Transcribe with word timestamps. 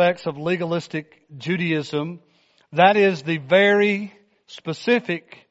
of 0.00 0.38
legalistic 0.38 1.26
Judaism, 1.36 2.20
that 2.72 2.96
is 2.96 3.22
the 3.22 3.36
very 3.36 4.14
specific 4.46 5.46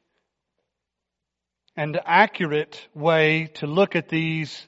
and 1.75 1.99
accurate 2.03 2.87
way 2.95 3.51
to 3.55 3.67
look 3.67 3.95
at 3.95 4.09
these 4.09 4.67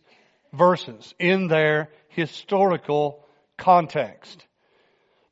verses 0.54 1.15
in 1.17 1.47
their 1.47 1.89
historical 2.09 3.25
context. 3.57 4.46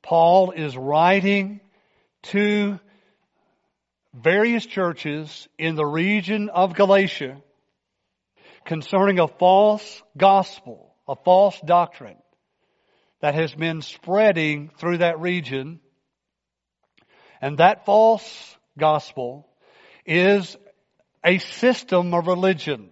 Paul 0.02 0.50
is 0.50 0.76
writing 0.76 1.62
to 2.24 2.80
various 4.16 4.66
churches 4.66 5.48
in 5.60 5.76
the 5.76 5.86
region 5.86 6.50
of 6.50 6.74
Galatia 6.74 7.38
concerning 8.66 9.20
a 9.20 9.28
false 9.28 10.02
gospel, 10.18 10.96
a 11.08 11.16
false 11.16 11.62
doctrine 11.64 12.18
that 13.22 13.36
has 13.36 13.54
been 13.54 13.82
spreading 13.82 14.70
through 14.78 15.00
that 15.00 15.20
region. 15.20 15.80
And 17.42 17.58
that 17.58 17.86
false 17.86 18.58
gospel 18.78 19.48
is 20.06 20.58
a 21.24 21.38
system 21.38 22.14
of 22.14 22.28
religion. 22.28 22.90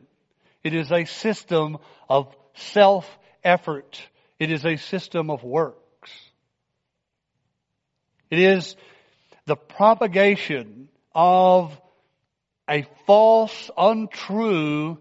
It 0.64 0.74
is 0.74 0.92
a 0.92 1.06
system 1.06 1.78
of 2.10 2.36
self-effort. 2.56 4.02
It 4.40 4.52
is 4.52 4.66
a 4.66 4.76
system 4.78 5.30
of 5.30 5.44
works. 5.44 6.12
It 8.30 8.40
is 8.40 8.76
the 9.46 9.56
propagation 9.56 10.90
of 11.16 11.80
a 12.70 12.86
false, 13.06 13.72
untrue 13.78 14.98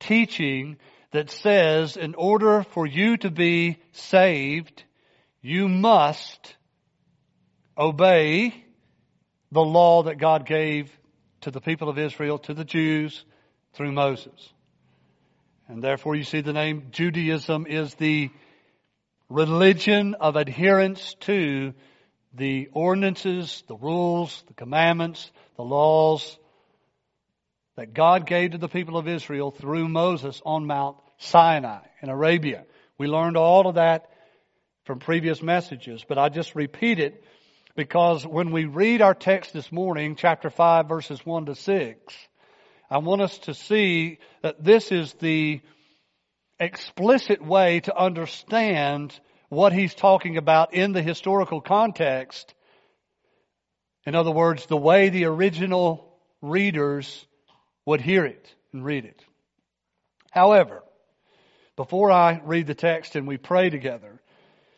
teaching 0.00 0.76
that 1.12 1.30
says 1.30 1.96
in 1.96 2.14
order 2.14 2.62
for 2.62 2.86
you 2.86 3.16
to 3.18 3.30
be 3.30 3.78
saved, 3.92 4.84
you 5.42 5.68
must 5.68 6.54
obey 7.76 8.54
the 9.50 9.62
law 9.62 10.04
that 10.04 10.18
God 10.18 10.46
gave 10.46 10.90
to 11.42 11.50
the 11.50 11.60
people 11.60 11.88
of 11.88 11.98
Israel, 11.98 12.38
to 12.38 12.54
the 12.54 12.64
Jews, 12.64 13.24
through 13.72 13.92
Moses. 13.92 14.52
And 15.68 15.82
therefore 15.82 16.14
you 16.16 16.24
see 16.24 16.40
the 16.40 16.52
name 16.52 16.88
Judaism 16.90 17.66
is 17.66 17.94
the 17.94 18.30
religion 19.28 20.14
of 20.14 20.36
adherence 20.36 21.14
to 21.20 21.72
the 22.34 22.68
ordinances, 22.72 23.62
the 23.66 23.76
rules, 23.76 24.42
the 24.48 24.54
commandments, 24.54 25.30
the 25.56 25.62
laws 25.64 26.38
that 27.76 27.94
God 27.94 28.26
gave 28.26 28.52
to 28.52 28.58
the 28.58 28.68
people 28.68 28.96
of 28.96 29.08
Israel 29.08 29.50
through 29.50 29.88
Moses 29.88 30.42
on 30.44 30.66
Mount 30.66 30.96
Sinai 31.20 31.80
in 32.02 32.08
Arabia. 32.08 32.64
We 32.98 33.06
learned 33.06 33.36
all 33.36 33.68
of 33.68 33.76
that 33.76 34.10
from 34.84 34.98
previous 34.98 35.42
messages, 35.42 36.04
but 36.06 36.18
I 36.18 36.30
just 36.30 36.54
repeat 36.54 36.98
it 36.98 37.22
because 37.76 38.26
when 38.26 38.50
we 38.50 38.64
read 38.64 39.02
our 39.02 39.14
text 39.14 39.52
this 39.52 39.70
morning, 39.70 40.16
chapter 40.16 40.50
5 40.50 40.88
verses 40.88 41.24
1 41.24 41.46
to 41.46 41.54
6, 41.54 42.14
I 42.90 42.98
want 42.98 43.20
us 43.20 43.38
to 43.40 43.54
see 43.54 44.18
that 44.42 44.64
this 44.64 44.90
is 44.90 45.12
the 45.14 45.60
explicit 46.58 47.44
way 47.44 47.80
to 47.80 47.96
understand 47.96 49.18
what 49.50 49.72
he's 49.72 49.94
talking 49.94 50.38
about 50.38 50.74
in 50.74 50.92
the 50.92 51.02
historical 51.02 51.60
context. 51.60 52.54
In 54.06 54.14
other 54.14 54.32
words, 54.32 54.66
the 54.66 54.76
way 54.76 55.10
the 55.10 55.26
original 55.26 56.18
readers 56.40 57.26
would 57.84 58.00
hear 58.00 58.24
it 58.24 58.52
and 58.72 58.84
read 58.84 59.04
it. 59.04 59.22
However, 60.30 60.82
before 61.80 62.12
I 62.12 62.42
read 62.44 62.66
the 62.66 62.74
text 62.74 63.16
and 63.16 63.26
we 63.26 63.38
pray 63.38 63.70
together, 63.70 64.20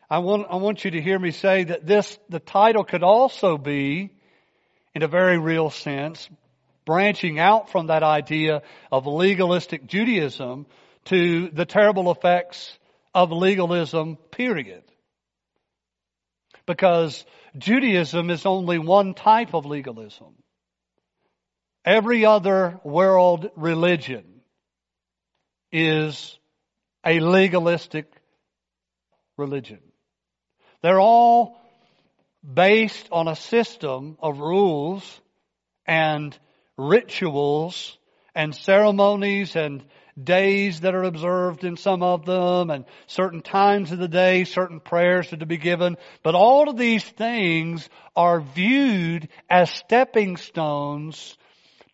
I 0.09 0.21
want, 0.21 0.47
I 0.49 0.55
want 0.55 0.85
you 0.85 0.93
to 0.93 1.03
hear 1.03 1.19
me 1.19 1.33
say 1.33 1.65
that 1.65 1.85
this, 1.85 2.17
the 2.29 2.39
title 2.39 2.85
could 2.85 3.03
also 3.03 3.59
be, 3.59 4.13
in 4.95 5.03
a 5.03 5.09
very 5.09 5.37
real 5.37 5.69
sense, 5.69 6.31
branching 6.85 7.41
out 7.41 7.71
from 7.71 7.89
that 7.89 8.05
idea 8.05 8.63
of 8.93 9.09
legalistic 9.09 9.89
Judaism 9.89 10.67
to 11.07 11.49
the 11.49 11.65
terrible 11.65 12.13
effects 12.13 12.73
of 13.13 13.33
legalism, 13.33 14.15
period. 14.31 14.85
Because 16.67 17.25
Judaism 17.59 18.31
is 18.31 18.47
only 18.47 18.79
one 18.79 19.15
type 19.15 19.55
of 19.55 19.67
legalism. 19.67 20.35
Every 21.85 22.25
other 22.27 22.79
world 22.85 23.51
religion 23.57 24.23
is 25.73 26.39
a 27.05 27.21
legalistic 27.21 28.11
religion. 29.37 29.81
They're 30.83 31.01
all 31.01 31.59
based 32.43 33.09
on 33.13 33.29
a 33.29 33.37
system 33.37 34.17
of 34.21 34.39
rules 34.39 35.21
and 35.87 36.37
rituals 36.77 37.97
and 38.35 38.55
ceremonies 38.55 39.57
and 39.57 39.85
days 40.23 40.81
that 40.81 40.95
are 40.95 41.05
observed 41.05 41.65
in 41.65 41.77
some 41.77 42.03
of 42.03 42.27
them 42.27 42.71
and 42.71 42.85
certain 43.07 43.41
times 43.41 43.93
of 43.93 43.99
the 43.99 44.09
day, 44.09 44.45
certain 44.45 44.81
prayers 44.81 45.33
are 45.33 45.39
to 45.39 45.47
be 45.47 45.57
given. 45.57 45.97
But 46.23 46.35
all 46.35 46.69
of 46.69 46.77
these 46.77 47.05
things 47.05 47.89
are 48.15 48.41
viewed 48.41 49.29
as 49.49 49.71
stepping 49.71 50.37
stones 50.37 51.37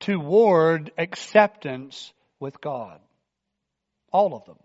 toward 0.01 0.93
acceptance 0.99 2.13
with 2.41 2.61
God. 2.61 3.01
All 4.13 4.35
of 4.35 4.45
them. 4.47 4.59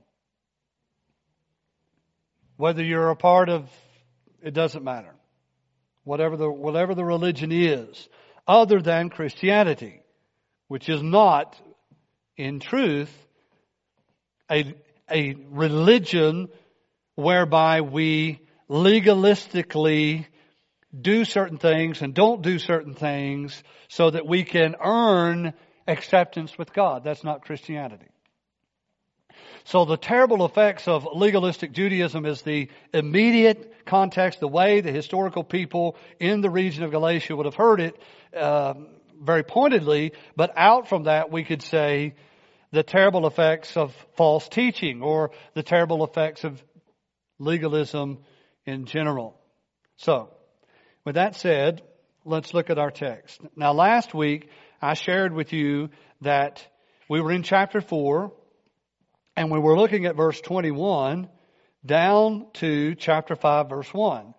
Whether 2.58 2.84
you're 2.84 3.10
a 3.10 3.16
part 3.16 3.50
of, 3.50 3.70
it 4.42 4.54
doesn't 4.54 4.84
matter. 4.84 5.14
Whatever 6.04 6.38
the, 6.38 6.50
whatever 6.50 6.94
the 6.94 7.06
religion 7.06 7.52
is, 7.52 8.10
other 8.48 8.82
than 8.82 9.10
Christianity, 9.10 10.02
which 10.68 10.90
is 10.90 11.02
not, 11.02 11.60
in 12.38 12.60
truth, 12.60 13.12
a, 14.52 14.74
a 15.10 15.36
religion 15.50 16.50
whereby 17.16 17.82
we 17.82 18.40
legalistically 18.70 20.26
do 21.00 21.26
certain 21.26 21.58
things 21.58 22.02
and 22.02 22.14
don't 22.14 22.42
do 22.42 22.60
certain 22.60 22.94
things 22.94 23.64
so 23.88 24.10
that 24.10 24.28
we 24.28 24.44
can 24.44 24.76
earn 24.84 25.54
acceptance 25.88 26.58
with 26.58 26.74
God. 26.74 27.04
That's 27.04 27.24
not 27.24 27.44
Christianity. 27.44 28.08
So 29.66 29.86
the 29.86 29.98
terrible 29.98 30.46
effects 30.46 30.88
of 30.88 31.08
legalistic 31.14 31.72
Judaism 31.72 32.26
is 32.26 32.42
the 32.42 32.70
immediate 32.94 33.86
context, 33.86 34.40
the 34.40 34.48
way 34.48 34.82
the 34.82 34.92
historical 34.92 35.44
people 35.44 35.96
in 36.20 36.42
the 36.42 36.50
region 36.50 36.84
of 36.84 36.92
Galatia 36.92 37.36
would 37.36 37.46
have 37.46 37.56
heard 37.56 37.80
it 37.80 38.02
uh, 38.36 38.74
very 39.22 39.44
pointedly. 39.44 40.12
But 40.36 40.54
out 40.58 40.90
from 40.90 41.04
that, 41.04 41.32
we 41.32 41.44
could 41.44 41.62
say 41.62 42.16
the 42.72 42.84
terrible 42.84 43.26
effects 43.26 43.78
of 43.78 43.96
false 44.16 44.50
teaching 44.50 45.02
or 45.02 45.32
the 45.54 45.64
terrible 45.64 46.04
effects 46.04 46.44
of 46.44 46.62
legalism 47.40 48.20
in 48.66 48.86
general. 48.86 49.40
So, 49.98 50.30
with 51.06 51.16
that 51.16 51.36
said, 51.36 51.84
let's 52.26 52.54
look 52.54 52.70
at 52.70 52.80
our 52.80 52.92
text. 52.92 53.40
Now 53.56 53.74
last 53.74 54.14
week, 54.14 54.50
I 54.82 54.94
shared 54.96 55.34
with 55.34 55.54
you 55.54 55.90
that 56.22 56.66
we 57.10 57.22
were 57.22 57.32
in 57.32 57.44
chapter 57.44 57.80
4 57.80 58.32
and 59.36 59.52
we 59.52 59.60
were 59.60 59.78
looking 59.78 60.06
at 60.06 60.16
verse 60.16 60.40
21 60.42 61.30
down 61.86 62.48
to 62.54 62.96
chapter 62.96 63.36
5 63.36 63.70
verse 63.70 63.94
1. 63.94 64.34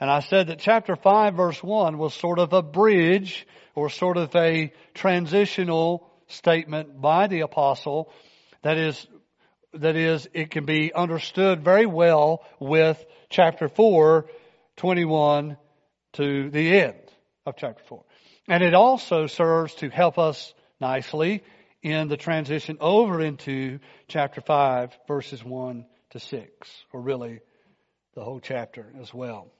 And 0.00 0.10
I 0.10 0.20
said 0.20 0.48
that 0.48 0.58
chapter 0.58 0.96
5 0.96 1.34
verse 1.34 1.62
1 1.62 1.98
was 1.98 2.14
sort 2.14 2.38
of 2.38 2.52
a 2.52 2.62
bridge 2.62 3.46
or 3.74 3.90
sort 3.90 4.16
of 4.16 4.34
a 4.34 4.72
transitional 4.94 6.08
statement 6.28 7.00
by 7.00 7.26
the 7.26 7.40
apostle 7.40 8.12
that 8.62 8.76
is 8.76 9.06
that 9.74 9.96
is 9.96 10.28
it 10.32 10.50
can 10.50 10.64
be 10.64 10.92
understood 10.92 11.62
very 11.62 11.86
well 11.86 12.42
with 12.58 13.04
chapter 13.28 13.68
4 13.68 14.26
21 14.76 15.56
to 16.14 16.50
the 16.50 16.80
end 16.80 16.94
of 17.44 17.56
chapter 17.56 17.82
4. 17.88 18.04
And 18.48 18.62
it 18.62 18.74
also 18.74 19.26
serves 19.26 19.74
to 19.76 19.90
help 19.90 20.18
us 20.18 20.54
nicely 20.80 21.42
in 21.82 22.08
the 22.08 22.16
transition 22.16 22.78
over 22.80 23.20
into 23.20 23.78
chapter 24.08 24.40
5, 24.40 24.96
verses 25.06 25.44
1 25.44 25.86
to 26.10 26.20
6, 26.20 26.70
or 26.92 27.00
really 27.00 27.40
the 28.14 28.24
whole 28.24 28.40
chapter 28.40 28.86
as 29.00 29.12
well. 29.14 29.52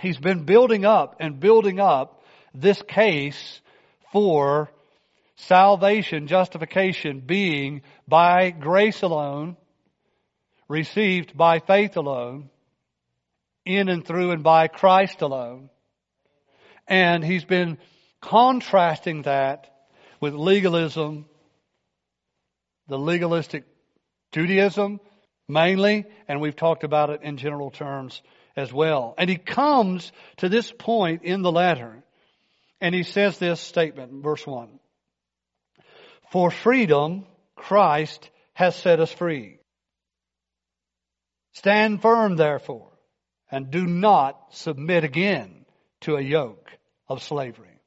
He's 0.00 0.18
been 0.18 0.44
building 0.44 0.84
up 0.84 1.16
and 1.20 1.40
building 1.40 1.80
up 1.80 2.22
this 2.54 2.80
case 2.82 3.60
for 4.12 4.70
salvation, 5.36 6.26
justification 6.26 7.20
being 7.20 7.82
by 8.06 8.50
grace 8.50 9.02
alone, 9.02 9.56
received 10.68 11.36
by 11.36 11.58
faith 11.58 11.96
alone, 11.96 12.50
in 13.64 13.88
and 13.88 14.06
through 14.06 14.30
and 14.30 14.42
by 14.42 14.68
Christ 14.68 15.20
alone. 15.20 15.68
And 16.86 17.24
he's 17.24 17.44
been 17.44 17.78
contrasting 18.20 19.22
that 19.22 19.77
with 20.20 20.34
legalism, 20.34 21.26
the 22.88 22.98
legalistic 22.98 23.64
Judaism, 24.32 25.00
mainly, 25.48 26.04
and 26.26 26.40
we've 26.40 26.56
talked 26.56 26.84
about 26.84 27.10
it 27.10 27.22
in 27.22 27.36
general 27.36 27.70
terms 27.70 28.22
as 28.56 28.72
well. 28.72 29.14
And 29.16 29.30
he 29.30 29.36
comes 29.36 30.12
to 30.38 30.48
this 30.48 30.72
point 30.72 31.22
in 31.22 31.42
the 31.42 31.52
letter, 31.52 32.02
and 32.80 32.94
he 32.94 33.02
says 33.02 33.38
this 33.38 33.60
statement, 33.60 34.22
verse 34.22 34.46
1. 34.46 34.68
For 36.30 36.50
freedom, 36.50 37.24
Christ 37.56 38.30
has 38.54 38.76
set 38.76 39.00
us 39.00 39.12
free. 39.12 39.58
Stand 41.52 42.02
firm, 42.02 42.36
therefore, 42.36 42.90
and 43.50 43.70
do 43.70 43.86
not 43.86 44.38
submit 44.50 45.04
again 45.04 45.64
to 46.02 46.16
a 46.16 46.20
yoke 46.20 46.70
of 47.08 47.22
slavery. 47.22 47.80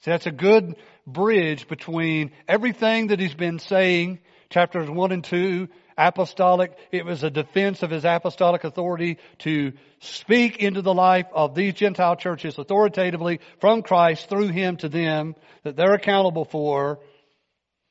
See, 0.00 0.10
that's 0.10 0.26
a 0.26 0.32
good 0.32 0.76
bridge 1.06 1.68
between 1.68 2.32
everything 2.48 3.08
that 3.08 3.20
he's 3.20 3.34
been 3.34 3.58
saying, 3.58 4.20
chapters 4.50 4.88
1 4.88 5.12
and 5.12 5.24
2, 5.24 5.68
apostolic. 5.96 6.76
It 6.90 7.04
was 7.04 7.22
a 7.22 7.30
defense 7.30 7.82
of 7.82 7.90
his 7.90 8.04
apostolic 8.04 8.64
authority 8.64 9.18
to 9.40 9.72
speak 10.00 10.58
into 10.58 10.82
the 10.82 10.94
life 10.94 11.26
of 11.32 11.54
these 11.54 11.74
Gentile 11.74 12.16
churches 12.16 12.58
authoritatively 12.58 13.40
from 13.60 13.82
Christ 13.82 14.28
through 14.28 14.48
him 14.48 14.76
to 14.78 14.88
them 14.88 15.34
that 15.62 15.76
they're 15.76 15.94
accountable 15.94 16.44
for. 16.44 16.98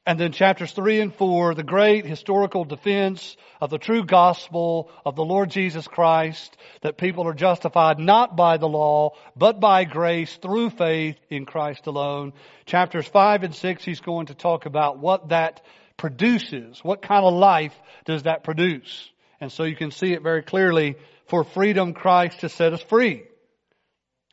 And 0.06 0.20
then 0.20 0.34
chapters 0.34 0.74
3 0.74 1.00
and 1.00 1.16
4, 1.16 1.56
the 1.56 1.64
great 1.64 2.06
historical 2.06 2.66
defense 2.66 3.38
of 3.62 3.70
the 3.70 3.78
true 3.78 4.04
gospel 4.04 4.92
of 5.06 5.16
the 5.16 5.24
Lord 5.24 5.50
Jesus 5.50 5.88
Christ, 5.88 6.58
that 6.82 6.98
people 6.98 7.26
are 7.26 7.34
justified 7.34 8.00
not 8.00 8.36
by 8.36 8.58
the 8.58 8.68
law, 8.68 9.12
but 9.38 9.62
by 9.62 9.86
grace 9.86 10.36
through 10.36 10.72
faith 10.72 11.16
in 11.30 11.46
Christ 11.46 11.88
alone. 11.88 12.34
Chapters 12.66 13.08
5 13.08 13.44
and 13.44 13.56
6, 13.56 13.86
he's 13.86 14.02
going 14.02 14.26
to 14.26 14.36
talk 14.36 14.66
about 14.66 15.00
what 15.00 15.30
that 15.30 15.62
produces. 15.96 16.84
What 16.84 17.02
kind 17.02 17.24
of 17.24 17.34
life 17.34 17.74
does 18.04 18.24
that 18.24 18.44
produce? 18.44 19.10
And 19.40 19.54
so 19.54 19.64
you 19.64 19.76
can 19.78 19.92
see 19.92 20.12
it 20.12 20.22
very 20.22 20.44
clearly. 20.44 20.98
For 21.28 21.46
freedom, 21.46 21.94
Christ 21.94 22.42
has 22.42 22.52
set 22.52 22.74
us 22.74 22.82
free. 22.82 23.24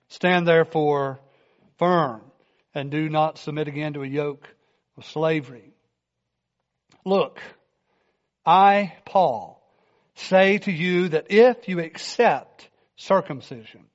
Stand 0.09 0.49
therefore 0.49 1.21
firm 1.79 2.23
and 2.75 2.91
do 2.91 3.09
not 3.09 3.39
submit 3.39 3.69
again 3.69 3.93
to 3.93 4.03
a 4.03 4.09
yoke 4.09 4.49
of 5.01 5.07
slavery. 5.07 5.73
Look, 7.05 7.41
I, 8.45 8.93
Paul, 9.07 9.63
say 10.15 10.59
to 10.59 10.71
you 10.71 11.09
that 11.09 11.31
if 11.31 11.69
you 11.69 11.81
accept 11.81 12.69
circumcision, 12.97 13.87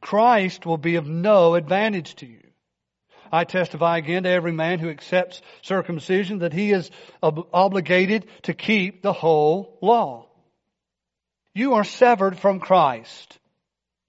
Christ 0.00 0.66
will 0.66 0.78
be 0.78 0.96
of 0.96 1.06
no 1.06 1.54
advantage 1.54 2.16
to 2.16 2.26
you. 2.26 2.40
I 3.30 3.44
testify 3.44 3.98
again 3.98 4.24
to 4.24 4.28
every 4.28 4.52
man 4.52 4.80
who 4.80 4.90
accepts 4.90 5.40
circumcision 5.62 6.40
that 6.40 6.52
he 6.52 6.72
is 6.72 6.90
ob- 7.22 7.48
obligated 7.52 8.26
to 8.42 8.54
keep 8.54 9.02
the 9.02 9.12
whole 9.12 9.78
law. 9.80 10.26
You 11.54 11.74
are 11.74 11.84
severed 11.84 12.36
from 12.38 12.58
Christ. 12.58 13.38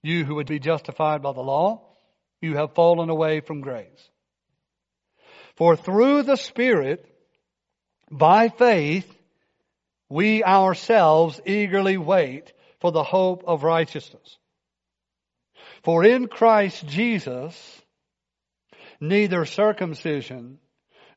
You 0.02 0.24
who 0.24 0.34
would 0.34 0.48
be 0.48 0.58
justified 0.58 1.22
by 1.22 1.32
the 1.32 1.40
law, 1.40 1.82
you 2.40 2.56
have 2.56 2.74
fallen 2.74 3.08
away 3.08 3.40
from 3.40 3.60
grace. 3.60 4.10
For 5.56 5.76
through 5.76 6.22
the 6.22 6.36
Spirit, 6.36 7.04
by 8.10 8.48
faith, 8.48 9.10
we 10.08 10.44
ourselves 10.44 11.40
eagerly 11.44 11.96
wait 11.96 12.52
for 12.80 12.92
the 12.92 13.02
hope 13.02 13.44
of 13.46 13.64
righteousness. 13.64 14.38
For 15.82 16.04
in 16.04 16.28
Christ 16.28 16.86
Jesus, 16.86 17.82
neither 19.00 19.44
circumcision 19.44 20.58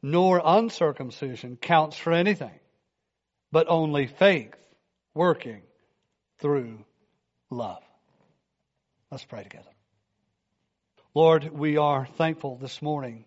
nor 0.02 0.42
uncircumcision 0.44 1.58
counts 1.58 1.98
for 1.98 2.14
anything, 2.14 2.58
but 3.52 3.68
only 3.68 4.08
faith 4.08 4.56
working 5.14 5.62
through 6.40 6.86
love. 7.50 7.84
Let's 9.12 9.26
pray 9.26 9.44
together. 9.44 9.70
Lord, 11.14 11.52
we 11.52 11.78
are 11.78 12.06
thankful 12.06 12.58
this 12.58 12.82
morning 12.82 13.26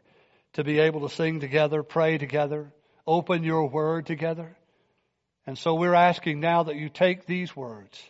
to 0.55 0.65
be 0.65 0.81
able 0.81 1.09
to 1.09 1.15
sing 1.15 1.41
together, 1.41 1.83
pray 1.83 2.19
together, 2.19 2.73
open 3.07 3.43
your 3.43 3.69
word 3.69 4.07
together. 4.07 4.57
And 5.47 5.59
so 5.59 5.75
we're 5.75 5.95
asking 5.95 6.41
now 6.41 6.65
that 6.65 6.77
you 6.77 6.89
take 6.89 7.27
these 7.27 7.55
words 7.57 8.01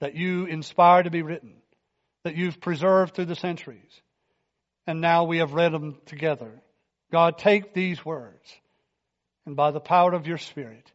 that 0.00 0.14
you 0.14 0.44
inspire 0.44 1.02
to 1.02 1.10
be 1.10 1.22
written, 1.22 1.54
that 2.22 2.36
you've 2.36 2.60
preserved 2.60 3.14
through 3.14 3.24
the 3.24 3.34
centuries, 3.34 4.02
and 4.86 5.00
now 5.00 5.24
we 5.24 5.38
have 5.38 5.54
read 5.54 5.72
them 5.72 5.96
together. 6.04 6.50
God, 7.10 7.38
take 7.38 7.72
these 7.72 8.04
words 8.04 8.54
and 9.46 9.56
by 9.56 9.70
the 9.70 9.80
power 9.80 10.12
of 10.12 10.26
your 10.26 10.38
Spirit, 10.38 10.92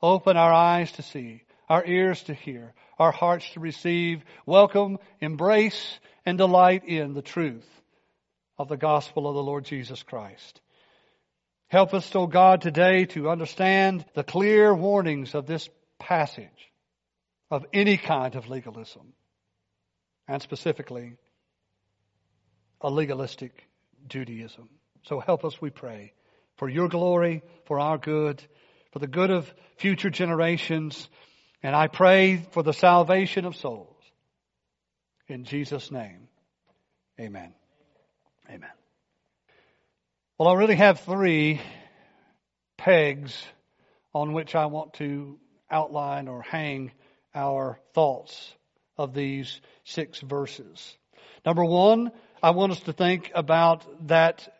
open 0.00 0.36
our 0.36 0.52
eyes 0.52 0.90
to 0.92 1.02
see, 1.02 1.42
our 1.68 1.84
ears 1.84 2.22
to 2.24 2.34
hear, 2.34 2.74
our 2.98 3.12
hearts 3.12 3.48
to 3.52 3.60
receive, 3.60 4.24
welcome, 4.46 4.98
embrace, 5.20 6.00
and 6.24 6.38
delight 6.38 6.84
in 6.84 7.12
the 7.12 7.22
truth 7.22 7.68
of 8.58 8.68
the 8.68 8.76
gospel 8.76 9.28
of 9.28 9.34
the 9.34 9.42
Lord 9.42 9.64
Jesus 9.64 10.02
Christ. 10.02 10.60
Help 11.68 11.94
us, 11.94 12.14
O 12.14 12.26
God, 12.26 12.60
today 12.60 13.06
to 13.06 13.30
understand 13.30 14.04
the 14.14 14.22
clear 14.22 14.74
warnings 14.74 15.34
of 15.34 15.46
this 15.46 15.68
passage 15.98 16.48
of 17.50 17.64
any 17.72 17.96
kind 17.96 18.34
of 18.34 18.48
legalism, 18.48 19.12
and 20.28 20.42
specifically 20.42 21.16
a 22.80 22.90
legalistic 22.90 23.68
Judaism. 24.08 24.68
So 25.04 25.20
help 25.20 25.44
us, 25.44 25.60
we 25.60 25.70
pray, 25.70 26.12
for 26.56 26.68
your 26.68 26.88
glory, 26.88 27.42
for 27.66 27.78
our 27.78 27.98
good, 27.98 28.42
for 28.92 28.98
the 28.98 29.06
good 29.06 29.30
of 29.30 29.52
future 29.76 30.10
generations, 30.10 31.08
and 31.62 31.74
I 31.74 31.86
pray 31.86 32.44
for 32.52 32.62
the 32.62 32.72
salvation 32.72 33.44
of 33.44 33.56
souls. 33.56 33.96
In 35.28 35.44
Jesus' 35.44 35.90
name, 35.90 36.28
amen. 37.20 37.54
Amen. 38.48 38.70
Well, 40.38 40.48
I 40.48 40.54
really 40.54 40.76
have 40.76 41.00
three 41.00 41.60
pegs 42.76 43.40
on 44.14 44.32
which 44.32 44.54
I 44.54 44.66
want 44.66 44.94
to 44.94 45.38
outline 45.70 46.28
or 46.28 46.42
hang 46.42 46.92
our 47.34 47.78
thoughts 47.94 48.54
of 48.96 49.14
these 49.14 49.60
six 49.84 50.20
verses. 50.20 50.96
Number 51.46 51.64
one, 51.64 52.12
I 52.42 52.50
want 52.50 52.72
us 52.72 52.80
to 52.80 52.92
think 52.92 53.30
about 53.34 54.08
that 54.08 54.52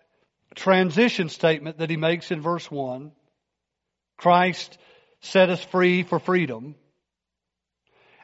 transition 0.55 1.29
statement 1.29 1.79
that 1.79 1.91
he 1.91 1.97
makes 1.97 2.31
in 2.31 2.41
verse 2.41 2.71
1. 2.71 3.13
Christ 4.17 4.79
set 5.21 5.51
us 5.51 5.63
free 5.65 6.03
for 6.03 6.19
freedom. 6.19 6.75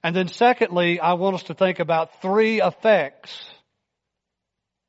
And 0.03 0.15
then 0.15 0.29
secondly, 0.29 1.01
I 1.01 1.15
want 1.15 1.37
us 1.37 1.43
to 1.45 1.55
think 1.55 1.81
about 1.81 2.23
three 2.23 2.63
effects 2.63 3.45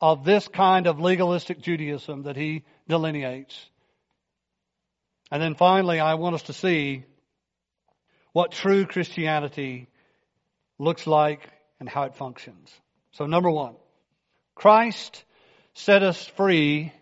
of 0.01 0.23
this 0.23 0.47
kind 0.47 0.87
of 0.87 0.99
legalistic 0.99 1.61
Judaism 1.61 2.23
that 2.23 2.35
he 2.35 2.63
delineates. 2.87 3.57
And 5.31 5.41
then 5.41 5.55
finally, 5.55 5.99
I 5.99 6.15
want 6.15 6.35
us 6.35 6.43
to 6.43 6.53
see 6.53 7.05
what 8.31 8.51
true 8.51 8.85
Christianity 8.85 9.87
looks 10.77 11.05
like 11.05 11.41
and 11.79 11.89
how 11.89 12.03
it 12.03 12.15
functions. 12.15 12.71
So 13.11 13.25
number 13.25 13.49
one, 13.49 13.75
Christ 14.55 15.23
set 15.73 16.03
us 16.03 16.25
free 16.37 16.93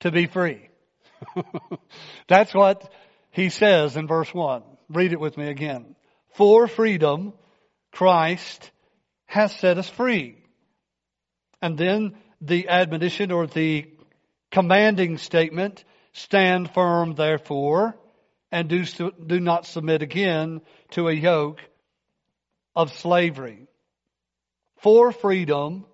to 0.00 0.10
be 0.10 0.26
free. 0.26 0.68
That's 2.28 2.54
what 2.54 2.90
he 3.30 3.50
says 3.50 3.96
in 3.96 4.06
verse 4.06 4.32
1. 4.32 4.62
Read 4.90 5.12
it 5.12 5.20
with 5.20 5.36
me 5.36 5.48
again. 5.48 5.96
For 6.34 6.68
freedom, 6.68 7.32
Christ 7.92 8.70
has 9.26 9.54
set 9.56 9.78
us 9.78 9.88
free. 9.88 10.36
And 11.60 11.76
then 11.76 12.16
the 12.40 12.68
admonition 12.68 13.32
or 13.32 13.46
the 13.46 13.86
commanding 14.50 15.18
statement, 15.18 15.84
stand 16.12 16.70
firm 16.72 17.14
therefore, 17.14 17.96
and 18.50 18.68
do, 18.68 18.84
do 18.84 19.40
not 19.40 19.66
submit 19.66 20.02
again 20.02 20.60
to 20.90 21.08
a 21.08 21.12
yoke 21.12 21.60
of 22.74 22.92
slavery. 22.92 23.66
For 24.78 25.12
freedom, 25.12 25.84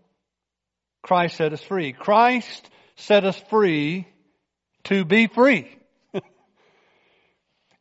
Christ 1.02 1.36
set 1.36 1.52
us 1.52 1.62
free. 1.62 1.92
Christ 1.92 2.68
set 2.96 3.24
us 3.24 3.38
free 3.50 4.06
to 4.84 5.04
be 5.04 5.26
free. 5.26 5.76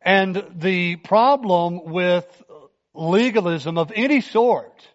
and 0.02 0.44
the 0.56 0.96
problem 0.96 1.84
with 1.84 2.26
legalism 2.94 3.78
of 3.78 3.92
any 3.94 4.20
sort 4.20 4.88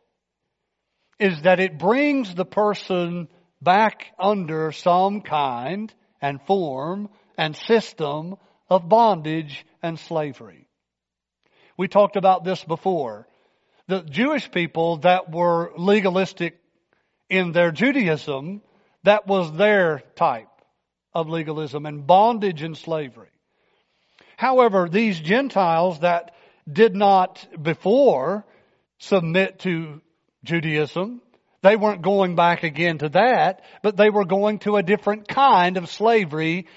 is 1.19 1.41
that 1.41 1.59
it 1.59 1.77
brings 1.77 2.33
the 2.33 2.45
person 2.45 3.27
back 3.61 4.07
under 4.17 4.71
some 4.71 5.21
kind 5.21 5.93
and 6.21 6.41
form 6.43 7.09
and 7.37 7.55
system 7.55 8.35
of 8.69 8.89
bondage 8.89 9.65
and 9.81 9.99
slavery. 9.99 10.67
We 11.77 11.87
talked 11.87 12.15
about 12.15 12.43
this 12.43 12.63
before. 12.63 13.27
The 13.87 14.01
Jewish 14.01 14.51
people 14.51 14.97
that 14.97 15.31
were 15.31 15.71
legalistic 15.77 16.59
in 17.29 17.51
their 17.51 17.71
Judaism, 17.71 18.61
that 19.03 19.27
was 19.27 19.51
their 19.53 20.03
type 20.15 20.47
of 21.13 21.29
legalism 21.29 21.85
and 21.85 22.05
bondage 22.05 22.61
and 22.61 22.77
slavery. 22.77 23.29
However, 24.37 24.87
these 24.89 25.19
Gentiles 25.19 25.99
that 26.01 26.35
did 26.71 26.95
not 26.95 27.45
before 27.61 28.45
submit 28.99 29.59
to 29.59 30.01
Judaism, 30.43 31.21
they 31.61 31.75
weren't 31.75 32.01
going 32.01 32.35
back 32.35 32.63
again 32.63 32.99
to 32.99 33.09
that, 33.09 33.63
but 33.83 33.97
they 33.97 34.09
were 34.09 34.25
going 34.25 34.59
to 34.59 34.77
a 34.77 34.83
different 34.83 35.27
kind 35.27 35.77
of 35.77 35.89
slavery. 35.89 36.67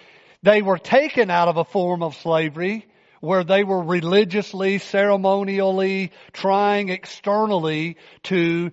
They 0.43 0.63
were 0.63 0.79
taken 0.79 1.31
out 1.31 1.49
of 1.49 1.57
a 1.57 1.65
form 1.65 2.03
of 2.03 2.17
slavery 2.17 2.87
where 3.21 3.45
they 3.45 3.63
were 3.63 3.81
religiously, 3.81 4.79
ceremonially 4.79 6.11
trying 6.33 6.89
externally 6.89 7.97
to 8.25 8.73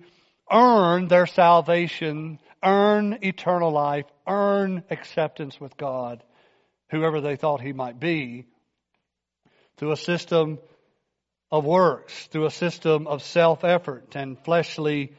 earn 0.50 1.06
their 1.06 1.26
salvation, 1.26 2.40
earn 2.64 3.18
eternal 3.22 3.70
life, 3.70 4.06
earn 4.26 4.82
acceptance 4.90 5.60
with 5.60 5.76
God, 5.76 6.24
whoever 6.90 7.20
they 7.20 7.36
thought 7.36 7.60
he 7.60 7.72
might 7.72 8.00
be, 8.00 8.46
through 9.76 9.92
a 9.92 9.96
system 9.96 10.58
of 11.52 11.64
works, 11.64 12.26
through 12.26 12.46
a 12.46 12.50
system 12.50 13.06
of 13.06 13.22
self-effort 13.22 14.16
and 14.16 14.36
fleshly 14.40 15.12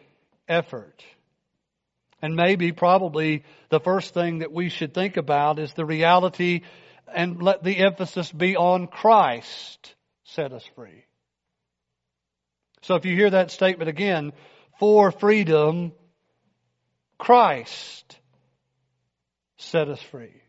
effort. 0.51 1.03
And 2.22 2.36
maybe, 2.36 2.72
probably, 2.72 3.43
the 3.70 3.79
first 3.79 4.13
thing 4.13 4.39
that 4.39 4.51
we 4.51 4.70
should 4.70 4.93
think 4.93 5.17
about 5.17 5.58
is 5.58 5.74
the 5.74 5.86
reality 5.86 6.62
and 7.13 7.41
let 7.41 7.63
the 7.63 7.77
emphasis 7.77 8.31
be 8.31 8.55
on 8.55 8.88
Christ 8.88 9.96
set 10.24 10.53
us 10.53 10.63
free. 10.75 11.05
So 12.84 12.96
if 12.96 13.05
you 13.05 13.15
hear 13.15 13.31
that 13.31 13.51
statement 13.51 13.89
again, 13.89 14.34
for 14.79 15.12
freedom, 15.12 15.93
Christ 17.17 18.20
set 19.58 19.88
us 19.89 20.01
free. 20.01 20.41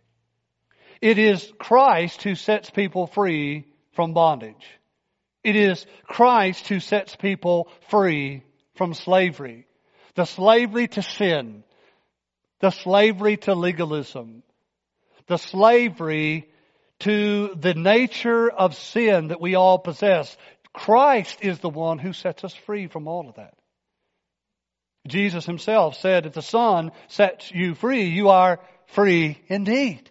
It 1.00 1.18
is 1.18 1.52
Christ 1.58 2.22
who 2.22 2.34
sets 2.34 2.70
people 2.70 3.06
free 3.06 3.66
from 3.92 4.14
bondage. 4.14 4.66
It 5.42 5.56
is 5.56 5.84
Christ 6.04 6.68
who 6.68 6.80
sets 6.80 7.16
people 7.16 7.68
free 7.88 8.44
from 8.76 8.94
slavery. 8.94 9.66
The 10.14 10.24
slavery 10.24 10.88
to 10.88 11.02
sin. 11.02 11.64
The 12.60 12.70
slavery 12.70 13.36
to 13.38 13.54
legalism. 13.54 14.42
The 15.26 15.38
slavery 15.38 16.48
to 17.00 17.54
the 17.54 17.74
nature 17.74 18.48
of 18.50 18.76
sin 18.76 19.28
that 19.28 19.40
we 19.40 19.54
all 19.54 19.78
possess. 19.78 20.36
Christ 20.72 21.38
is 21.42 21.58
the 21.58 21.68
one 21.68 21.98
who 21.98 22.12
sets 22.12 22.44
us 22.44 22.54
free 22.54 22.86
from 22.86 23.08
all 23.08 23.28
of 23.28 23.36
that. 23.36 23.54
Jesus 25.08 25.44
himself 25.44 25.96
said, 25.96 26.26
if 26.26 26.32
the 26.32 26.42
Son 26.42 26.92
sets 27.08 27.50
you 27.50 27.74
free, 27.74 28.04
you 28.04 28.28
are 28.28 28.60
free 28.86 29.42
indeed. 29.48 30.08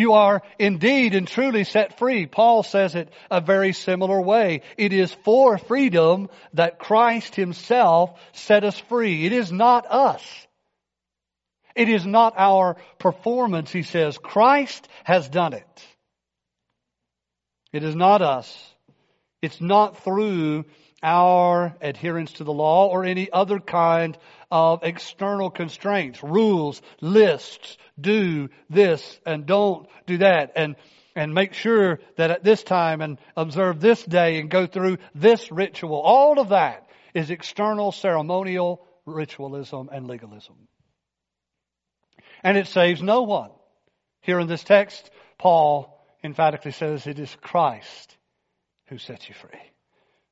You 0.00 0.14
are 0.14 0.40
indeed 0.58 1.14
and 1.14 1.28
truly 1.28 1.64
set 1.64 1.98
free. 1.98 2.24
Paul 2.24 2.62
says 2.62 2.94
it 2.94 3.12
a 3.30 3.42
very 3.42 3.74
similar 3.74 4.18
way. 4.18 4.62
It 4.78 4.94
is 4.94 5.12
for 5.24 5.58
freedom 5.58 6.30
that 6.54 6.78
Christ 6.78 7.34
himself 7.34 8.18
set 8.32 8.64
us 8.64 8.78
free. 8.88 9.26
It 9.26 9.32
is 9.32 9.52
not 9.52 9.84
us. 9.86 10.24
It 11.76 11.90
is 11.90 12.06
not 12.06 12.32
our 12.38 12.78
performance, 12.98 13.70
he 13.70 13.82
says. 13.82 14.16
Christ 14.16 14.88
has 15.04 15.28
done 15.28 15.52
it. 15.52 15.86
It 17.70 17.84
is 17.84 17.94
not 17.94 18.22
us. 18.22 18.74
It's 19.42 19.60
not 19.60 20.02
through 20.02 20.64
our 21.02 21.74
adherence 21.80 22.32
to 22.34 22.44
the 22.44 22.52
law 22.52 22.88
or 22.88 23.04
any 23.04 23.30
other 23.30 23.58
kind 23.58 24.16
of 24.50 24.82
external 24.82 25.50
constraints, 25.50 26.22
rules, 26.22 26.82
lists, 27.00 27.78
do 28.00 28.48
this 28.68 29.20
and 29.24 29.46
don't 29.46 29.88
do 30.06 30.18
that 30.18 30.52
and 30.56 30.76
and 31.16 31.34
make 31.34 31.54
sure 31.54 31.98
that 32.16 32.30
at 32.30 32.44
this 32.44 32.62
time 32.62 33.00
and 33.00 33.18
observe 33.36 33.80
this 33.80 34.02
day 34.04 34.38
and 34.38 34.48
go 34.48 34.66
through 34.66 34.98
this 35.14 35.50
ritual. 35.50 36.00
All 36.00 36.38
of 36.38 36.50
that 36.50 36.88
is 37.14 37.30
external 37.30 37.90
ceremonial 37.92 38.86
ritualism 39.06 39.88
and 39.92 40.06
legalism. 40.06 40.68
And 42.44 42.56
it 42.56 42.68
saves 42.68 43.02
no 43.02 43.22
one. 43.22 43.50
Here 44.20 44.38
in 44.38 44.46
this 44.46 44.62
text, 44.62 45.10
Paul 45.36 46.00
emphatically 46.22 46.72
says 46.72 47.06
it 47.06 47.18
is 47.18 47.36
Christ 47.40 48.16
who 48.86 48.98
sets 48.98 49.28
you 49.28 49.34
free. 49.34 49.60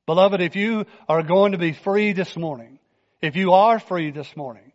Beloved, 0.09 0.41
if 0.41 0.55
you 0.55 0.87
are 1.07 1.21
going 1.21 1.51
to 1.51 1.59
be 1.59 1.71
free 1.71 2.13
this 2.13 2.35
morning, 2.35 2.79
if 3.21 3.35
you 3.35 3.53
are 3.53 3.77
free 3.77 4.09
this 4.09 4.35
morning, 4.35 4.71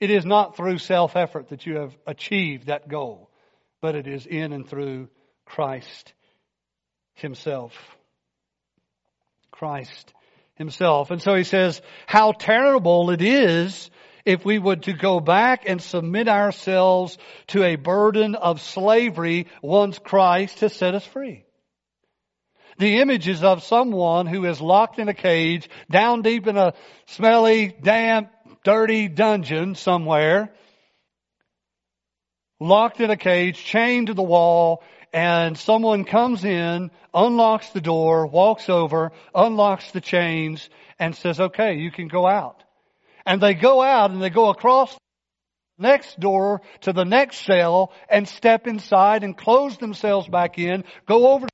it 0.00 0.08
is 0.08 0.24
not 0.24 0.56
through 0.56 0.78
self-effort 0.78 1.50
that 1.50 1.66
you 1.66 1.76
have 1.76 1.94
achieved 2.06 2.68
that 2.68 2.88
goal, 2.88 3.28
but 3.82 3.94
it 3.94 4.06
is 4.06 4.24
in 4.24 4.54
and 4.54 4.66
through 4.66 5.10
Christ 5.44 6.14
Himself. 7.12 7.74
Christ 9.50 10.14
Himself. 10.54 11.10
And 11.10 11.20
so 11.20 11.34
He 11.34 11.44
says, 11.44 11.82
how 12.06 12.32
terrible 12.32 13.10
it 13.10 13.20
is 13.20 13.90
if 14.24 14.42
we 14.46 14.58
would 14.58 14.84
to 14.84 14.94
go 14.94 15.20
back 15.20 15.68
and 15.68 15.82
submit 15.82 16.28
ourselves 16.28 17.18
to 17.48 17.62
a 17.62 17.76
burden 17.76 18.36
of 18.36 18.62
slavery 18.62 19.48
once 19.60 19.98
Christ 19.98 20.60
has 20.60 20.72
set 20.72 20.94
us 20.94 21.04
free. 21.04 21.44
The 22.78 23.00
images 23.00 23.42
of 23.42 23.64
someone 23.64 24.26
who 24.26 24.44
is 24.44 24.60
locked 24.60 25.00
in 25.00 25.08
a 25.08 25.14
cage, 25.14 25.68
down 25.90 26.22
deep 26.22 26.46
in 26.46 26.56
a 26.56 26.74
smelly, 27.06 27.74
damp, 27.82 28.30
dirty 28.62 29.08
dungeon 29.08 29.74
somewhere, 29.74 30.52
locked 32.60 33.00
in 33.00 33.10
a 33.10 33.16
cage, 33.16 33.64
chained 33.64 34.06
to 34.06 34.14
the 34.14 34.22
wall, 34.22 34.82
and 35.12 35.58
someone 35.58 36.04
comes 36.04 36.44
in, 36.44 36.90
unlocks 37.12 37.70
the 37.70 37.80
door, 37.80 38.26
walks 38.26 38.68
over, 38.68 39.10
unlocks 39.34 39.90
the 39.90 40.00
chains, 40.00 40.68
and 41.00 41.16
says, 41.16 41.40
okay, 41.40 41.74
you 41.74 41.90
can 41.90 42.06
go 42.06 42.26
out. 42.26 42.62
And 43.26 43.40
they 43.40 43.54
go 43.54 43.82
out 43.82 44.10
and 44.10 44.22
they 44.22 44.30
go 44.30 44.50
across 44.50 44.92
the 44.92 45.82
next 45.82 46.18
door 46.20 46.62
to 46.82 46.92
the 46.92 47.04
next 47.04 47.44
cell 47.44 47.92
and 48.08 48.28
step 48.28 48.66
inside 48.66 49.24
and 49.24 49.36
close 49.36 49.76
themselves 49.78 50.28
back 50.28 50.58
in, 50.58 50.84
go 51.06 51.32
over 51.32 51.48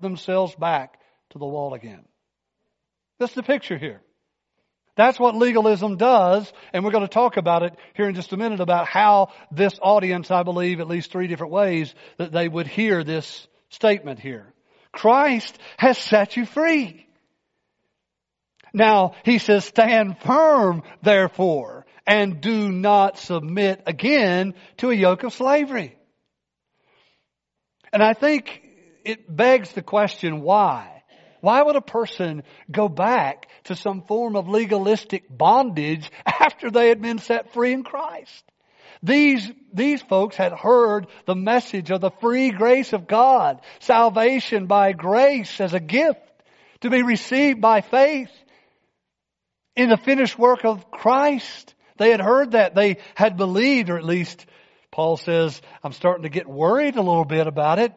themselves 0.00 0.54
back 0.54 0.98
to 1.30 1.38
the 1.38 1.46
wall 1.46 1.74
again. 1.74 2.04
That's 3.18 3.34
the 3.34 3.42
picture 3.42 3.78
here. 3.78 4.00
That's 4.96 5.18
what 5.18 5.36
legalism 5.36 5.96
does, 5.96 6.52
and 6.72 6.84
we're 6.84 6.90
going 6.90 7.06
to 7.06 7.08
talk 7.08 7.36
about 7.36 7.62
it 7.62 7.74
here 7.94 8.08
in 8.08 8.14
just 8.14 8.32
a 8.32 8.36
minute 8.36 8.60
about 8.60 8.86
how 8.86 9.28
this 9.50 9.78
audience, 9.80 10.30
I 10.30 10.42
believe, 10.42 10.80
at 10.80 10.88
least 10.88 11.12
three 11.12 11.26
different 11.26 11.52
ways 11.52 11.94
that 12.18 12.32
they 12.32 12.48
would 12.48 12.66
hear 12.66 13.04
this 13.04 13.46
statement 13.70 14.18
here. 14.18 14.52
Christ 14.92 15.56
has 15.78 15.96
set 15.96 16.36
you 16.36 16.44
free. 16.44 17.06
Now, 18.74 19.14
he 19.24 19.38
says, 19.38 19.64
stand 19.64 20.18
firm, 20.20 20.82
therefore, 21.02 21.86
and 22.06 22.40
do 22.40 22.70
not 22.70 23.18
submit 23.18 23.82
again 23.86 24.54
to 24.78 24.90
a 24.90 24.94
yoke 24.94 25.22
of 25.22 25.32
slavery. 25.32 25.96
And 27.92 28.02
I 28.02 28.12
think 28.12 28.62
it 29.10 29.34
begs 29.34 29.72
the 29.72 29.82
question, 29.82 30.40
why? 30.40 31.02
Why 31.40 31.62
would 31.62 31.76
a 31.76 31.80
person 31.80 32.42
go 32.70 32.88
back 32.88 33.48
to 33.64 33.74
some 33.74 34.02
form 34.02 34.36
of 34.36 34.48
legalistic 34.48 35.24
bondage 35.28 36.10
after 36.26 36.70
they 36.70 36.88
had 36.88 37.00
been 37.00 37.18
set 37.18 37.52
free 37.52 37.72
in 37.72 37.82
Christ? 37.82 38.44
These, 39.02 39.50
these 39.72 40.02
folks 40.02 40.36
had 40.36 40.52
heard 40.52 41.06
the 41.24 41.34
message 41.34 41.90
of 41.90 42.02
the 42.02 42.10
free 42.20 42.50
grace 42.50 42.92
of 42.92 43.06
God, 43.06 43.60
salvation 43.78 44.66
by 44.66 44.92
grace 44.92 45.60
as 45.60 45.72
a 45.72 45.80
gift 45.80 46.20
to 46.82 46.90
be 46.90 47.02
received 47.02 47.60
by 47.60 47.80
faith 47.80 48.30
in 49.76 49.88
the 49.88 49.96
finished 49.96 50.38
work 50.38 50.64
of 50.64 50.90
Christ. 50.90 51.74
They 51.96 52.10
had 52.10 52.20
heard 52.20 52.52
that. 52.52 52.74
They 52.74 52.98
had 53.14 53.38
believed, 53.38 53.88
or 53.88 53.96
at 53.96 54.04
least 54.04 54.44
Paul 54.90 55.16
says, 55.16 55.60
I'm 55.82 55.92
starting 55.92 56.24
to 56.24 56.28
get 56.28 56.46
worried 56.46 56.96
a 56.96 57.02
little 57.02 57.24
bit 57.24 57.46
about 57.46 57.78
it. 57.78 57.94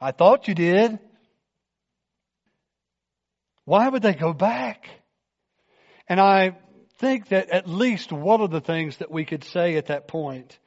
I 0.00 0.12
thought 0.12 0.48
you 0.48 0.54
did. 0.54 0.98
Why 3.64 3.88
would 3.88 4.02
they 4.02 4.14
go 4.14 4.32
back? 4.32 4.88
And 6.08 6.20
I 6.20 6.56
think 6.98 7.28
that 7.28 7.50
at 7.50 7.68
least 7.68 8.12
one 8.12 8.40
of 8.40 8.50
the 8.50 8.60
things 8.60 8.98
that 8.98 9.10
we 9.10 9.24
could 9.24 9.44
say 9.44 9.76
at 9.76 9.86
that 9.86 10.08
point 10.08 10.58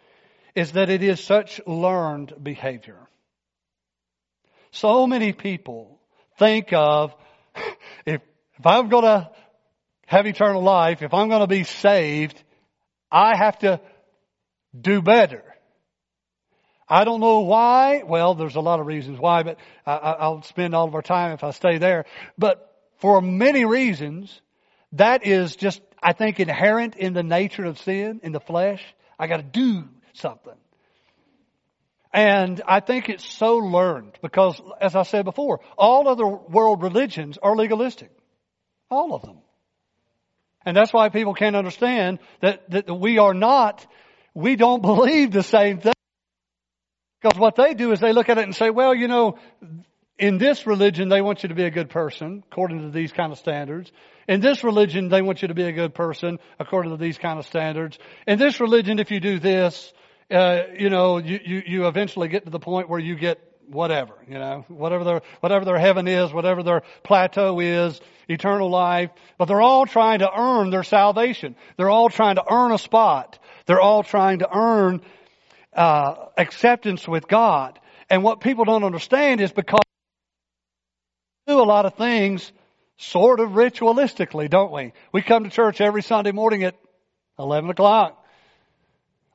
is 0.56 0.74
that 0.74 0.90
it 0.90 1.02
is 1.02 1.24
such 1.24 1.62
learned 1.66 2.34
behavior. 2.42 3.08
So 4.72 5.08
many 5.08 5.34
people 5.34 6.00
think 6.38 6.74
of 6.74 7.16
if, 8.06 8.22
if 8.58 8.66
I'm 8.66 8.90
going 8.90 9.06
to 9.06 9.32
have 10.06 10.26
eternal 10.26 10.62
life, 10.62 11.02
if 11.02 11.14
I'm 11.14 11.30
going 11.30 11.42
to 11.42 11.48
be 11.48 11.64
saved, 11.64 12.42
I 13.12 13.36
have 13.36 13.60
to 13.60 13.80
do 14.80 15.02
better. 15.02 15.44
I 16.90 17.04
don't 17.04 17.20
know 17.20 17.42
why. 17.42 18.02
Well, 18.04 18.34
there's 18.34 18.56
a 18.56 18.62
lot 18.62 18.80
of 18.80 18.88
reasons 18.88 19.20
why, 19.20 19.44
but 19.44 19.60
I, 19.86 20.28
will 20.28 20.42
spend 20.42 20.74
all 20.74 20.88
of 20.88 20.96
our 20.96 21.04
time 21.04 21.34
if 21.34 21.44
I 21.44 21.52
stay 21.52 21.78
there. 21.78 22.06
But 22.38 22.66
for 22.98 23.22
many 23.22 23.64
reasons, 23.64 24.42
that 24.94 25.26
is 25.26 25.56
just, 25.56 25.82
I 26.02 26.14
think, 26.14 26.40
inherent 26.40 26.96
in 26.96 27.14
the 27.14 27.22
nature 27.22 27.66
of 27.66 27.78
sin, 27.78 28.22
in 28.24 28.32
the 28.32 28.40
flesh. 28.40 28.84
I 29.20 29.28
got 29.28 29.38
to 29.38 29.44
do 29.44 29.88
something. 30.14 30.56
And 32.12 32.62
I 32.68 32.80
think 32.80 33.08
it's 33.08 33.26
so 33.26 33.58
learned 33.58 34.18
because, 34.24 34.60
as 34.82 34.96
I 34.96 35.04
said 35.04 35.26
before, 35.26 35.60
all 35.78 36.08
other 36.08 36.26
world 36.26 36.82
religions 36.82 37.38
are 37.38 37.56
legalistic. 37.56 38.10
All 38.90 39.14
of 39.14 39.22
them. 39.22 39.38
And 40.66 40.76
that's 40.76 40.92
why 40.92 41.10
people 41.10 41.36
can't 41.36 41.56
understand 41.56 42.18
that, 42.42 42.68
that 42.72 42.92
we 42.92 43.20
are 43.20 43.36
not, 43.36 43.86
we 44.34 44.56
don't 44.56 44.82
believe 44.92 45.32
the 45.32 45.44
same 45.44 45.82
thing. 45.82 45.94
Because 47.22 47.40
what 47.40 47.56
they 47.56 47.74
do 47.74 47.92
is 47.92 48.00
they 48.00 48.14
look 48.14 48.30
at 48.30 48.38
it 48.38 48.44
and 48.44 48.56
say, 48.56 48.70
well, 48.70 48.96
you 48.96 49.08
know, 49.08 49.38
in 50.18 50.38
this 50.38 50.66
religion 50.68 51.10
they 51.10 51.22
want 51.22 51.44
you 51.44 51.50
to 51.50 51.56
be 51.56 51.64
a 51.64 51.72
good 51.72 51.90
person 51.90 52.44
according 52.52 52.82
to 52.82 52.92
these 52.92 53.12
kind 53.12 53.32
of 53.32 53.40
standards. 53.40 53.92
In 54.28 54.42
this 54.42 54.64
religion 54.64 55.10
they 55.10 55.22
want 55.22 55.42
you 55.42 55.48
to 55.48 55.54
be 55.54 55.64
a 55.64 55.72
good 55.72 55.94
person 55.94 56.40
according 56.60 56.92
to 56.92 56.98
these 56.98 57.18
kind 57.18 57.40
of 57.40 57.46
standards. 57.46 57.98
In 58.28 58.38
this 58.38 58.60
religion 58.60 59.00
if 59.00 59.12
you 59.12 59.20
do 59.20 59.40
this, 59.40 59.94
uh, 60.32 60.64
you 60.78 60.90
know, 60.90 61.18
you, 61.18 61.40
you, 61.44 61.64
you 61.66 61.88
eventually 61.88 62.28
get 62.28 62.46
to 62.46 62.52
the 62.52 62.60
point 62.60 62.90
where 62.90 63.00
you 63.00 63.16
get 63.16 63.40
whatever, 63.68 64.14
you 64.28 64.36
know, 64.36 64.66
whatever 64.68 65.04
their, 65.04 65.22
whatever 65.42 65.66
their 65.66 65.80
heaven 65.80 66.08
is, 66.08 66.34
whatever 66.34 66.64
their 66.64 66.84
plateau 67.04 67.60
is, 67.60 68.00
eternal 68.28 68.70
life. 68.70 69.12
But 69.38 69.46
they're 69.46 69.62
all 69.62 69.86
trying 69.86 70.20
to 70.20 70.30
earn 70.32 70.70
their 70.70 70.84
salvation. 70.84 71.56
They're 71.78 71.90
all 71.90 72.10
trying 72.10 72.36
to 72.36 72.44
earn 72.50 72.72
a 72.72 72.78
spot. 72.78 73.40
They're 73.66 73.82
all 73.82 74.04
trying 74.04 74.40
to 74.40 74.50
earn, 74.52 75.02
uh, 75.74 76.16
acceptance 76.38 77.08
with 77.08 77.28
God. 77.28 77.80
And 78.10 78.24
what 78.24 78.42
people 78.42 78.66
don't 78.66 78.84
understand 78.84 79.42
is 79.42 79.52
because 79.52 79.84
we 81.48 81.54
do 81.54 81.62
a 81.62 81.64
lot 81.64 81.86
of 81.86 81.96
things 81.96 82.52
sort 82.98 83.40
of 83.40 83.52
ritualistically, 83.52 84.50
don't 84.50 84.72
we? 84.72 84.94
We 85.12 85.22
come 85.22 85.44
to 85.44 85.50
church 85.50 85.80
every 85.82 86.02
Sunday 86.02 86.32
morning 86.32 86.64
at 86.64 86.76
11 87.38 87.70
o'clock. 87.70 88.16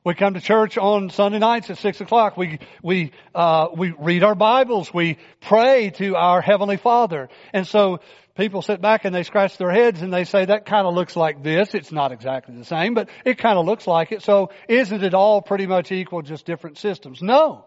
We 0.05 0.13
come 0.13 0.35
to 0.35 0.39
church 0.39 0.77
on 0.77 1.09
Sunday 1.09 1.39
nights 1.39 1.71
at 1.71 1.79
six 1.79 1.99
o'clock. 1.99 2.37
We 2.37 2.59
we 2.83 3.11
uh, 3.33 3.69
we 3.75 3.89
read 3.89 4.21
our 4.21 4.35
Bibles. 4.35 4.93
We 4.93 5.17
pray 5.41 5.89
to 5.95 6.15
our 6.15 6.41
heavenly 6.41 6.77
Father. 6.77 7.27
And 7.53 7.65
so 7.65 8.01
people 8.35 8.61
sit 8.61 8.81
back 8.81 9.05
and 9.05 9.13
they 9.13 9.23
scratch 9.23 9.57
their 9.57 9.71
heads 9.71 10.01
and 10.01 10.13
they 10.13 10.23
say 10.23 10.45
that 10.45 10.65
kind 10.65 10.87
of 10.87 10.93
looks 10.93 11.15
like 11.15 11.43
this. 11.43 11.73
It's 11.73 11.91
not 11.91 12.11
exactly 12.11 12.55
the 12.55 12.65
same, 12.65 12.93
but 12.93 13.09
it 13.25 13.37
kind 13.37 13.57
of 13.57 13.65
looks 13.65 13.87
like 13.87 14.11
it. 14.11 14.21
So 14.21 14.51
isn't 14.67 15.03
it 15.03 15.13
all 15.13 15.41
pretty 15.41 15.67
much 15.67 15.91
equal, 15.91 16.21
just 16.21 16.45
different 16.45 16.77
systems? 16.77 17.21
No. 17.21 17.65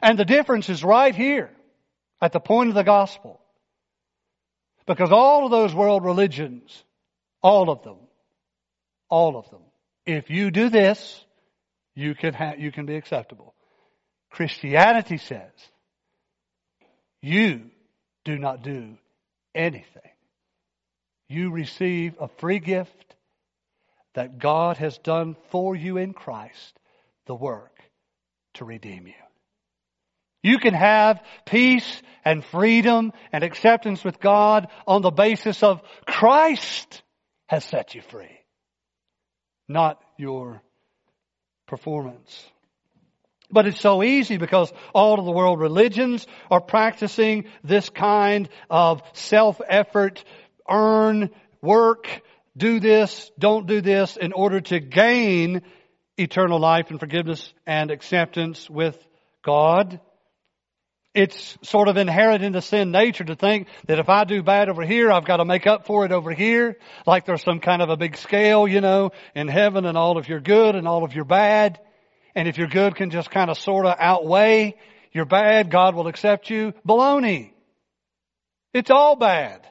And 0.00 0.18
the 0.18 0.24
difference 0.24 0.68
is 0.68 0.82
right 0.82 1.14
here 1.14 1.50
at 2.20 2.32
the 2.32 2.40
point 2.40 2.68
of 2.68 2.74
the 2.74 2.84
gospel. 2.84 3.40
Because 4.86 5.12
all 5.12 5.44
of 5.44 5.50
those 5.50 5.74
world 5.74 6.04
religions, 6.04 6.84
all 7.40 7.70
of 7.70 7.82
them, 7.82 7.98
all 9.08 9.36
of 9.36 9.48
them 9.50 9.60
if 10.06 10.30
you 10.30 10.50
do 10.50 10.68
this, 10.68 11.24
you 11.94 12.14
can 12.14 12.34
ha- 12.34 12.54
you 12.58 12.72
can 12.72 12.86
be 12.86 12.96
acceptable. 12.96 13.54
Christianity 14.30 15.18
says, 15.18 15.50
you 17.20 17.70
do 18.24 18.38
not 18.38 18.62
do 18.62 18.96
anything. 19.54 20.02
You 21.28 21.50
receive 21.50 22.14
a 22.20 22.28
free 22.28 22.58
gift 22.58 23.14
that 24.14 24.38
God 24.38 24.76
has 24.76 24.98
done 24.98 25.36
for 25.50 25.74
you 25.74 25.96
in 25.96 26.12
Christ, 26.12 26.78
the 27.26 27.34
work 27.34 27.78
to 28.54 28.64
redeem 28.64 29.06
you. 29.06 29.14
You 30.42 30.58
can 30.58 30.74
have 30.74 31.22
peace 31.46 32.02
and 32.24 32.44
freedom 32.44 33.12
and 33.32 33.44
acceptance 33.44 34.04
with 34.04 34.20
God 34.20 34.68
on 34.86 35.02
the 35.02 35.10
basis 35.10 35.62
of 35.62 35.80
Christ 36.04 37.02
has 37.46 37.64
set 37.64 37.94
you 37.94 38.02
free 38.02 38.42
not 39.72 40.00
your 40.18 40.62
performance. 41.66 42.46
But 43.52 43.66
it's 43.66 43.80
so 43.80 44.02
easy 44.02 44.38
because 44.38 44.72
all 44.94 45.18
of 45.18 45.24
the 45.24 45.30
world 45.30 45.60
religions 45.60 46.26
are 46.50 46.60
practicing 46.60 47.44
this 47.62 47.90
kind 47.90 48.48
of 48.70 49.02
self-effort, 49.12 50.24
earn, 50.68 51.30
work, 51.60 52.22
do 52.56 52.80
this, 52.80 53.30
don't 53.38 53.66
do 53.66 53.80
this 53.80 54.16
in 54.16 54.32
order 54.32 54.60
to 54.60 54.80
gain 54.80 55.62
eternal 56.16 56.58
life 56.58 56.90
and 56.90 56.98
forgiveness 56.98 57.52
and 57.66 57.90
acceptance 57.90 58.68
with 58.68 58.96
God 59.44 60.00
it's 61.14 61.58
sort 61.62 61.88
of 61.88 61.96
inherent 61.96 62.42
in 62.42 62.52
the 62.52 62.62
sin 62.62 62.90
nature 62.90 63.24
to 63.24 63.36
think 63.36 63.68
that 63.86 63.98
if 63.98 64.08
I 64.08 64.24
do 64.24 64.42
bad 64.42 64.68
over 64.68 64.82
here, 64.82 65.12
I've 65.12 65.26
got 65.26 65.38
to 65.38 65.44
make 65.44 65.66
up 65.66 65.86
for 65.86 66.06
it 66.06 66.12
over 66.12 66.32
here. 66.32 66.78
Like 67.06 67.26
there's 67.26 67.42
some 67.42 67.60
kind 67.60 67.82
of 67.82 67.90
a 67.90 67.96
big 67.96 68.16
scale, 68.16 68.66
you 68.66 68.80
know, 68.80 69.10
in 69.34 69.48
heaven 69.48 69.84
and 69.84 69.98
all 69.98 70.16
of 70.16 70.28
your 70.28 70.40
good 70.40 70.74
and 70.74 70.88
all 70.88 71.04
of 71.04 71.14
your 71.14 71.24
bad. 71.26 71.78
And 72.34 72.48
if 72.48 72.58
your 72.58 72.68
good 72.68 72.96
can 72.96 73.10
just 73.10 73.30
kind 73.30 73.50
of 73.50 73.58
sort 73.58 73.86
of 73.86 73.96
outweigh 73.98 74.76
your 75.12 75.26
bad, 75.26 75.70
God 75.70 75.94
will 75.94 76.08
accept 76.08 76.48
you. 76.50 76.72
Baloney. 76.86 77.52
It's 78.72 78.90
all 78.90 79.16
bad. 79.16 79.66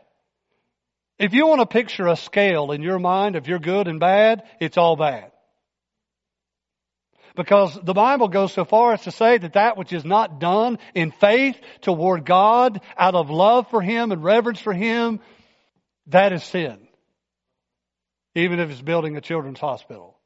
If 1.18 1.34
you 1.34 1.48
want 1.48 1.62
to 1.62 1.66
picture 1.66 2.08
a 2.08 2.16
scale 2.16 2.72
in 2.72 2.82
your 2.82 3.00
mind 3.00 3.36
of 3.36 3.48
your 3.48 3.60
good 3.60 3.88
and 3.88 4.00
bad, 4.00 4.44
it's 4.60 4.78
all 4.78 4.96
bad. 4.96 5.32
Because 7.36 7.80
the 7.82 7.94
Bible 7.94 8.28
goes 8.28 8.54
so 8.54 8.66
far 8.66 8.94
as 8.94 9.04
to 9.04 9.12
say 9.12 9.38
that 9.38 9.54
that 9.54 9.78
which 9.78 9.94
is 9.94 10.04
not 10.04 10.40
done 10.40 10.80
in 10.94 11.12
faith 11.12 11.60
toward 11.82 12.26
God, 12.26 12.82
out 12.98 13.16
of 13.16 13.30
love 13.30 13.70
for 13.70 13.82
Him 13.82 14.12
and 14.12 14.24
reverence 14.24 14.60
for 14.60 14.74
Him, 14.74 15.20
that 16.08 16.34
is 16.34 16.44
sin. 16.44 16.88
Even 18.36 18.60
if 18.60 18.70
it's 18.70 18.82
building 18.82 19.16
a 19.16 19.22
children's 19.22 19.60
hospital. 19.60 20.18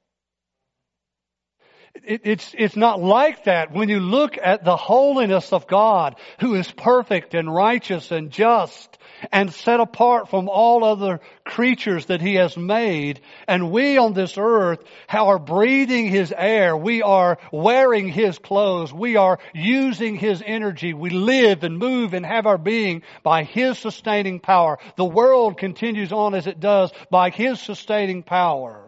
It, 2.03 2.21
it's, 2.25 2.53
it's 2.57 2.75
not 2.75 3.01
like 3.01 3.45
that 3.45 3.71
when 3.71 3.89
you 3.89 3.99
look 3.99 4.37
at 4.41 4.63
the 4.63 4.75
holiness 4.75 5.53
of 5.53 5.67
God, 5.67 6.15
who 6.39 6.55
is 6.55 6.69
perfect 6.71 7.33
and 7.33 7.53
righteous 7.53 8.11
and 8.11 8.31
just 8.31 8.97
and 9.31 9.53
set 9.53 9.79
apart 9.79 10.29
from 10.29 10.49
all 10.49 10.83
other 10.83 11.21
creatures 11.43 12.07
that 12.07 12.21
He 12.21 12.35
has 12.35 12.57
made. 12.57 13.21
And 13.47 13.71
we 13.71 13.97
on 13.97 14.13
this 14.13 14.37
earth 14.37 14.83
are 15.09 15.39
breathing 15.39 16.09
His 16.09 16.33
air. 16.35 16.75
We 16.75 17.01
are 17.01 17.37
wearing 17.51 18.09
His 18.09 18.37
clothes. 18.37 18.93
We 18.93 19.15
are 19.15 19.39
using 19.53 20.15
His 20.15 20.43
energy. 20.45 20.93
We 20.93 21.09
live 21.09 21.63
and 21.63 21.77
move 21.77 22.13
and 22.13 22.25
have 22.25 22.45
our 22.45 22.57
being 22.57 23.03
by 23.23 23.43
His 23.43 23.79
sustaining 23.79 24.39
power. 24.39 24.79
The 24.95 25.05
world 25.05 25.57
continues 25.57 26.11
on 26.11 26.35
as 26.35 26.47
it 26.47 26.59
does 26.59 26.91
by 27.09 27.29
His 27.29 27.59
sustaining 27.59 28.23
power. 28.23 28.84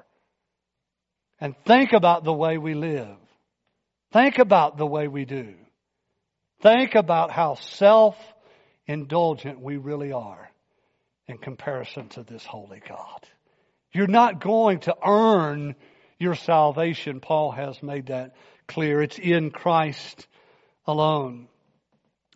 And 1.40 1.56
think 1.66 1.94
about 1.94 2.24
the 2.24 2.34
way 2.34 2.58
we 2.58 2.74
live. 2.74 3.18
Think 4.12 4.40
about 4.40 4.78
the 4.78 4.86
way 4.86 5.08
we 5.08 5.26
do. 5.26 5.54
Think 6.62 6.96
about 6.96 7.32
how 7.32 7.56
self 7.56 8.18
indulgent 8.88 9.60
we 9.60 9.78
really 9.78 10.12
are 10.12 10.50
in 11.28 11.38
comparison 11.38 12.10
to 12.10 12.24
this 12.24 12.46
holy 12.46 12.82
God. 12.88 13.28
You're 13.94 14.08
not 14.08 14.42
going 14.42 14.80
to 14.82 14.96
earn 15.06 15.76
your 16.20 16.36
salvation. 16.36 17.20
Paul 17.20 17.52
has 17.52 17.82
made 17.84 18.08
that 18.08 18.36
clear. 18.68 19.02
It's 19.02 19.20
in 19.20 19.52
Christ 19.52 20.28
alone. 20.86 21.48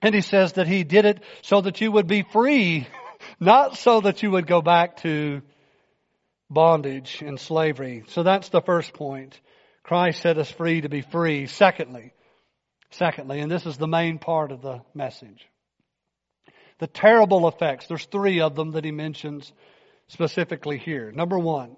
And 0.01 0.13
he 0.13 0.21
says 0.21 0.53
that 0.53 0.67
he 0.67 0.83
did 0.83 1.05
it 1.05 1.23
so 1.41 1.61
that 1.61 1.81
you 1.81 1.91
would 1.91 2.07
be 2.07 2.23
free, 2.23 2.87
not 3.39 3.77
so 3.77 4.01
that 4.01 4.23
you 4.23 4.31
would 4.31 4.47
go 4.47 4.61
back 4.61 4.97
to 4.97 5.41
bondage 6.51 7.23
and 7.25 7.39
slavery. 7.39 8.03
So 8.09 8.23
that's 8.23 8.49
the 8.49 8.61
first 8.61 8.93
point. 8.93 9.39
Christ 9.83 10.21
set 10.21 10.37
us 10.37 10.51
free 10.51 10.81
to 10.81 10.89
be 10.89 11.01
free. 11.01 11.47
Secondly, 11.47 12.13
secondly, 12.91 13.39
and 13.39 13.51
this 13.51 13.65
is 13.65 13.77
the 13.77 13.87
main 13.87 14.19
part 14.19 14.51
of 14.51 14.61
the 14.61 14.81
message. 14.93 15.47
The 16.79 16.87
terrible 16.87 17.47
effects. 17.47 17.87
There's 17.87 18.05
three 18.05 18.41
of 18.41 18.55
them 18.55 18.71
that 18.71 18.83
he 18.83 18.91
mentions 18.91 19.51
specifically 20.07 20.77
here. 20.77 21.11
Number 21.11 21.39
one, 21.39 21.77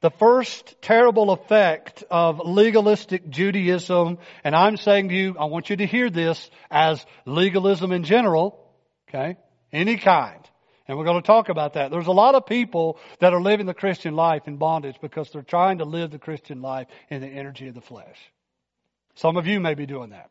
the 0.00 0.10
first 0.10 0.76
terrible 0.82 1.30
effect 1.30 2.04
of 2.10 2.40
legalistic 2.44 3.28
Judaism, 3.28 4.18
and 4.44 4.54
I'm 4.54 4.76
saying 4.76 5.08
to 5.08 5.14
you, 5.14 5.36
I 5.38 5.44
want 5.46 5.70
you 5.70 5.76
to 5.76 5.86
hear 5.86 6.10
this 6.10 6.50
as 6.70 7.04
legalism 7.26 7.92
in 7.92 8.04
general, 8.04 8.58
okay? 9.08 9.36
Any 9.72 9.96
kind. 9.96 10.40
And 10.90 10.98
we're 10.98 11.04
going 11.04 11.22
to 11.22 11.26
talk 11.26 11.50
about 11.50 11.74
that. 11.74 11.92
There's 11.92 12.08
a 12.08 12.10
lot 12.10 12.34
of 12.34 12.46
people 12.46 12.98
that 13.20 13.32
are 13.32 13.40
living 13.40 13.66
the 13.66 13.74
Christian 13.74 14.16
life 14.16 14.48
in 14.48 14.56
bondage 14.56 14.96
because 15.00 15.30
they're 15.30 15.42
trying 15.42 15.78
to 15.78 15.84
live 15.84 16.10
the 16.10 16.18
Christian 16.18 16.62
life 16.62 16.88
in 17.08 17.20
the 17.20 17.28
energy 17.28 17.68
of 17.68 17.76
the 17.76 17.80
flesh. 17.80 18.18
Some 19.14 19.36
of 19.36 19.46
you 19.46 19.60
may 19.60 19.74
be 19.74 19.86
doing 19.86 20.10
that. 20.10 20.30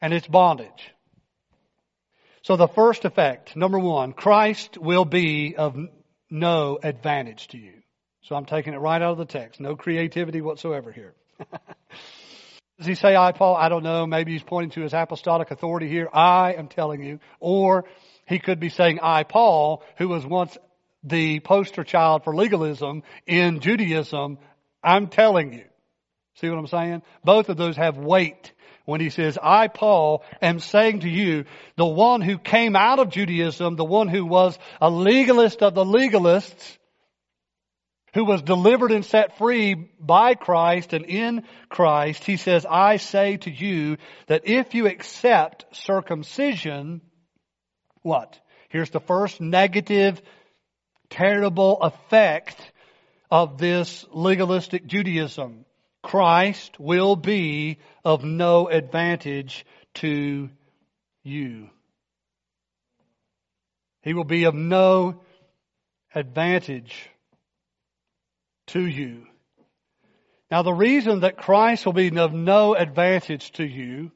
And 0.00 0.14
it's 0.14 0.28
bondage. 0.28 0.92
So 2.42 2.54
the 2.54 2.68
first 2.68 3.04
effect, 3.04 3.56
number 3.56 3.80
one, 3.80 4.12
Christ 4.12 4.78
will 4.78 5.04
be 5.04 5.56
of 5.56 5.76
no 6.30 6.78
advantage 6.80 7.48
to 7.48 7.58
you. 7.58 7.82
So 8.22 8.36
I'm 8.36 8.44
taking 8.44 8.74
it 8.74 8.78
right 8.78 9.02
out 9.02 9.10
of 9.10 9.18
the 9.18 9.24
text. 9.24 9.58
No 9.58 9.74
creativity 9.74 10.40
whatsoever 10.40 10.92
here. 10.92 11.14
Does 12.78 12.86
he 12.86 12.94
say 12.94 13.16
I, 13.16 13.32
Paul? 13.32 13.56
I 13.56 13.68
don't 13.68 13.82
know. 13.82 14.06
Maybe 14.06 14.32
he's 14.32 14.44
pointing 14.44 14.70
to 14.70 14.82
his 14.82 14.94
apostolic 14.94 15.50
authority 15.50 15.88
here. 15.88 16.08
I 16.12 16.54
am 16.54 16.68
telling 16.68 17.02
you. 17.02 17.18
Or 17.40 17.86
he 18.30 18.38
could 18.38 18.60
be 18.60 18.68
saying, 18.68 19.00
I, 19.02 19.24
Paul, 19.24 19.82
who 19.98 20.08
was 20.08 20.24
once 20.24 20.56
the 21.02 21.40
poster 21.40 21.82
child 21.82 22.22
for 22.24 22.34
legalism 22.34 23.02
in 23.26 23.60
Judaism, 23.60 24.38
I'm 24.82 25.08
telling 25.08 25.52
you. 25.52 25.64
See 26.36 26.48
what 26.48 26.58
I'm 26.58 26.68
saying? 26.68 27.02
Both 27.24 27.48
of 27.48 27.56
those 27.56 27.76
have 27.76 27.98
weight 27.98 28.52
when 28.84 29.00
he 29.00 29.10
says, 29.10 29.36
I, 29.42 29.66
Paul, 29.66 30.22
am 30.40 30.60
saying 30.60 31.00
to 31.00 31.08
you, 31.08 31.44
the 31.76 31.84
one 31.84 32.20
who 32.20 32.38
came 32.38 32.76
out 32.76 33.00
of 33.00 33.10
Judaism, 33.10 33.74
the 33.74 33.84
one 33.84 34.06
who 34.06 34.24
was 34.24 34.56
a 34.80 34.88
legalist 34.88 35.62
of 35.62 35.74
the 35.74 35.84
legalists, 35.84 36.78
who 38.14 38.24
was 38.24 38.42
delivered 38.42 38.92
and 38.92 39.04
set 39.04 39.38
free 39.38 39.74
by 39.74 40.34
Christ 40.34 40.92
and 40.92 41.04
in 41.04 41.44
Christ, 41.68 42.24
he 42.24 42.36
says, 42.36 42.64
I 42.68 42.96
say 42.96 43.38
to 43.38 43.50
you 43.50 43.96
that 44.28 44.42
if 44.44 44.74
you 44.74 44.86
accept 44.86 45.66
circumcision, 45.76 47.00
what? 48.02 48.38
Here's 48.68 48.90
the 48.90 49.00
first 49.00 49.40
negative, 49.40 50.20
terrible 51.08 51.80
effect 51.82 52.56
of 53.30 53.58
this 53.58 54.04
legalistic 54.12 54.86
Judaism. 54.86 55.64
Christ 56.02 56.78
will 56.80 57.16
be 57.16 57.78
of 58.04 58.24
no 58.24 58.68
advantage 58.68 59.66
to 59.94 60.48
you. 61.22 61.68
He 64.02 64.14
will 64.14 64.24
be 64.24 64.44
of 64.44 64.54
no 64.54 65.20
advantage 66.14 67.10
to 68.68 68.80
you. 68.80 69.26
Now 70.50 70.62
the 70.62 70.72
reason 70.72 71.20
that 71.20 71.36
Christ 71.36 71.84
will 71.84 71.92
be 71.92 72.16
of 72.16 72.32
no 72.32 72.74
advantage 72.74 73.52
to 73.52 73.64
you, 73.64 74.10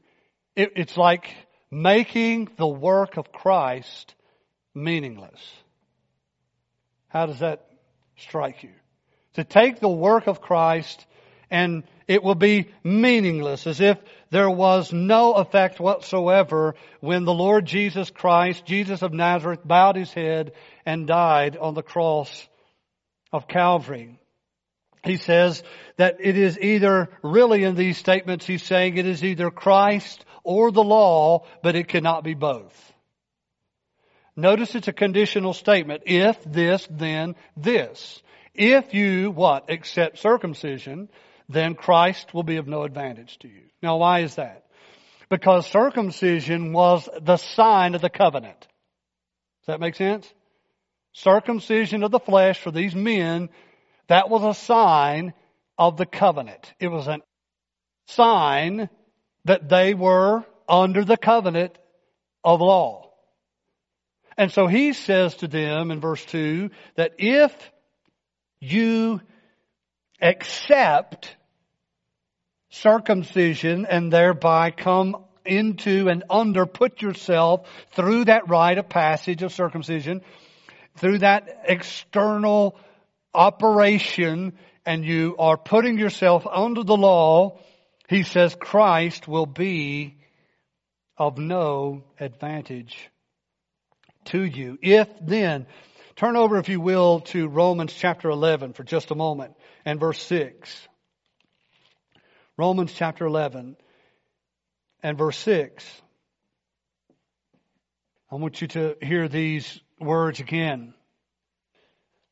it, 0.57 0.73
it's 0.77 0.97
like 0.97 1.31
making 1.75 2.49
the 2.57 2.67
work 2.67 3.17
of 3.17 3.33
Christ 3.33 4.15
meaningless. 4.75 5.41
How 7.09 7.27
does 7.27 7.41
that 7.41 7.67
strike 8.17 8.63
you? 8.63 8.71
To 9.35 9.45
take 9.45 9.81
the 9.81 9.89
work 9.89 10.29
of 10.29 10.41
Christ 10.41 11.05
and 11.51 11.83
it 12.07 12.23
will 12.23 12.37
be 12.37 12.71
meaningless 12.85 13.67
as 13.67 13.81
if 13.81 13.99
there 14.31 14.51
was 14.51 14.93
no 14.93 15.35
effect 15.35 15.81
whatsoever 15.81 16.77
when 17.01 17.25
the 17.25 17.35
Lord 17.35 17.67
Jesus 17.67 18.09
Christ, 18.11 18.65
Jesus 18.65 19.03
of 19.03 19.13
Nazareth, 19.13 19.61
bowed 19.65 19.97
his 19.97 20.13
head 20.13 20.53
and 20.87 21.09
died 21.09 21.57
on 21.57 21.75
the 21.75 21.83
cross 21.83 22.49
of 23.33 23.49
Calvary. 23.49 24.19
He 25.05 25.17
says 25.17 25.63
that 25.97 26.17
it 26.21 26.37
is 26.39 26.59
either, 26.59 27.11
really 27.23 27.65
in 27.65 27.75
these 27.75 27.99
statements, 27.99 28.47
he's 28.47 28.63
saying 28.63 28.97
it 28.97 29.07
is 29.07 29.23
either 29.23 29.51
Christ 29.51 30.25
or 30.45 30.71
the 30.71 30.85
law, 30.85 31.47
but 31.63 31.75
it 31.75 31.89
cannot 31.89 32.23
be 32.23 32.35
both. 32.35 32.93
Notice 34.37 34.75
it's 34.75 34.89
a 34.89 34.93
conditional 34.93 35.53
statement. 35.53 36.03
If 36.07 36.43
this, 36.45 36.87
then 36.91 37.35
this. 37.57 38.23
If 38.55 38.95
you, 38.95 39.31
what? 39.31 39.71
Accept 39.71 40.19
circumcision, 40.19 41.09
then 41.49 41.75
Christ 41.75 42.35
will 42.35 42.43
be 42.43 42.57
of 42.57 42.69
no 42.69 42.83
advantage 42.83 43.39
to 43.41 43.49
you. 43.49 43.63
Now 43.83 43.97
why 43.97 44.21
is 44.21 44.37
that? 44.37 44.67
Because 45.29 45.67
circumcision 45.67 46.73
was 46.73 47.09
the 47.23 47.37
sign 47.37 47.95
of 47.95 48.01
the 48.01 48.11
covenant. 48.11 48.61
Does 48.61 49.67
that 49.67 49.81
make 49.81 49.95
sense? 49.95 50.33
Circumcision 51.13 52.03
of 52.03 52.11
the 52.11 52.21
flesh 52.21 52.61
for 52.61 52.71
these 52.71 52.95
men 52.95 53.49
that 54.09 54.29
was 54.29 54.43
a 54.43 54.61
sign 54.61 55.33
of 55.79 55.97
the 55.97 56.07
covenant. 56.07 56.73
It 56.79 56.89
was 56.89 57.07
a 57.07 57.19
sign 58.07 58.89
that 59.45 59.69
they 59.69 59.95
were 59.95 60.45
under 60.69 61.05
the 61.05 61.17
covenant 61.17 61.77
of 62.43 62.61
law. 62.61 63.11
And 64.37 64.51
so 64.51 64.67
he 64.67 64.93
says 64.93 65.37
to 65.37 65.49
them 65.49 65.91
in 65.91 66.01
verse 66.01 66.25
2 66.25 66.71
that 66.97 67.13
if 67.19 67.55
you 68.61 69.21
accept 70.21 71.37
circumcision 72.71 73.87
and 73.87 74.13
thereby 74.13 74.71
come 74.71 75.25
into 75.45 76.09
and 76.09 76.25
under, 76.31 76.67
put 76.67 77.03
yourself 77.03 77.69
through 77.93 78.25
that 78.25 78.49
rite 78.49 78.79
of 78.79 78.89
passage 78.89 79.43
of 79.43 79.53
circumcision, 79.53 80.23
through 80.97 81.19
that 81.19 81.65
external 81.69 82.77
operation 83.33 84.55
and 84.87 85.05
you 85.05 85.37
are 85.39 85.57
putting 85.57 85.99
yourself 85.99 86.47
under 86.51 86.83
the 86.83 86.97
law, 86.97 87.59
he 88.09 88.23
says 88.23 88.55
Christ 88.55 89.27
will 89.27 89.47
be 89.47 90.17
of 91.17 91.39
no 91.39 92.05
advantage 92.19 93.11
to 94.27 94.43
you. 94.43 94.79
If 94.83 95.09
then, 95.21 95.67
turn 96.17 96.37
over 96.37 96.59
if 96.59 96.69
you 96.69 96.81
will 96.81 97.21
to 97.21 97.49
Romans 97.49 97.93
chapter 97.93 98.31
11 98.31 98.73
for 98.73 98.85
just 98.85 99.11
a 99.11 99.15
moment 99.15 99.55
and 99.85 100.01
verse 100.01 100.21
6. 100.23 100.89
Romans 102.57 102.93
chapter 102.93 103.27
11 103.27 103.77
and 105.03 105.19
verse 105.19 105.39
6. 105.39 105.85
I 108.31 108.37
want 108.37 108.61
you 108.61 108.69
to 108.69 108.97
hear 109.01 109.29
these 109.29 109.81
words 110.01 110.41
again. 110.41 110.95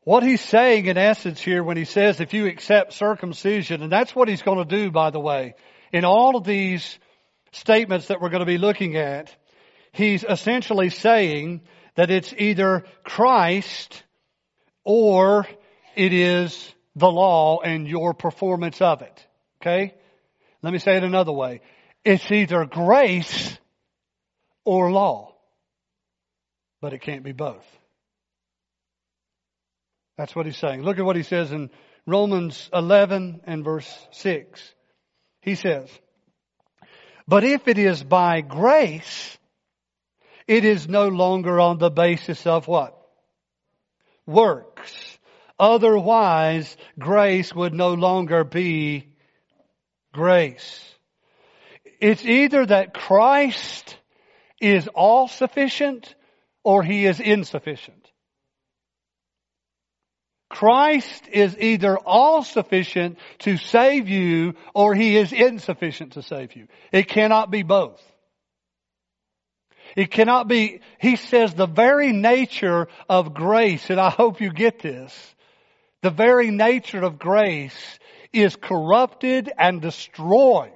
What 0.04 0.24
he's 0.24 0.40
saying 0.40 0.86
in 0.86 0.98
essence 0.98 1.40
here 1.40 1.62
when 1.62 1.76
he 1.76 1.84
says 1.84 2.20
if 2.20 2.34
you 2.34 2.46
accept 2.46 2.92
circumcision, 2.92 3.82
and 3.82 3.92
that's 3.92 4.14
what 4.14 4.28
he's 4.28 4.42
going 4.42 4.58
to 4.58 4.64
do, 4.64 4.90
by 4.90 5.10
the 5.10 5.20
way, 5.20 5.54
in 5.92 6.04
all 6.04 6.36
of 6.36 6.44
these 6.44 6.98
statements 7.52 8.08
that 8.08 8.20
we're 8.20 8.30
going 8.30 8.40
to 8.40 8.46
be 8.46 8.58
looking 8.58 8.96
at, 8.96 9.34
he's 9.92 10.24
essentially 10.24 10.90
saying 10.90 11.60
that 11.94 12.10
it's 12.10 12.34
either 12.36 12.84
Christ 13.04 14.02
or 14.84 15.46
it 15.94 16.12
is 16.12 16.74
the 16.96 17.10
law 17.10 17.60
and 17.60 17.86
your 17.86 18.12
performance 18.12 18.80
of 18.80 19.02
it. 19.02 19.26
Okay? 19.60 19.94
Let 20.62 20.72
me 20.72 20.80
say 20.80 20.96
it 20.96 21.04
another 21.04 21.32
way. 21.32 21.60
It's 22.04 22.28
either 22.32 22.64
grace 22.64 23.56
or 24.64 24.90
law. 24.90 25.34
But 26.80 26.92
it 26.92 27.02
can't 27.02 27.22
be 27.22 27.32
both. 27.32 27.64
That's 30.16 30.34
what 30.36 30.46
he's 30.46 30.58
saying. 30.58 30.82
Look 30.82 30.98
at 30.98 31.04
what 31.04 31.16
he 31.16 31.22
says 31.22 31.52
in 31.52 31.70
Romans 32.06 32.68
11 32.72 33.42
and 33.44 33.64
verse 33.64 33.90
6. 34.12 34.74
He 35.40 35.54
says, 35.54 35.88
But 37.26 37.44
if 37.44 37.68
it 37.68 37.78
is 37.78 38.02
by 38.02 38.40
grace, 38.40 39.38
it 40.46 40.64
is 40.64 40.88
no 40.88 41.08
longer 41.08 41.60
on 41.60 41.78
the 41.78 41.90
basis 41.90 42.46
of 42.46 42.68
what? 42.68 42.96
Works. 44.26 45.18
Otherwise, 45.58 46.76
grace 46.98 47.54
would 47.54 47.72
no 47.72 47.94
longer 47.94 48.44
be 48.44 49.08
grace. 50.12 50.84
It's 52.00 52.24
either 52.24 52.66
that 52.66 52.94
Christ 52.94 53.96
is 54.60 54.88
all 54.88 55.28
sufficient 55.28 56.14
or 56.64 56.82
he 56.82 57.06
is 57.06 57.20
insufficient. 57.20 58.01
Christ 60.52 61.28
is 61.32 61.56
either 61.58 61.96
all 61.96 62.42
sufficient 62.42 63.18
to 63.38 63.56
save 63.56 64.10
you 64.10 64.52
or 64.74 64.94
he 64.94 65.16
is 65.16 65.32
insufficient 65.32 66.12
to 66.12 66.22
save 66.22 66.54
you. 66.54 66.68
It 66.92 67.08
cannot 67.08 67.50
be 67.50 67.62
both. 67.62 68.00
It 69.96 70.10
cannot 70.10 70.48
be, 70.48 70.80
he 71.00 71.16
says 71.16 71.54
the 71.54 71.66
very 71.66 72.12
nature 72.12 72.88
of 73.08 73.32
grace, 73.32 73.88
and 73.88 73.98
I 73.98 74.10
hope 74.10 74.42
you 74.42 74.52
get 74.52 74.78
this, 74.80 75.34
the 76.02 76.10
very 76.10 76.50
nature 76.50 77.02
of 77.02 77.18
grace 77.18 77.98
is 78.30 78.54
corrupted 78.54 79.50
and 79.58 79.80
destroyed 79.80 80.70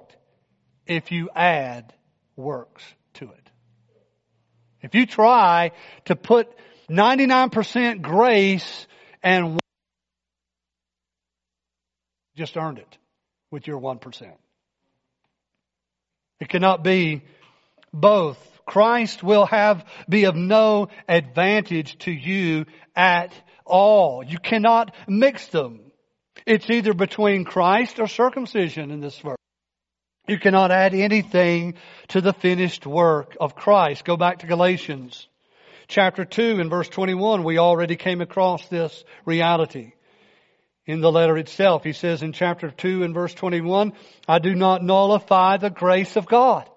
if 0.86 1.12
you 1.12 1.28
add 1.34 1.92
works 2.34 2.82
to 3.14 3.26
it. 3.26 3.50
If 4.80 4.94
you 4.94 5.04
try 5.04 5.72
to 6.06 6.16
put 6.16 6.48
99% 6.88 8.00
grace 8.00 8.86
and 9.22 9.60
just 12.37 12.57
earned 12.57 12.79
it 12.79 12.99
with 13.51 13.66
your 13.66 13.81
1%. 13.81 14.33
It 16.40 16.49
cannot 16.49 16.85
be 16.85 17.22
both. 17.92 18.38
Christ 18.66 19.22
will 19.22 19.46
have, 19.46 19.85
be 20.09 20.25
of 20.25 20.37
no 20.37 20.88
advantage 21.09 21.99
to 22.01 22.11
you 22.11 22.66
at 22.94 23.33
all. 23.64 24.22
You 24.22 24.38
cannot 24.38 24.94
mix 25.09 25.46
them. 25.49 25.81
It's 26.44 26.68
either 26.68 26.92
between 26.92 27.44
Christ 27.44 27.99
or 27.99 28.07
circumcision 28.07 28.90
in 28.90 29.01
this 29.01 29.18
verse. 29.18 29.37
You 30.29 30.38
cannot 30.38 30.72
add 30.72 30.92
anything 30.92 31.75
to 32.09 32.20
the 32.20 32.33
finished 32.33 32.87
work 32.87 33.37
of 33.40 33.55
Christ. 33.55 34.05
Go 34.05 34.16
back 34.16 34.40
to 34.40 34.46
Galatians 34.46 35.29
chapter 35.88 36.25
2 36.25 36.61
and 36.61 36.68
verse 36.68 36.88
21. 36.88 37.44
We 37.44 37.59
already 37.59 37.96
came 37.96 38.20
across 38.20 38.66
this 38.68 39.05
reality 39.25 39.92
in 40.87 41.01
the 41.01 41.12
letter 41.12 41.37
itself. 41.37 41.85
He 41.85 41.92
says 41.92 42.22
in 42.22 42.33
chapter 42.33 42.70
2 42.70 43.03
and 43.03 43.12
verse 43.12 43.35
21, 43.35 43.92
I 44.29 44.38
do 44.38 44.55
not 44.55 44.83
nullify 44.83 45.57
the 45.57 45.70
grace 45.70 46.16
of 46.16 46.27
God. 46.27 46.68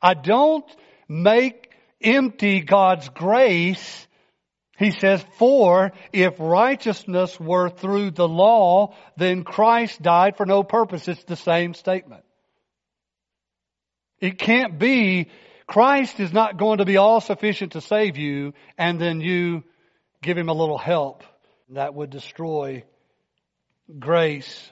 I 0.00 0.14
don't 0.14 0.64
make 1.08 1.70
empty 2.02 2.60
God's 2.60 3.08
grace 3.10 4.06
He 4.76 4.90
says, 4.90 5.24
for 5.38 5.92
if 6.12 6.34
righteousness 6.38 7.38
were 7.38 7.68
through 7.68 8.10
the 8.10 8.26
law, 8.26 8.94
then 9.16 9.44
Christ 9.44 10.02
died 10.02 10.36
for 10.36 10.46
no 10.46 10.64
purpose. 10.64 11.06
It's 11.06 11.22
the 11.24 11.36
same 11.36 11.74
statement. 11.74 12.24
It 14.20 14.38
can't 14.38 14.78
be, 14.78 15.28
Christ 15.66 16.18
is 16.18 16.32
not 16.32 16.56
going 16.56 16.78
to 16.78 16.84
be 16.84 16.96
all 16.96 17.20
sufficient 17.20 17.72
to 17.72 17.80
save 17.80 18.16
you 18.16 18.52
and 18.76 19.00
then 19.00 19.20
you 19.20 19.62
give 20.22 20.36
him 20.36 20.48
a 20.48 20.54
little 20.54 20.78
help. 20.78 21.22
That 21.70 21.94
would 21.94 22.10
destroy 22.10 22.84
grace. 23.98 24.70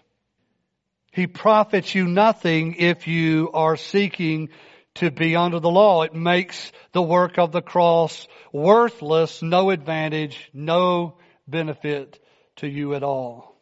He 1.12 1.26
profits 1.26 1.94
you 1.94 2.06
nothing 2.06 2.74
if 2.74 3.06
you 3.06 3.50
are 3.52 3.76
seeking 3.76 4.48
to 4.94 5.10
be 5.10 5.36
under 5.36 5.60
the 5.60 5.70
law. 5.70 6.02
It 6.02 6.14
makes 6.14 6.72
the 6.92 7.02
work 7.02 7.38
of 7.38 7.52
the 7.52 7.62
cross 7.62 8.26
worthless, 8.52 9.42
no 9.42 9.70
advantage, 9.70 10.50
no 10.52 11.18
benefit 11.46 12.18
to 12.56 12.68
you 12.68 12.94
at 12.94 13.02
all. 13.02 13.56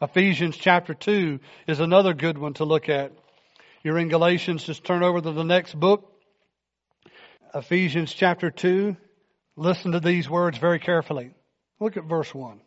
Ephesians 0.00 0.56
chapter 0.56 0.94
2 0.94 1.40
is 1.66 1.80
another 1.80 2.14
good 2.14 2.36
one 2.36 2.54
to 2.54 2.64
look 2.64 2.88
at. 2.88 3.12
You're 3.82 3.98
in 3.98 4.08
Galatians, 4.08 4.64
just 4.64 4.84
turn 4.84 5.02
over 5.02 5.20
to 5.20 5.32
the 5.32 5.44
next 5.44 5.78
book. 5.78 6.12
Ephesians 7.54 8.12
chapter 8.12 8.50
2. 8.50 8.96
Listen 9.56 9.92
to 9.92 10.00
these 10.00 10.28
words 10.28 10.58
very 10.58 10.78
carefully. 10.78 11.32
Look 11.80 11.96
at 11.96 12.04
verse 12.04 12.34
1. 12.34 12.60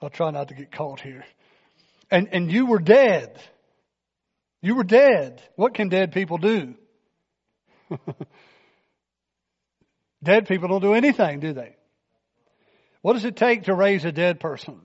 I'll 0.00 0.10
try 0.10 0.30
not 0.30 0.48
to 0.48 0.54
get 0.54 0.72
caught 0.72 1.00
here. 1.00 1.24
And, 2.10 2.28
and 2.32 2.52
you 2.52 2.66
were 2.66 2.78
dead. 2.78 3.40
You 4.62 4.74
were 4.74 4.84
dead. 4.84 5.42
What 5.56 5.74
can 5.74 5.88
dead 5.88 6.12
people 6.12 6.38
do? 6.38 6.74
dead 10.22 10.46
people 10.46 10.68
don't 10.68 10.82
do 10.82 10.94
anything, 10.94 11.40
do 11.40 11.52
they? 11.52 11.76
What 13.02 13.14
does 13.14 13.24
it 13.24 13.36
take 13.36 13.64
to 13.64 13.74
raise 13.74 14.04
a 14.04 14.12
dead 14.12 14.40
person? 14.40 14.80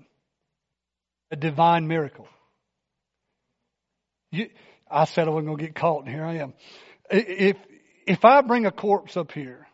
A 1.32 1.36
divine 1.36 1.88
miracle. 1.88 2.28
You, 4.32 4.50
I 4.90 5.06
said 5.06 5.28
I 5.28 5.32
wasn't 5.32 5.48
going 5.48 5.58
to 5.58 5.64
get 5.66 5.76
caught, 5.76 6.06
and 6.06 6.14
here 6.14 6.24
I 6.24 6.38
am. 6.38 6.54
If, 7.10 7.58
if 8.08 8.24
I 8.24 8.42
bring 8.42 8.66
a 8.66 8.72
corpse 8.72 9.18
up 9.18 9.32
here, 9.32 9.68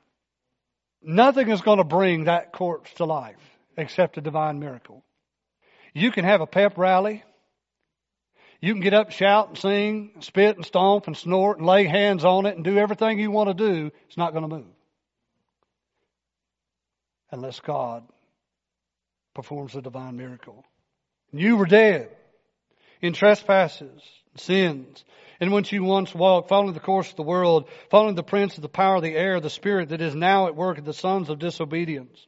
nothing 1.01 1.49
is 1.49 1.61
going 1.61 1.77
to 1.77 1.83
bring 1.83 2.25
that 2.25 2.53
corpse 2.53 2.91
to 2.95 3.05
life 3.05 3.35
except 3.75 4.17
a 4.17 4.21
divine 4.21 4.59
miracle. 4.59 5.03
You 5.97 6.11
can 6.11 6.25
have 6.25 6.41
a 6.41 6.45
pep 6.45 6.77
rally. 6.77 7.23
You 8.61 8.73
can 8.73 8.83
get 8.83 8.93
up, 8.93 9.09
shout 9.09 9.49
and 9.49 9.57
sing, 9.57 10.11
spit 10.19 10.55
and 10.55 10.63
stomp 10.63 11.07
and 11.07 11.17
snort 11.17 11.57
and 11.57 11.65
lay 11.65 11.85
hands 11.85 12.23
on 12.23 12.45
it 12.45 12.55
and 12.55 12.63
do 12.63 12.77
everything 12.77 13.19
you 13.19 13.31
want 13.31 13.49
to 13.49 13.55
do. 13.55 13.91
It's 14.07 14.17
not 14.17 14.31
going 14.31 14.47
to 14.47 14.55
move. 14.55 14.73
Unless 17.31 17.61
God 17.61 18.03
performs 19.33 19.75
a 19.75 19.81
divine 19.81 20.17
miracle. 20.17 20.63
You 21.31 21.57
were 21.57 21.65
dead 21.65 22.09
in 23.01 23.13
trespasses, 23.13 24.01
and 24.33 24.39
sins, 24.39 25.03
in 25.41 25.51
which 25.51 25.71
you 25.71 25.83
once 25.83 26.13
walked, 26.13 26.49
following 26.49 26.73
the 26.73 26.79
course 26.79 27.09
of 27.09 27.15
the 27.15 27.23
world, 27.23 27.69
following 27.89 28.13
the 28.13 28.21
prince 28.21 28.55
of 28.55 28.61
the 28.61 28.69
power 28.69 28.97
of 28.97 29.03
the 29.03 29.15
air, 29.15 29.39
the 29.39 29.49
spirit 29.49 29.89
that 29.89 30.01
is 30.01 30.13
now 30.13 30.45
at 30.45 30.55
work 30.55 30.77
in 30.77 30.83
the 30.83 30.93
sons 30.93 31.29
of 31.29 31.39
disobedience 31.39 32.27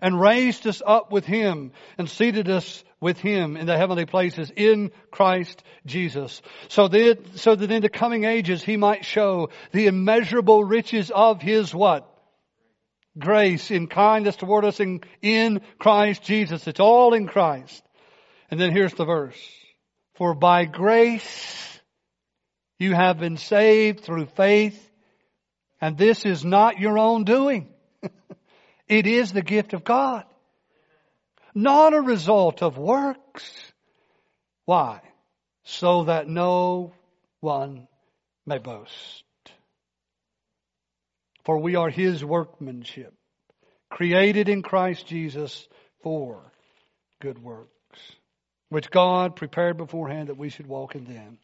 and 0.00 0.20
raised 0.20 0.66
us 0.66 0.82
up 0.84 1.12
with 1.12 1.24
him 1.24 1.72
and 1.98 2.08
seated 2.08 2.48
us 2.48 2.84
with 3.00 3.18
him 3.18 3.56
in 3.56 3.66
the 3.66 3.76
heavenly 3.76 4.06
places 4.06 4.52
in 4.54 4.90
Christ 5.10 5.62
Jesus. 5.86 6.42
So 6.68 6.88
that, 6.88 7.38
so 7.38 7.54
that 7.54 7.70
in 7.70 7.82
the 7.82 7.88
coming 7.88 8.24
ages 8.24 8.62
he 8.62 8.76
might 8.76 9.04
show 9.04 9.50
the 9.72 9.86
immeasurable 9.86 10.62
riches 10.64 11.10
of 11.10 11.40
his 11.40 11.74
what? 11.74 12.06
Grace 13.18 13.70
in 13.70 13.86
kindness 13.86 14.36
toward 14.36 14.64
us 14.64 14.80
in, 14.80 15.00
in 15.20 15.60
Christ 15.78 16.22
Jesus. 16.22 16.66
It's 16.66 16.80
all 16.80 17.14
in 17.14 17.26
Christ. 17.26 17.82
And 18.50 18.60
then 18.60 18.72
here's 18.72 18.94
the 18.94 19.04
verse. 19.04 19.38
For 20.14 20.34
by 20.34 20.64
grace 20.66 21.80
you 22.78 22.94
have 22.94 23.18
been 23.18 23.36
saved 23.36 24.00
through 24.00 24.26
faith, 24.26 24.90
and 25.80 25.96
this 25.96 26.24
is 26.24 26.44
not 26.44 26.78
your 26.78 26.98
own 26.98 27.24
doing. 27.24 27.68
It 28.90 29.06
is 29.06 29.30
the 29.30 29.40
gift 29.40 29.72
of 29.72 29.84
God. 29.84 30.24
Not 31.54 31.94
a 31.94 32.00
result 32.00 32.60
of 32.60 32.76
works. 32.76 33.48
Why? 34.64 35.00
So 35.62 36.04
that 36.04 36.26
no 36.28 36.92
one 37.38 37.86
may 38.46 38.58
boast. 38.58 39.22
For 41.44 41.58
we 41.58 41.76
are 41.76 41.88
His 41.88 42.24
workmanship, 42.24 43.14
created 43.90 44.48
in 44.48 44.60
Christ 44.60 45.06
Jesus 45.06 45.68
for 46.02 46.42
good 47.20 47.40
works, 47.40 47.70
which 48.70 48.90
God 48.90 49.36
prepared 49.36 49.76
beforehand 49.76 50.30
that 50.30 50.36
we 50.36 50.48
should 50.48 50.66
walk 50.66 50.96
in 50.96 51.04
them. 51.04 51.38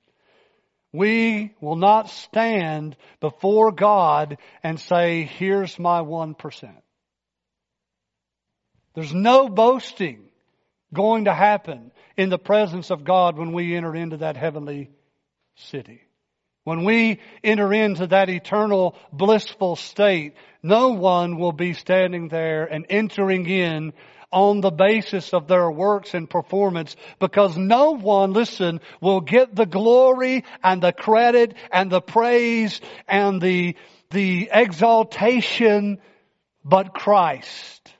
We 0.92 1.54
will 1.61 1.76
not 1.76 2.11
stand 2.11 2.96
before 3.20 3.70
God 3.70 4.38
and 4.64 4.80
say, 4.80 5.22
here's 5.22 5.78
my 5.78 6.00
1%. 6.00 6.74
There's 8.96 9.14
no 9.14 9.50
boasting 9.50 10.24
going 10.92 11.26
to 11.26 11.35
happen 11.35 11.92
in 12.16 12.30
the 12.30 12.38
presence 12.38 12.90
of 12.90 13.04
God 13.04 13.37
when 13.37 13.52
we 13.52 13.76
enter 13.76 13.94
into 13.94 14.16
that 14.16 14.38
heavenly 14.38 14.90
city. 15.54 16.00
When 16.64 16.82
we 16.82 17.20
enter 17.44 17.74
into 17.74 18.06
that 18.06 18.30
eternal 18.30 18.96
blissful 19.12 19.76
state, 19.76 20.32
no 20.62 20.88
one 20.88 21.38
will 21.38 21.52
be 21.52 21.74
standing 21.74 22.28
there 22.28 22.64
and 22.64 22.87
entering 22.88 23.46
in 23.46 23.92
on 24.32 24.62
the 24.62 24.70
basis 24.70 25.35
of 25.35 25.46
their 25.46 25.70
works 25.70 26.14
and 26.14 26.28
performance 26.28 26.96
because 27.20 27.54
no 27.54 27.90
one, 27.90 28.32
listen, 28.32 28.80
will 29.02 29.20
get 29.20 29.54
the 29.54 29.66
glory 29.66 30.42
and 30.64 30.82
the 30.82 30.92
credit 30.92 31.52
and 31.70 31.92
the 31.92 32.00
praise 32.00 32.80
and 33.06 33.42
the, 33.42 33.76
the 34.11 34.48
exaltation 34.50 35.98
but 36.64 36.94
Christ. 36.94 37.92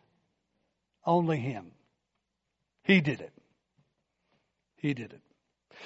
Only 1.07 1.39
Him. 1.39 1.71
He 2.83 3.01
did 3.01 3.21
it. 3.21 3.33
He 4.77 4.93
did 4.93 5.13
it. 5.13 5.21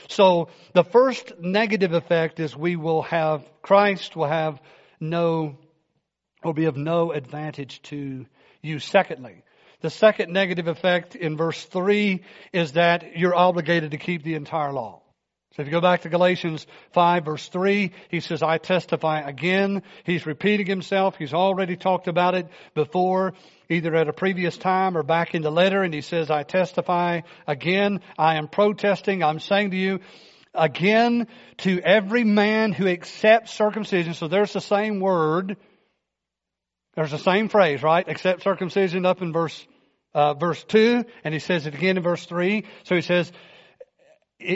So 0.08 0.48
the 0.72 0.84
first 0.84 1.38
negative 1.40 1.92
effect 1.92 2.40
is 2.40 2.56
we 2.56 2.76
will 2.76 3.02
have, 3.02 3.44
Christ 3.62 4.16
will 4.16 4.28
have 4.28 4.60
no, 5.00 5.58
will 6.42 6.52
be 6.52 6.66
of 6.66 6.76
no 6.76 7.12
advantage 7.12 7.82
to 7.82 8.26
you. 8.62 8.78
Secondly, 8.78 9.42
the 9.80 9.90
second 9.90 10.32
negative 10.32 10.68
effect 10.68 11.16
in 11.16 11.36
verse 11.36 11.62
3 11.64 12.22
is 12.52 12.72
that 12.72 13.16
you're 13.16 13.34
obligated 13.34 13.92
to 13.92 13.98
keep 13.98 14.22
the 14.22 14.34
entire 14.34 14.72
law. 14.72 15.02
So 15.56 15.62
if 15.62 15.66
you 15.66 15.72
go 15.72 15.80
back 15.80 16.02
to 16.02 16.08
Galatians 16.08 16.64
5 16.92 17.24
verse 17.24 17.48
3, 17.48 17.90
he 18.08 18.20
says, 18.20 18.40
I 18.40 18.58
testify 18.58 19.20
again. 19.20 19.82
He's 20.04 20.24
repeating 20.24 20.66
himself. 20.66 21.16
He's 21.16 21.34
already 21.34 21.76
talked 21.76 22.06
about 22.06 22.36
it 22.36 22.46
before, 22.74 23.34
either 23.68 23.94
at 23.96 24.08
a 24.08 24.12
previous 24.12 24.56
time 24.56 24.96
or 24.96 25.02
back 25.02 25.34
in 25.34 25.42
the 25.42 25.50
letter, 25.50 25.82
and 25.82 25.92
he 25.92 26.02
says, 26.02 26.30
I 26.30 26.44
testify 26.44 27.22
again. 27.48 28.00
I 28.16 28.36
am 28.36 28.46
protesting. 28.46 29.24
I'm 29.24 29.40
saying 29.40 29.72
to 29.72 29.76
you, 29.76 29.98
again, 30.54 31.26
to 31.58 31.80
every 31.80 32.22
man 32.22 32.72
who 32.72 32.86
accepts 32.86 33.52
circumcision. 33.52 34.14
So 34.14 34.28
there's 34.28 34.52
the 34.52 34.60
same 34.60 35.00
word. 35.00 35.56
There's 36.94 37.10
the 37.10 37.18
same 37.18 37.48
phrase, 37.48 37.82
right? 37.82 38.08
Accept 38.08 38.42
circumcision 38.42 39.04
up 39.04 39.20
in 39.20 39.32
verse, 39.32 39.66
uh, 40.14 40.34
verse 40.34 40.62
2, 40.64 41.04
and 41.24 41.34
he 41.34 41.40
says 41.40 41.66
it 41.66 41.74
again 41.74 41.96
in 41.96 42.02
verse 42.04 42.24
3. 42.26 42.64
So 42.84 42.94
he 42.94 43.02
says, 43.02 43.32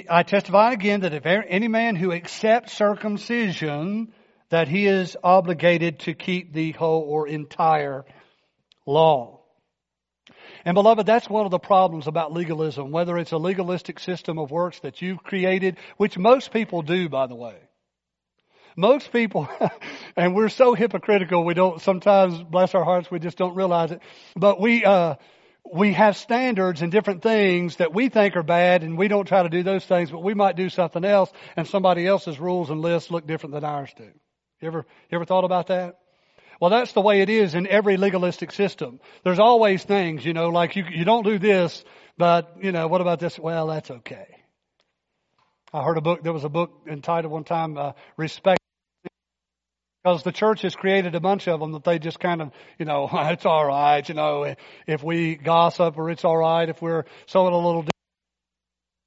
I 0.09 0.23
testify 0.23 0.73
again 0.73 1.01
that 1.01 1.13
if 1.13 1.27
any 1.27 1.69
man 1.69 1.97
who 1.97 2.13
accepts 2.13 2.73
circumcision, 2.73 4.13
that 4.49 4.69
he 4.69 4.87
is 4.87 5.17
obligated 5.23 6.01
to 6.01 6.15
keep 6.15 6.53
the 6.53 6.73
whole 6.73 7.03
or 7.03 7.29
entire 7.29 8.05
law. 8.87 9.41
And 10.65 10.75
beloved, 10.75 11.05
that's 11.05 11.29
one 11.29 11.45
of 11.45 11.51
the 11.51 11.59
problems 11.59 12.07
about 12.07 12.33
legalism, 12.33 12.91
whether 12.91 13.19
it's 13.19 13.33
a 13.33 13.37
legalistic 13.37 13.99
system 13.99 14.39
of 14.39 14.51
works 14.51 14.81
that 14.81 15.03
you've 15.03 15.23
created, 15.23 15.77
which 15.99 16.17
most 16.17 16.53
people 16.53 16.81
do, 16.81 17.09
by 17.09 17.27
the 17.27 17.35
way. 17.35 17.57
Most 18.77 19.13
people, 19.13 19.49
and 20.17 20.35
we're 20.35 20.49
so 20.49 20.75
hypocritical, 20.75 21.45
we 21.45 21.55
don't, 21.55 21.81
sometimes, 21.81 22.43
bless 22.43 22.75
our 22.75 22.85
hearts, 22.85 23.11
we 23.11 23.19
just 23.19 23.37
don't 23.37 23.55
realize 23.55 23.93
it, 23.93 24.01
but 24.35 24.61
we, 24.61 24.85
uh, 24.85 25.15
we 25.73 25.93
have 25.95 26.17
standards 26.17 26.83
and 26.83 26.93
different 26.93 27.23
things 27.23 27.77
that 27.77 27.95
we 27.95 28.09
think 28.09 28.37
are 28.37 28.43
bad 28.43 28.83
and 28.83 28.99
we 28.99 29.09
don't 29.09 29.27
try 29.27 29.43
to 29.43 29.49
do 29.49 29.63
those 29.63 29.85
things, 29.85 30.11
but 30.11 30.23
we 30.23 30.35
might 30.35 30.57
do 30.57 30.69
something 30.69 31.05
else 31.05 31.33
and 31.57 31.67
somebody 31.67 32.07
else's 32.07 32.39
rules 32.39 32.71
and 32.71 32.81
lists 32.81 33.11
look 33.11 33.27
different 33.27 33.55
than 33.55 33.65
ours 33.65 33.91
do. 33.97 34.11
You 34.61 34.69
ever, 34.69 34.87
you 35.11 35.17
ever 35.17 35.25
thought 35.25 35.45
about 35.45 35.69
that? 35.69 35.99
Well, 36.61 36.71
that's 36.71 36.93
the 36.93 37.01
way 37.01 37.21
it 37.21 37.29
is 37.29 37.55
in 37.55 37.67
every 37.67 37.97
legalistic 37.97 38.53
system. 38.53 39.01
There's 39.25 39.39
always 39.39 39.83
things, 39.83 40.25
you 40.25 40.35
know, 40.35 40.51
like 40.51 40.77
you, 40.77 40.85
you 40.91 41.05
don't 41.05 41.25
do 41.25 41.39
this, 41.39 41.85
but, 42.17 42.57
you 42.63 42.71
know, 42.71 42.87
what 42.87 43.01
about 43.01 43.19
this? 43.19 43.39
Well, 43.39 43.67
that's 43.67 43.91
okay. 43.91 44.27
I 45.73 45.83
heard 45.83 45.99
a 45.99 46.01
book, 46.01 46.23
there 46.23 46.33
was 46.33 46.45
a 46.45 46.49
book 46.49 46.83
entitled 46.89 47.33
one 47.33 47.45
time, 47.45 47.77
uh, 47.77 47.93
Respect 48.17 48.61
because 50.05 50.23
the 50.23 50.33
church 50.33 50.63
has 50.63 50.77
created 50.77 51.15
a 51.15 51.21
bunch 51.21 51.49
of 51.49 51.61
them 51.61 51.73
that 51.73 51.83
they 51.83 51.99
just 51.99 52.21
kind 52.21 52.43
of, 52.43 52.51
you 52.79 52.85
know, 52.85 53.09
it's 53.13 53.47
all 53.47 53.65
right, 53.65 54.07
you 54.07 54.15
know, 54.15 54.55
if 54.87 55.03
we 55.03 55.35
gossip 55.35 55.97
or 55.97 56.11
it's 56.11 56.25
all 56.25 56.37
right 56.37 56.69
if 56.69 56.83
we're 56.83 57.05
sowing 57.27 57.55
a 57.55 57.57
little 57.57 57.87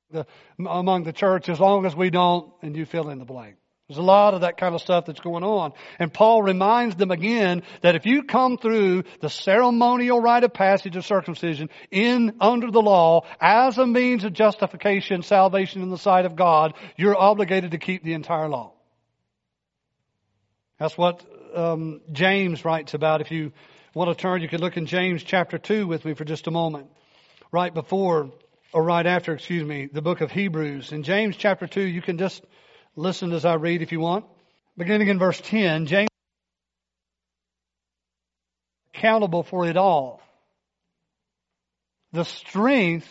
the, 0.09 0.25
among 0.59 1.03
the 1.03 1.13
church 1.13 1.49
as 1.49 1.59
long 1.59 1.85
as 1.85 1.95
we 1.95 2.09
don't, 2.09 2.51
and 2.61 2.75
you 2.75 2.85
fill 2.85 3.09
in 3.09 3.19
the 3.19 3.25
blank. 3.25 3.57
There's 3.87 3.99
a 3.99 4.01
lot 4.01 4.33
of 4.33 4.41
that 4.41 4.57
kind 4.57 4.73
of 4.73 4.81
stuff 4.81 5.05
that's 5.05 5.19
going 5.19 5.43
on. 5.43 5.71
And 5.99 6.13
Paul 6.13 6.41
reminds 6.41 6.95
them 6.95 7.11
again 7.11 7.63
that 7.81 7.95
if 7.95 8.05
you 8.05 8.23
come 8.23 8.57
through 8.57 9.03
the 9.21 9.29
ceremonial 9.29 10.19
rite 10.19 10.43
of 10.43 10.53
passage 10.53 10.95
of 10.95 11.05
circumcision 11.05 11.69
in 11.89 12.37
under 12.41 12.69
the 12.69 12.81
law 12.81 13.21
as 13.39 13.77
a 13.77 13.87
means 13.87 14.25
of 14.25 14.33
justification, 14.33 15.21
salvation 15.21 15.83
in 15.83 15.89
the 15.89 15.97
sight 15.97 16.25
of 16.25 16.35
God, 16.35 16.73
you're 16.97 17.17
obligated 17.17 17.71
to 17.71 17.77
keep 17.77 18.03
the 18.03 18.13
entire 18.13 18.49
law. 18.49 18.76
That's 20.79 20.97
what 20.97 21.25
um, 21.55 22.01
James 22.11 22.63
writes 22.63 22.93
about. 22.93 23.21
If 23.21 23.31
you 23.31 23.51
want 23.93 24.15
to 24.15 24.21
turn, 24.21 24.41
you 24.41 24.47
can 24.47 24.61
look 24.61 24.77
in 24.77 24.85
James 24.85 25.23
chapter 25.23 25.57
2 25.57 25.87
with 25.87 26.05
me 26.05 26.13
for 26.13 26.23
just 26.23 26.47
a 26.47 26.51
moment. 26.51 26.87
Right 27.51 27.73
before, 27.73 28.31
or 28.73 28.83
right 28.83 29.05
after, 29.05 29.33
excuse 29.33 29.63
me, 29.63 29.87
the 29.91 30.01
book 30.01 30.21
of 30.21 30.31
Hebrews. 30.31 30.91
In 30.91 31.03
James 31.03 31.35
chapter 31.35 31.65
2, 31.65 31.81
you 31.81 32.01
can 32.01 32.17
just 32.17 32.43
listen 32.95 33.31
as 33.31 33.45
I 33.45 33.55
read 33.55 33.81
if 33.81 33.91
you 33.91 33.99
want. 33.99 34.25
Beginning 34.77 35.07
in 35.07 35.17
verse 35.17 35.41
10, 35.41 35.87
James 35.87 36.09
accountable 38.93 39.43
for 39.43 39.65
it 39.67 39.77
all. 39.77 40.21
The 42.11 42.25
strength 42.25 43.09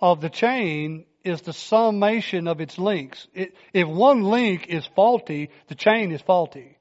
of 0.00 0.20
the 0.20 0.30
chain 0.30 1.04
is 1.24 1.42
the 1.42 1.52
summation 1.52 2.48
of 2.48 2.60
its 2.60 2.78
links. 2.78 3.26
It, 3.34 3.54
if 3.72 3.88
one 3.88 4.22
link 4.22 4.68
is 4.68 4.86
faulty, 4.94 5.50
the 5.68 5.74
chain 5.74 6.12
is 6.12 6.20
faulty. 6.20 6.76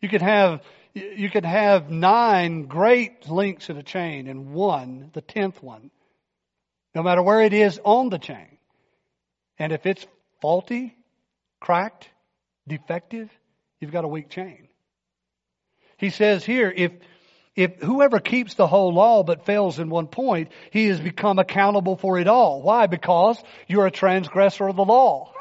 You 0.00 0.08
could 0.08 0.22
have 0.22 0.62
you 0.94 1.30
could 1.30 1.44
have 1.44 1.90
nine 1.90 2.64
great 2.64 3.28
links 3.28 3.70
in 3.70 3.76
a 3.76 3.82
chain 3.82 4.26
and 4.26 4.52
one, 4.52 5.10
the 5.12 5.20
tenth 5.20 5.62
one, 5.62 5.90
no 6.94 7.02
matter 7.02 7.22
where 7.22 7.40
it 7.40 7.52
is 7.52 7.80
on 7.84 8.08
the 8.08 8.18
chain. 8.18 8.58
And 9.58 9.72
if 9.72 9.86
it's 9.86 10.06
faulty, 10.40 10.96
cracked, 11.60 12.08
defective, 12.66 13.30
you've 13.80 13.92
got 13.92 14.04
a 14.04 14.08
weak 14.08 14.28
chain. 14.28 14.68
He 15.98 16.10
says 16.10 16.44
here, 16.44 16.72
if 16.74 16.92
if 17.58 17.82
whoever 17.82 18.20
keeps 18.20 18.54
the 18.54 18.68
whole 18.68 18.94
law 18.94 19.24
but 19.24 19.44
fails 19.44 19.80
in 19.80 19.90
one 19.90 20.06
point, 20.06 20.52
he 20.70 20.86
has 20.86 21.00
become 21.00 21.40
accountable 21.40 21.96
for 21.96 22.16
it 22.16 22.28
all. 22.28 22.62
Why? 22.62 22.86
Because 22.86 23.42
you're 23.66 23.84
a 23.84 23.90
transgressor 23.90 24.68
of 24.68 24.76
the 24.76 24.84
law. 24.84 25.32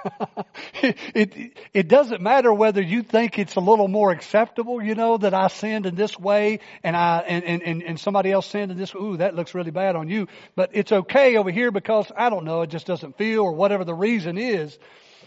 it, 0.81 0.97
it 1.13 1.57
it 1.73 1.87
doesn't 1.87 2.19
matter 2.19 2.51
whether 2.51 2.81
you 2.81 3.03
think 3.03 3.37
it's 3.37 3.53
a 3.53 3.59
little 3.59 3.87
more 3.87 4.09
acceptable, 4.09 4.81
you 4.81 4.95
know, 4.95 5.19
that 5.19 5.35
I 5.35 5.47
sinned 5.49 5.85
in 5.85 5.93
this 5.93 6.17
way 6.17 6.61
and 6.83 6.97
I, 6.97 7.19
and, 7.19 7.61
and, 7.61 7.83
and 7.83 7.99
somebody 7.99 8.31
else 8.31 8.47
sinned 8.47 8.71
in 8.71 8.79
this, 8.79 8.95
ooh, 8.95 9.17
that 9.17 9.35
looks 9.35 9.53
really 9.53 9.69
bad 9.69 9.95
on 9.95 10.09
you. 10.09 10.27
But 10.55 10.71
it's 10.73 10.91
okay 10.91 11.37
over 11.37 11.51
here 11.51 11.69
because 11.69 12.11
I 12.17 12.31
don't 12.31 12.45
know, 12.45 12.63
it 12.63 12.71
just 12.71 12.87
doesn't 12.87 13.15
feel 13.19 13.41
or 13.41 13.51
whatever 13.51 13.85
the 13.85 13.93
reason 13.93 14.39
is. 14.39 14.75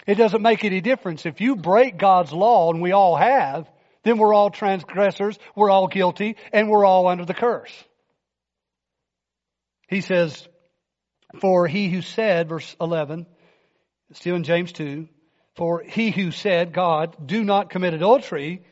It 0.09 0.17
doesn't 0.17 0.43
make 0.43 0.65
any 0.65 0.81
difference. 0.81 1.25
If 1.25 1.41
you 1.41 1.55
break 1.55 1.99
God's 1.99 2.33
law, 2.33 2.73
and 2.73 2.83
we 2.83 2.91
all 2.91 3.15
have, 3.15 3.69
then 4.03 4.19
we're 4.19 4.35
all 4.35 4.51
transgressors, 4.51 5.39
we're 5.55 5.71
all 5.71 5.89
guilty, 5.89 6.37
and 6.53 6.71
we're 6.71 6.85
all 6.85 7.07
under 7.07 7.25
the 7.25 7.35
curse. 7.35 7.73
He 9.89 10.01
says, 10.01 10.49
for 11.41 11.67
he 11.67 11.89
who 11.89 12.03
said, 12.03 12.49
verse 12.49 12.77
11, 12.81 13.27
still 14.13 14.37
in 14.37 14.45
James 14.45 14.73
2, 14.73 15.09
for 15.57 15.83
he 15.83 16.11
who 16.11 16.31
said, 16.31 16.73
God, 16.73 17.17
do 17.27 17.45
not 17.45 17.71
commit 17.71 17.95
adultery, 17.95 18.65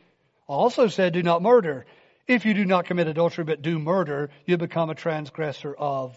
also 0.46 0.88
said, 0.88 1.12
do 1.12 1.22
not 1.22 1.42
murder. 1.42 1.86
If 2.26 2.44
you 2.44 2.54
do 2.54 2.64
not 2.64 2.86
commit 2.86 3.08
adultery 3.08 3.44
but 3.44 3.62
do 3.62 3.78
murder, 3.78 4.30
you 4.46 4.56
become 4.56 4.90
a 4.90 4.94
transgressor 4.94 5.74
of 5.74 6.16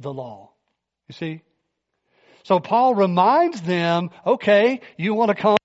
the 0.00 0.12
law. 0.12 0.50
You 1.08 1.14
see? 1.14 1.42
So 2.44 2.58
Paul 2.58 2.94
reminds 2.94 3.62
them, 3.62 4.10
okay, 4.26 4.80
you 4.96 5.14
want 5.14 5.28
to 5.28 5.34
come 5.34 5.56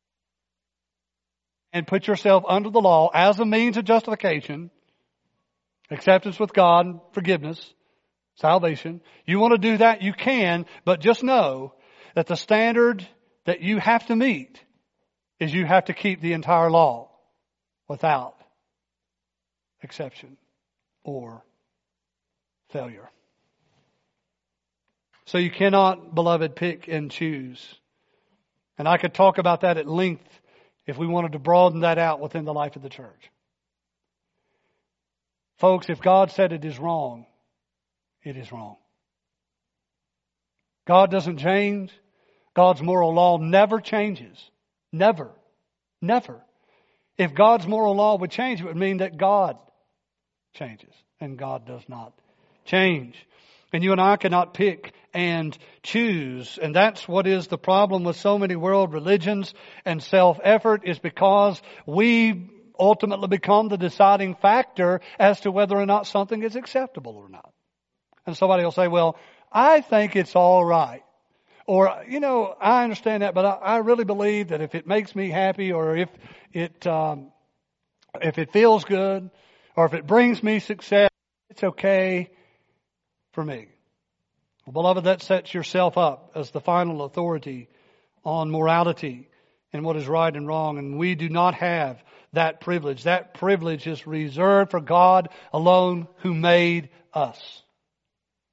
and 1.73 1.87
put 1.87 2.07
yourself 2.07 2.43
under 2.47 2.69
the 2.69 2.81
law 2.81 3.09
as 3.13 3.39
a 3.39 3.45
means 3.45 3.77
of 3.77 3.85
justification, 3.85 4.71
acceptance 5.91 6.39
with 6.39 6.53
God, 6.53 6.99
forgiveness, 7.13 7.73
salvation. 8.35 9.01
You 9.25 9.39
want 9.39 9.53
to 9.53 9.57
do 9.57 9.77
that, 9.77 10.01
you 10.01 10.13
can, 10.13 10.65
but 10.85 11.01
just 11.01 11.23
know 11.23 11.73
that 12.15 12.27
the 12.27 12.35
standard 12.35 13.05
that 13.45 13.61
you 13.61 13.79
have 13.79 14.05
to 14.07 14.15
meet 14.15 14.63
is 15.39 15.53
you 15.53 15.65
have 15.65 15.85
to 15.85 15.93
keep 15.93 16.21
the 16.21 16.33
entire 16.33 16.69
law 16.69 17.09
without 17.87 18.35
exception 19.81 20.37
or 21.03 21.43
failure. 22.71 23.09
So 25.25 25.37
you 25.37 25.51
cannot, 25.51 26.15
beloved, 26.15 26.55
pick 26.55 26.87
and 26.87 27.11
choose. 27.11 27.75
And 28.77 28.87
I 28.87 28.97
could 28.97 29.13
talk 29.13 29.37
about 29.37 29.61
that 29.61 29.77
at 29.77 29.87
length 29.87 30.27
if 30.87 30.97
we 30.97 31.05
wanted 31.05 31.33
to 31.33 31.39
broaden 31.39 31.81
that 31.81 31.99
out 31.99 32.19
within 32.19 32.45
the 32.45 32.53
life 32.53 32.75
of 32.75 32.81
the 32.81 32.89
church. 32.89 33.29
Folks, 35.59 35.89
if 35.89 36.01
God 36.01 36.31
said 36.31 36.53
it 36.53 36.63
is 36.63 36.79
wrong, 36.79 37.25
it 38.23 38.37
is 38.37 38.51
wrong. 38.51 38.77
God 40.87 41.11
doesn't 41.11 41.39
change. 41.39 41.91
God's 42.55 42.81
moral 42.81 43.13
law 43.13 43.37
never 43.37 43.81
changes. 43.81 44.37
Never. 44.91 45.29
Never. 46.01 46.41
If 47.17 47.35
God's 47.35 47.67
moral 47.67 47.95
law 47.95 48.17
would 48.17 48.31
change, 48.31 48.61
it 48.61 48.65
would 48.65 48.77
mean 48.77 48.97
that 48.97 49.17
God 49.17 49.57
changes. 50.53 50.93
And 51.19 51.37
God 51.37 51.65
does 51.65 51.81
not 51.87 52.13
change. 52.65 53.15
And 53.73 53.83
you 53.83 53.91
and 53.91 53.99
I 53.99 54.15
cannot 54.15 54.53
pick 54.53 54.93
and 55.13 55.57
choose. 55.83 56.57
And 56.61 56.75
that's 56.75 57.07
what 57.07 57.27
is 57.27 57.47
the 57.47 57.57
problem 57.57 58.03
with 58.03 58.15
so 58.15 58.37
many 58.37 58.55
world 58.55 58.93
religions 58.93 59.53
and 59.83 60.01
self-effort 60.01 60.83
is 60.85 60.99
because 60.99 61.61
we 61.85 62.49
ultimately 62.79 63.27
become 63.27 63.67
the 63.67 63.77
deciding 63.77 64.35
factor 64.35 65.01
as 65.19 65.41
to 65.41 65.51
whether 65.51 65.75
or 65.75 65.85
not 65.85 66.07
something 66.07 66.43
is 66.43 66.55
acceptable 66.55 67.15
or 67.17 67.29
not. 67.29 67.51
And 68.25 68.37
somebody 68.37 68.63
will 68.63 68.71
say, 68.71 68.87
well, 68.87 69.17
I 69.51 69.81
think 69.81 70.15
it's 70.15 70.35
all 70.35 70.63
right. 70.63 71.03
Or, 71.65 72.03
you 72.07 72.21
know, 72.21 72.55
I 72.61 72.83
understand 72.83 73.23
that, 73.23 73.33
but 73.33 73.45
I, 73.45 73.51
I 73.55 73.77
really 73.77 74.05
believe 74.05 74.49
that 74.49 74.61
if 74.61 74.75
it 74.75 74.87
makes 74.87 75.13
me 75.15 75.29
happy 75.29 75.73
or 75.73 75.97
if 75.97 76.09
it, 76.53 76.87
um, 76.87 77.31
if 78.21 78.37
it 78.37 78.53
feels 78.53 78.85
good 78.85 79.29
or 79.75 79.85
if 79.85 79.93
it 79.93 80.07
brings 80.07 80.41
me 80.41 80.59
success, 80.59 81.09
it's 81.49 81.63
okay 81.63 82.29
for 83.37 83.43
me. 83.43 83.67
Well, 84.65 84.73
beloved, 84.73 85.03
that 85.03 85.21
sets 85.21 85.53
yourself 85.53 85.95
up 85.95 86.31
as 86.33 86.49
the 86.49 86.59
final 86.59 87.03
authority 87.03 87.69
on 88.25 88.49
morality 88.49 89.29
and 89.71 89.85
what 89.85 89.95
is 89.95 90.07
right 90.07 90.35
and 90.35 90.47
wrong. 90.47 90.79
And 90.79 90.97
we 90.97 91.13
do 91.13 91.29
not 91.29 91.53
have 91.53 92.01
that 92.33 92.61
privilege. 92.61 93.03
That 93.03 93.35
privilege 93.35 93.85
is 93.85 94.07
reserved 94.07 94.71
for 94.71 94.79
God 94.79 95.29
alone 95.53 96.07
who 96.23 96.33
made 96.33 96.89
us. 97.13 97.39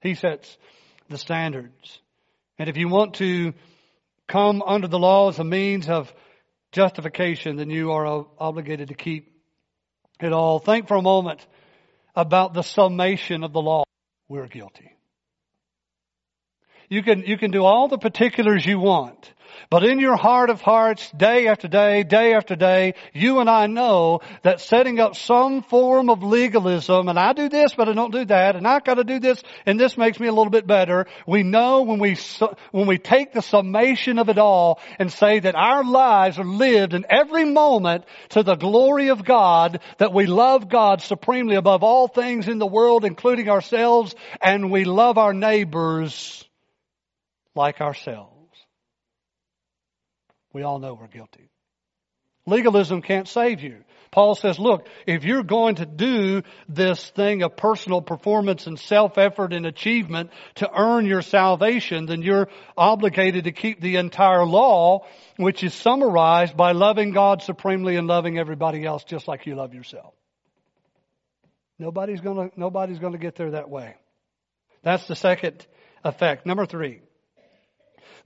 He 0.03 0.17
sets 0.17 0.55
the 1.09 1.17
standards. 1.17 1.99
And 2.59 2.69
if 2.69 2.77
you 2.77 2.91
want 2.91 3.15
to 3.15 3.55
come 4.29 4.61
under 4.61 4.87
the 4.87 4.99
law 4.99 5.31
as 5.31 5.39
a 5.39 5.45
means 5.45 5.89
of 5.89 6.13
justification, 6.73 7.57
then 7.57 7.71
you 7.71 7.93
are 7.93 8.27
obligated 8.39 8.89
to 8.89 8.95
keep 8.95 9.33
it 10.21 10.35
all. 10.35 10.59
Think 10.59 10.89
for 10.89 10.99
a 10.99 11.03
moment 11.03 11.41
about 12.15 12.53
the 12.53 12.63
summation 12.63 13.45
of 13.45 13.55
the 13.55 13.63
law 13.63 13.85
we're 14.29 14.47
guilty. 14.47 14.94
You 16.89 17.03
can, 17.03 17.23
you 17.23 17.39
can 17.39 17.51
do 17.51 17.65
all 17.65 17.89
the 17.89 17.99
particulars 17.99 18.65
you 18.65 18.79
want. 18.79 19.33
But 19.71 19.85
in 19.85 19.99
your 19.99 20.17
heart 20.17 20.51
of 20.51 20.61
hearts, 20.61 21.11
day 21.13 21.47
after 21.49 21.69
day, 21.69 22.03
day 22.03 22.35
after 22.35 22.55
day, 22.55 22.95
you 23.13 23.41
and 23.41 23.49
I 23.49 23.67
know 23.67 24.21
that 24.43 24.61
setting 24.61 25.01
up 25.01 25.17
some 25.17 25.63
form 25.63 26.11
of 26.11 26.23
legalism, 26.23 27.09
and 27.09 27.19
I 27.19 27.33
do 27.33 27.49
this, 27.49 27.75
but 27.75 27.89
I 27.89 27.93
don't 27.93 28.13
do 28.13 28.25
that, 28.27 28.57
and 28.57 28.67
I 28.67 28.81
gotta 28.81 29.05
do 29.05 29.19
this, 29.19 29.43
and 29.67 29.79
this 29.79 29.97
makes 29.97 30.21
me 30.21 30.27
a 30.27 30.33
little 30.33 30.51
bit 30.51 30.67
better. 30.67 31.07
We 31.27 31.43
know 31.43 31.83
when 31.83 31.99
we, 31.99 32.17
when 32.73 32.87
we 32.87 32.99
take 32.99 33.33
the 33.33 33.43
summation 33.43 34.19
of 34.19 34.29
it 34.29 34.39
all 34.39 34.81
and 34.99 35.11
say 35.11 35.41
that 35.41 35.55
our 35.55 35.85
lives 35.85 36.39
are 36.39 36.45
lived 36.45 36.95
in 36.95 37.07
every 37.09 37.45
moment 37.45 38.05
to 38.31 38.43
the 38.43 38.57
glory 38.57 39.09
of 39.09 39.25
God, 39.25 39.81
that 39.99 40.13
we 40.13 40.27
love 40.27 40.69
God 40.69 41.01
supremely 41.01 41.57
above 41.57 41.83
all 41.83 42.09
things 42.09 42.49
in 42.49 42.59
the 42.59 42.67
world, 42.67 43.05
including 43.05 43.49
ourselves, 43.49 44.15
and 44.41 44.71
we 44.71 44.85
love 44.85 45.19
our 45.19 45.33
neighbors 45.33 46.45
like 47.55 47.81
ourselves. 47.81 48.31
We 50.53 50.63
all 50.63 50.79
know 50.79 50.95
we're 50.95 51.09
guilty. 51.09 51.51
Legalism 52.47 53.01
can't 53.01 53.27
save 53.27 53.63
you. 53.63 53.85
Paul 54.11 54.35
says, 54.35 54.59
look, 54.59 54.87
if 55.07 55.25
you're 55.25 55.43
going 55.43 55.77
to 55.77 55.87
do 55.87 56.43
this 56.69 57.11
thing 57.11 57.43
of 57.43 57.57
personal 57.57 58.01
performance 58.01 58.67
and 58.67 58.79
self-effort 58.79 59.53
and 59.53 59.67
achievement 59.67 60.31
to 60.57 60.71
earn 60.71 61.07
your 61.07 61.23
salvation, 61.23 62.07
then 62.07 62.23
you're 62.23 62.49
obligated 62.77 63.45
to 63.45 63.53
keep 63.53 63.81
the 63.81 63.97
entire 63.97 64.45
law, 64.45 65.07
which 65.37 65.65
is 65.65 65.75
summarized 65.75 66.57
by 66.57 66.73
loving 66.73 67.11
God 67.13 67.43
supremely 67.43 67.97
and 67.97 68.07
loving 68.07 68.39
everybody 68.39 68.85
else 68.85 69.03
just 69.03 69.27
like 69.27 69.47
you 69.47 69.57
love 69.57 69.75
yourself. 69.75 70.15
Nobody's 71.79 72.21
gonna, 72.21 72.51
nobody's 72.57 73.01
gonna 73.01 73.19
get 73.19 73.35
there 73.35 73.51
that 73.53 73.69
way. 73.69 73.97
That's 74.85 75.09
the 75.09 75.17
second 75.17 75.67
effect. 76.05 76.47
Number 76.47 76.67
three. 76.67 77.01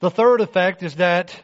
The 0.01 0.11
third 0.11 0.41
effect 0.41 0.83
is 0.83 0.97
that 0.97 1.35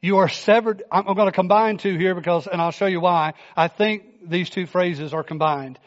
you 0.00 0.18
are 0.18 0.28
severed. 0.28 0.82
I'm 0.90 1.04
going 1.04 1.26
to 1.28 1.32
combine 1.32 1.78
two 1.78 1.96
here 1.96 2.14
because, 2.14 2.46
and 2.46 2.60
I'll 2.60 2.72
show 2.72 2.86
you 2.86 3.00
why. 3.00 3.34
I 3.56 3.68
think 3.68 4.28
these 4.28 4.50
two 4.50 4.66
phrases 4.66 5.14
are 5.14 5.22
combined. 5.22 5.78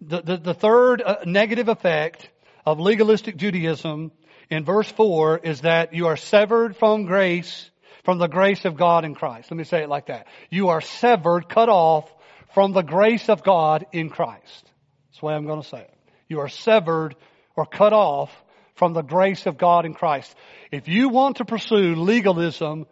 The, 0.00 0.20
the, 0.20 0.36
the 0.36 0.54
third 0.54 1.02
uh, 1.02 1.18
negative 1.24 1.68
effect 1.68 2.28
of 2.64 2.78
legalistic 2.78 3.36
Judaism 3.36 4.12
in 4.50 4.64
verse 4.64 4.90
4 4.92 5.38
is 5.38 5.62
that 5.62 5.94
you 5.94 6.06
are 6.08 6.16
severed 6.16 6.76
from 6.76 7.06
grace, 7.06 7.70
from 8.04 8.18
the 8.18 8.28
grace 8.28 8.64
of 8.64 8.76
God 8.76 9.04
in 9.04 9.14
Christ. 9.14 9.50
Let 9.50 9.56
me 9.56 9.64
say 9.64 9.82
it 9.82 9.88
like 9.88 10.06
that. 10.06 10.26
You 10.50 10.68
are 10.68 10.80
severed, 10.80 11.48
cut 11.48 11.68
off 11.68 12.12
from 12.54 12.72
the 12.72 12.82
grace 12.82 13.28
of 13.28 13.42
God 13.42 13.86
in 13.92 14.10
Christ. 14.10 14.70
That's 15.08 15.20
the 15.20 15.26
way 15.26 15.34
I'm 15.34 15.46
going 15.46 15.62
to 15.62 15.68
say 15.68 15.80
it. 15.80 15.94
You 16.28 16.40
are 16.40 16.48
severed 16.48 17.16
or 17.56 17.66
cut 17.66 17.92
off 17.92 18.30
from 18.74 18.92
the 18.92 19.02
grace 19.02 19.46
of 19.46 19.58
God 19.58 19.84
in 19.84 19.94
Christ. 19.94 20.34
If 20.70 20.88
you 20.88 21.08
want 21.08 21.36
to 21.36 21.44
pursue 21.44 21.94
legalism, 21.94 22.86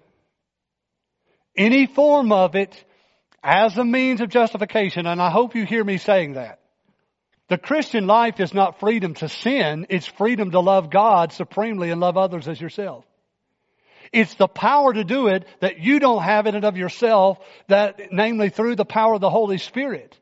any 1.57 1.87
form 1.87 2.33
of 2.33 2.55
it 2.55 2.85
as 3.43 3.77
a 3.77 3.85
means 3.85 4.21
of 4.21 4.29
justification, 4.29 5.07
and 5.07 5.21
I 5.21 5.31
hope 5.31 5.55
you 5.55 5.65
hear 5.65 5.83
me 5.83 5.99
saying 5.99 6.35
that. 6.35 6.61
The 7.49 7.59
Christian 7.59 8.07
life 8.07 8.39
is 8.39 8.55
not 8.55 8.79
freedom 8.79 9.15
to 9.15 9.29
sin, 9.29 9.87
it's 9.89 10.07
freedom 10.07 10.53
to 10.53 10.61
love 10.61 10.91
God 10.91 11.33
supremely 11.33 11.91
and 11.91 12.01
love 12.01 12.17
others 12.17 12.47
as 12.47 12.61
yourself. 12.61 13.05
It's 14.13 14.35
the 14.35 14.49
power 14.49 14.93
to 14.93 15.05
do 15.05 15.29
it 15.29 15.47
that 15.61 15.79
you 15.79 16.01
don't 16.01 16.23
have 16.23 16.47
in 16.47 16.55
and 16.55 16.65
of 16.65 16.77
yourself, 16.77 17.39
that 17.69 18.13
namely 18.13 18.51
through 18.51 18.77
the 18.77 18.85
power 18.85 19.15
of 19.15 19.21
the 19.21 19.31
Holy 19.31 19.59
Spirit. 19.59 20.17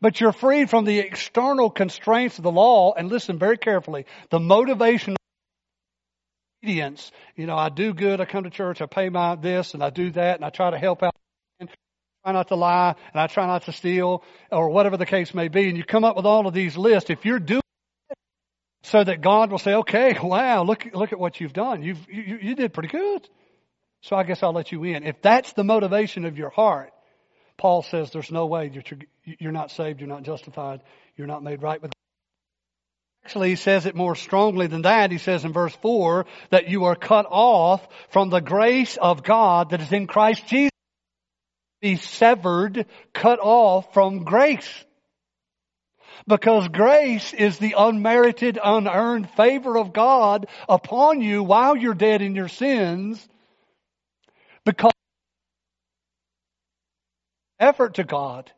But 0.00 0.20
you're 0.20 0.32
freed 0.32 0.70
from 0.70 0.84
the 0.84 0.98
external 0.98 1.70
constraints 1.70 2.38
of 2.38 2.44
the 2.44 2.52
law, 2.52 2.92
and 2.92 3.08
listen 3.08 3.38
very 3.38 3.58
carefully, 3.58 4.06
the 4.30 4.40
motivation 4.40 5.16
obedience. 6.62 7.10
You 7.36 7.46
know, 7.46 7.56
I 7.56 7.68
do 7.68 7.94
good, 7.94 8.20
I 8.20 8.24
come 8.24 8.44
to 8.44 8.50
church, 8.50 8.80
I 8.80 8.86
pay 8.86 9.08
my 9.08 9.36
this, 9.36 9.74
and 9.74 9.82
I 9.82 9.90
do 9.90 10.10
that, 10.12 10.36
and 10.36 10.44
I 10.44 10.50
try 10.50 10.70
to 10.70 10.78
help 10.78 11.02
out. 11.02 11.12
Try 11.60 12.32
not 12.32 12.48
to 12.48 12.56
lie, 12.56 12.96
and 13.12 13.20
I 13.20 13.28
try 13.28 13.46
not 13.46 13.66
to 13.66 13.72
steal, 13.72 14.24
or 14.50 14.68
whatever 14.70 14.96
the 14.96 15.06
case 15.06 15.32
may 15.32 15.46
be. 15.46 15.68
And 15.68 15.76
you 15.76 15.84
come 15.84 16.02
up 16.02 16.16
with 16.16 16.26
all 16.26 16.48
of 16.48 16.54
these 16.54 16.76
lists. 16.76 17.08
If 17.08 17.24
you're 17.24 17.38
doing 17.38 17.62
so 18.82 19.02
that 19.02 19.20
God 19.20 19.50
will 19.50 19.58
say, 19.58 19.74
okay, 19.74 20.16
wow, 20.20 20.62
look, 20.62 20.86
look 20.92 21.12
at 21.12 21.18
what 21.18 21.40
you've 21.40 21.52
done. 21.52 21.82
You've, 21.82 22.04
you, 22.08 22.38
you 22.40 22.54
did 22.54 22.72
pretty 22.72 22.88
good. 22.88 23.28
So 24.02 24.14
I 24.14 24.22
guess 24.22 24.42
I'll 24.42 24.52
let 24.52 24.70
you 24.70 24.84
in. 24.84 25.02
If 25.02 25.22
that's 25.22 25.52
the 25.54 25.64
motivation 25.64 26.24
of 26.24 26.38
your 26.38 26.50
heart, 26.50 26.92
Paul 27.58 27.82
says 27.82 28.10
there's 28.10 28.30
no 28.30 28.46
way 28.46 28.68
that 28.68 28.90
you're, 28.90 29.00
you're 29.24 29.52
not 29.52 29.70
saved, 29.70 30.00
you're 30.00 30.08
not 30.08 30.22
justified, 30.22 30.82
you're 31.16 31.26
not 31.26 31.42
made 31.42 31.62
right 31.62 31.80
with 31.80 31.92
Actually, 33.26 33.48
he 33.48 33.56
says 33.56 33.86
it 33.86 33.96
more 33.96 34.14
strongly 34.14 34.68
than 34.68 34.82
that. 34.82 35.10
He 35.10 35.18
says 35.18 35.44
in 35.44 35.52
verse 35.52 35.74
4 35.82 36.26
that 36.50 36.68
you 36.68 36.84
are 36.84 36.94
cut 36.94 37.26
off 37.28 37.84
from 38.10 38.30
the 38.30 38.38
grace 38.38 38.96
of 38.96 39.24
God 39.24 39.70
that 39.70 39.80
is 39.80 39.90
in 39.90 40.06
Christ 40.06 40.46
Jesus. 40.46 40.70
Be 41.80 41.96
severed, 41.96 42.86
cut 43.12 43.40
off 43.40 43.92
from 43.92 44.22
grace. 44.22 44.70
Because 46.28 46.68
grace 46.68 47.34
is 47.34 47.58
the 47.58 47.74
unmerited, 47.76 48.60
unearned 48.62 49.28
favor 49.30 49.76
of 49.76 49.92
God 49.92 50.46
upon 50.68 51.20
you 51.20 51.42
while 51.42 51.76
you're 51.76 51.94
dead 51.94 52.22
in 52.22 52.36
your 52.36 52.46
sins. 52.46 53.28
Because 54.64 54.92
effort 57.58 57.94
to 57.94 58.04
God, 58.04 58.50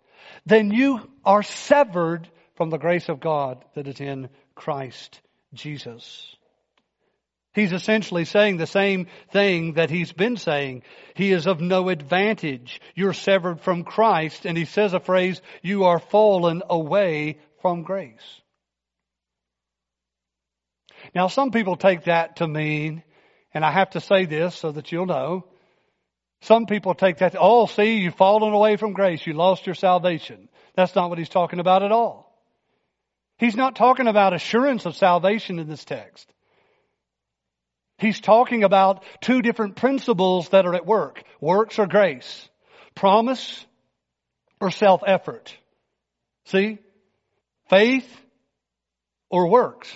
then 0.47 0.71
you 0.71 1.01
are 1.25 1.43
severed 1.43 2.29
from 2.57 2.71
the 2.71 2.79
grace 2.79 3.09
of 3.09 3.21
God 3.21 3.65
that 3.75 3.87
is 3.87 4.01
in 4.01 4.29
Christ 4.55 5.21
Jesus. 5.55 6.35
He's 7.55 7.73
essentially 7.73 8.25
saying 8.25 8.57
the 8.57 8.67
same 8.67 9.07
thing 9.33 9.75
that 9.75 9.91
he's 9.91 10.13
been 10.13 10.37
saying. 10.37 10.83
He 11.15 11.33
is 11.33 11.47
of 11.47 11.61
no 11.61 11.89
advantage. 11.89 12.81
You're 12.95 13.15
severed 13.15 13.61
from 13.61 13.85
Christ, 13.85 14.45
and 14.45 14.57
he 14.57 14.65
says 14.65 14.93
a 14.93 15.01
phrase, 15.01 15.41
you 15.63 15.85
are 15.85 15.99
fallen 15.99 16.63
away 16.69 17.39
from 17.61 17.83
grace. 17.83 18.41
Now 21.15 21.29
some 21.29 21.51
people 21.51 21.77
take 21.77 22.05
that 22.05 22.37
to 22.37 22.47
mean, 22.47 23.03
and 23.53 23.65
I 23.65 23.73
have 23.73 23.91
to 23.91 24.01
say 24.01 24.27
this 24.27 24.55
so 24.55 24.73
that 24.73 24.93
you'll 24.93 25.07
know, 25.07 25.47
some 26.43 26.67
people 26.67 26.95
take 26.95 27.19
that, 27.19 27.35
oh 27.39 27.67
see, 27.67 27.99
you've 27.99 28.15
fallen 28.15 28.53
away 28.53 28.77
from 28.77 28.93
grace, 28.93 29.27
you 29.27 29.33
lost 29.33 29.67
your 29.67 29.75
salvation. 29.75 30.49
That's 30.75 30.95
not 30.95 31.09
what 31.11 31.19
he's 31.19 31.29
talking 31.29 31.59
about 31.59 31.83
at 31.83 31.93
all. 31.93 32.29
He's 33.39 33.57
not 33.57 33.77
talking 33.77 34.09
about 34.09 34.35
assurance 34.35 34.87
of 34.87 34.97
salvation 34.97 35.59
in 35.59 35.69
this 35.69 35.85
text. 35.85 36.33
He's 37.99 38.21
talking 38.21 38.63
about 38.63 39.03
two 39.21 39.43
different 39.43 39.77
principles 39.77 40.49
that 40.51 40.67
are 40.67 40.75
at 40.75 40.87
work. 40.87 41.23
Works 41.41 41.79
or 41.79 41.87
grace. 41.87 42.49
Promise 42.95 43.65
or 44.61 44.71
self-effort. 44.71 45.57
See? 46.47 46.79
Faith 47.69 48.09
or 49.31 49.49
works 49.49 49.93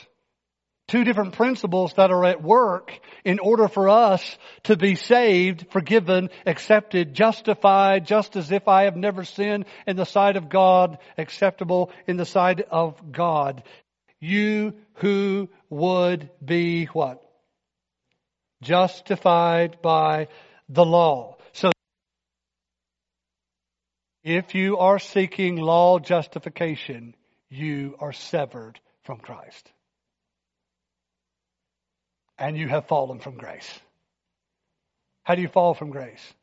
two 0.93 1.05
different 1.05 1.33
principles 1.33 1.95
that 1.95 2.11
are 2.11 2.27
at 2.27 2.43
work 2.43 2.93
in 3.25 3.39
order 3.39 3.67
for 3.67 3.89
us 3.89 4.37
to 4.65 4.77
be 4.77 4.95
saved, 4.95 5.65
forgiven, 5.71 6.29
accepted, 6.45 7.15
justified, 7.15 8.07
just 8.07 8.37
as 8.37 8.53
if 8.53 8.69
I 8.69 8.83
have 8.83 8.95
never 8.95 9.25
sinned 9.25 9.65
in 9.87 9.97
the 9.97 10.05
sight 10.05 10.37
of 10.37 10.51
God, 10.51 10.99
acceptable 11.17 11.91
in 12.07 12.19
the 12.19 12.27
sight 12.27 12.61
of 12.71 13.11
God. 13.11 13.63
You 14.21 14.75
who 14.97 15.49
would 15.71 16.29
be 16.45 16.85
what? 16.85 17.23
Justified 18.61 19.81
by 19.81 20.29
the 20.69 20.85
law. 20.85 21.39
So, 21.53 21.73
if 24.23 24.55
you 24.55 24.77
are 24.77 24.99
seeking 24.99 25.57
law 25.57 25.99
justification, 25.99 27.15
you 27.49 27.97
are 27.99 28.13
severed 28.13 28.79
from 29.05 29.17
Christ 29.17 29.73
and 32.43 32.59
you 32.59 32.67
have 32.67 32.89
fallen 32.89 33.21
from 33.21 33.37
grace. 33.37 33.71
How 35.23 35.37
do 35.37 35.43
you 35.43 35.49
fall 35.49 35.75
from 35.75 35.91
grace? 35.91 36.35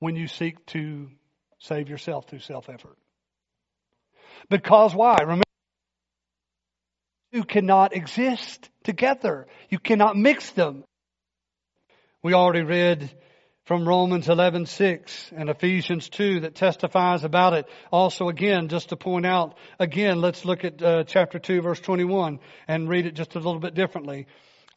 When 0.00 0.16
you 0.16 0.28
seek 0.28 0.66
to 0.66 1.08
save 1.60 1.88
yourself 1.88 2.28
through 2.28 2.40
self-effort. 2.40 2.98
Because 4.50 4.94
why? 4.94 5.16
Remember, 5.22 5.44
you 7.32 7.44
cannot 7.44 7.96
exist 7.96 8.68
together. 8.84 9.46
You 9.70 9.78
cannot 9.78 10.18
mix 10.18 10.50
them. 10.50 10.84
We 12.22 12.34
already 12.34 12.62
read 12.62 13.10
from 13.64 13.88
Romans 13.88 14.26
11:6 14.26 15.32
and 15.34 15.48
Ephesians 15.48 16.10
2 16.10 16.40
that 16.40 16.54
testifies 16.54 17.24
about 17.24 17.54
it. 17.54 17.66
Also 17.90 18.28
again, 18.28 18.68
just 18.68 18.90
to 18.90 18.96
point 18.96 19.24
out, 19.24 19.56
again, 19.78 20.20
let's 20.20 20.44
look 20.44 20.64
at 20.64 20.82
uh, 20.82 21.04
chapter 21.04 21.38
2 21.38 21.62
verse 21.62 21.80
21 21.80 22.40
and 22.68 22.90
read 22.90 23.06
it 23.06 23.14
just 23.14 23.36
a 23.36 23.38
little 23.38 23.60
bit 23.60 23.74
differently. 23.74 24.26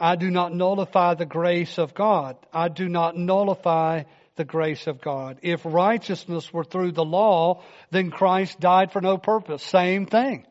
I 0.06 0.18
do 0.18 0.30
not 0.30 0.54
nullify 0.54 1.14
the 1.14 1.26
grace 1.26 1.78
of 1.78 1.94
God. 1.94 2.36
I 2.52 2.68
do 2.68 2.90
not 2.90 3.16
nullify 3.16 4.04
the 4.36 4.44
grace 4.44 4.88
of 4.88 5.00
God. 5.00 5.40
If 5.44 5.62
righteousness 5.64 6.52
were 6.52 6.66
through 6.66 6.92
the 6.92 7.06
law, 7.06 7.64
then 7.90 8.12
Christ 8.12 8.60
died 8.60 8.92
for 8.92 9.02
no 9.02 9.18
purpose. 9.18 9.64
Same 9.64 10.06
thing. 10.06 10.46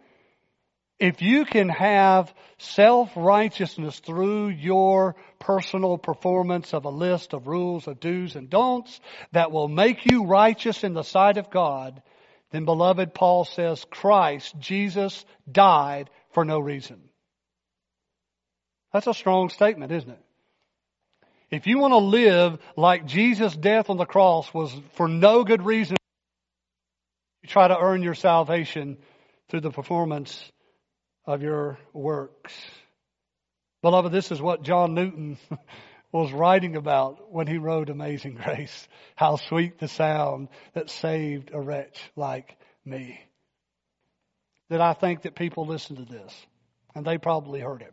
if 1.02 1.20
you 1.20 1.44
can 1.44 1.68
have 1.68 2.32
self-righteousness 2.58 3.98
through 3.98 4.50
your 4.50 5.16
personal 5.40 5.98
performance 5.98 6.72
of 6.72 6.84
a 6.84 6.90
list 6.90 7.32
of 7.32 7.48
rules 7.48 7.88
of 7.88 7.98
do's 7.98 8.36
and 8.36 8.48
don'ts 8.48 9.00
that 9.32 9.50
will 9.50 9.66
make 9.66 10.08
you 10.08 10.26
righteous 10.26 10.84
in 10.84 10.94
the 10.94 11.02
sight 11.02 11.38
of 11.38 11.50
God, 11.50 12.00
then 12.52 12.64
beloved, 12.64 13.14
Paul 13.14 13.44
says 13.44 13.84
Christ, 13.90 14.54
Jesus, 14.60 15.24
died 15.50 16.08
for 16.34 16.44
no 16.44 16.60
reason. 16.60 17.00
That's 18.92 19.06
a 19.06 19.14
strong 19.14 19.48
statement, 19.48 19.92
isn't 19.92 20.10
it? 20.10 20.20
If 21.50 21.66
you 21.66 21.78
want 21.78 21.92
to 21.92 21.98
live 21.98 22.58
like 22.76 23.06
Jesus' 23.06 23.54
death 23.54 23.90
on 23.90 23.98
the 23.98 24.06
cross 24.06 24.52
was 24.54 24.74
for 24.94 25.06
no 25.06 25.44
good 25.44 25.62
reason, 25.62 25.96
you 27.42 27.48
try 27.48 27.68
to 27.68 27.78
earn 27.78 28.02
your 28.02 28.14
salvation 28.14 28.96
through 29.48 29.60
the 29.60 29.70
performance 29.70 30.50
of 31.26 31.42
your 31.42 31.78
works. 31.92 32.54
Beloved, 33.82 34.12
this 34.12 34.30
is 34.30 34.40
what 34.40 34.62
John 34.62 34.94
Newton 34.94 35.36
was 36.12 36.32
writing 36.32 36.76
about 36.76 37.32
when 37.32 37.46
he 37.46 37.58
wrote 37.58 37.90
Amazing 37.90 38.34
Grace. 38.42 38.88
How 39.16 39.36
sweet 39.36 39.78
the 39.78 39.88
sound 39.88 40.48
that 40.74 40.88
saved 40.88 41.50
a 41.52 41.60
wretch 41.60 42.00
like 42.16 42.56
me. 42.84 43.20
That 44.70 44.80
I 44.80 44.94
think 44.94 45.22
that 45.22 45.34
people 45.34 45.66
listen 45.66 45.96
to 45.96 46.04
this, 46.04 46.34
and 46.94 47.04
they 47.04 47.18
probably 47.18 47.60
heard 47.60 47.82
it. 47.82 47.92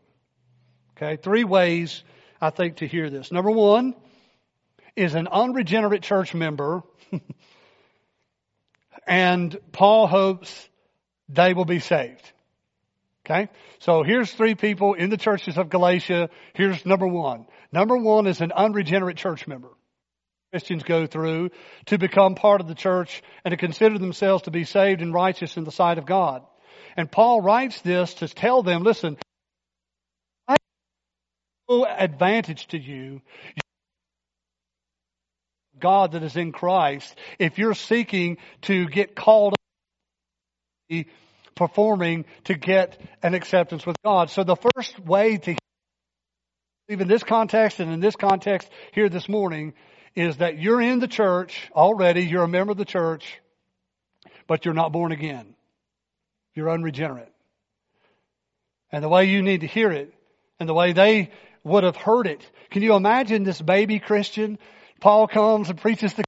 Okay, 1.02 1.16
three 1.16 1.45
ways 1.45 2.04
I 2.41 2.50
think 2.50 2.78
to 2.78 2.88
hear 2.88 3.10
this. 3.10 3.32
Number 3.32 3.52
one 3.52 3.95
is 4.97 5.16
an 5.16 5.30
unregenerate 5.32 6.04
church 6.04 6.34
member, 6.34 6.84
and 9.08 9.58
Paul 9.72 10.08
hopes 10.08 10.70
they 11.30 11.54
will 11.54 11.64
be 11.64 11.80
saved. 11.80 12.34
Okay? 13.26 13.47
So 13.80 14.04
here's 14.04 14.30
three 14.30 14.56
people 14.56 14.93
in 14.93 15.10
the 15.10 15.16
churches 15.16 15.58
of 15.58 15.70
Galatia. 15.70 16.30
Here's 16.54 16.86
number 16.86 17.08
one. 17.08 17.45
Number 17.72 17.95
one 17.95 18.28
is 18.28 18.41
an 18.41 18.52
unregenerate 18.52 19.16
church 19.16 19.47
member. 19.47 19.70
Christians 20.52 20.84
go 20.84 21.06
through 21.06 21.52
to 21.86 21.97
become 21.97 22.36
part 22.36 22.60
of 22.60 22.68
the 22.68 22.76
church 22.76 23.24
and 23.45 23.52
to 23.52 23.58
consider 23.58 23.97
themselves 24.00 24.43
to 24.43 24.52
be 24.52 24.66
saved 24.66 25.02
and 25.02 25.14
righteous 25.14 25.56
in 25.56 25.64
the 25.64 25.72
sight 25.72 25.97
of 25.97 26.06
God. 26.06 26.41
And 26.97 27.10
Paul 27.10 27.39
writes 27.39 27.80
this 27.82 28.16
to 28.16 28.28
tell 28.28 28.64
them, 28.64 28.84
listen, 28.84 29.16
advantage 31.70 32.67
to 32.67 32.78
you. 32.78 33.22
God 35.80 36.11
that 36.11 36.24
is 36.24 36.36
in 36.36 36.51
Christ, 36.51 37.15
if 37.38 37.57
you're 37.57 37.74
seeking 37.74 38.38
to 38.63 38.88
get 38.88 39.15
called 39.15 39.53
up 39.53 41.05
performing 41.55 42.26
to 42.45 42.53
get 42.53 42.99
an 43.22 43.34
acceptance 43.34 43.86
with 43.86 43.95
God. 44.03 44.30
So 44.30 44.43
the 44.43 44.55
first 44.55 44.99
way 44.99 45.38
to 45.38 45.55
even 46.88 47.07
this 47.07 47.24
context 47.24 47.80
and 47.80 47.91
in 47.91 47.99
this 47.99 48.15
context 48.15 48.70
here 48.93 49.09
this 49.09 49.30
morning 49.30 49.74
is 50.15 50.38
that 50.38 50.57
you're 50.57 50.82
in 50.82 50.99
the 50.99 51.07
church 51.07 51.70
already, 51.76 52.26
you're 52.26 52.43
a 52.43 52.47
member 52.47 52.72
of 52.72 52.78
the 52.78 52.86
church, 52.86 53.39
but 54.47 54.65
you're 54.65 54.74
not 54.74 54.91
born 54.91 55.11
again. 55.11 55.53
You're 56.55 56.72
unregenerate. 56.72 57.32
And 58.91 59.03
the 59.03 59.09
way 59.09 59.26
you 59.26 59.43
need 59.43 59.61
to 59.61 59.67
hear 59.67 59.91
it 59.91 60.13
and 60.59 60.67
the 60.67 60.74
way 60.74 60.93
they 60.93 61.30
would 61.70 61.84
have 61.84 61.95
heard 61.95 62.28
it. 62.28 62.41
Can 62.72 62.82
you 62.82 62.95
imagine 62.95 63.43
this 63.43 63.61
baby 63.61 63.99
Christian? 63.99 64.59
Paul 64.99 65.28
comes 65.28 65.70
and 65.70 65.80
preaches 65.80 66.13
the 66.13 66.24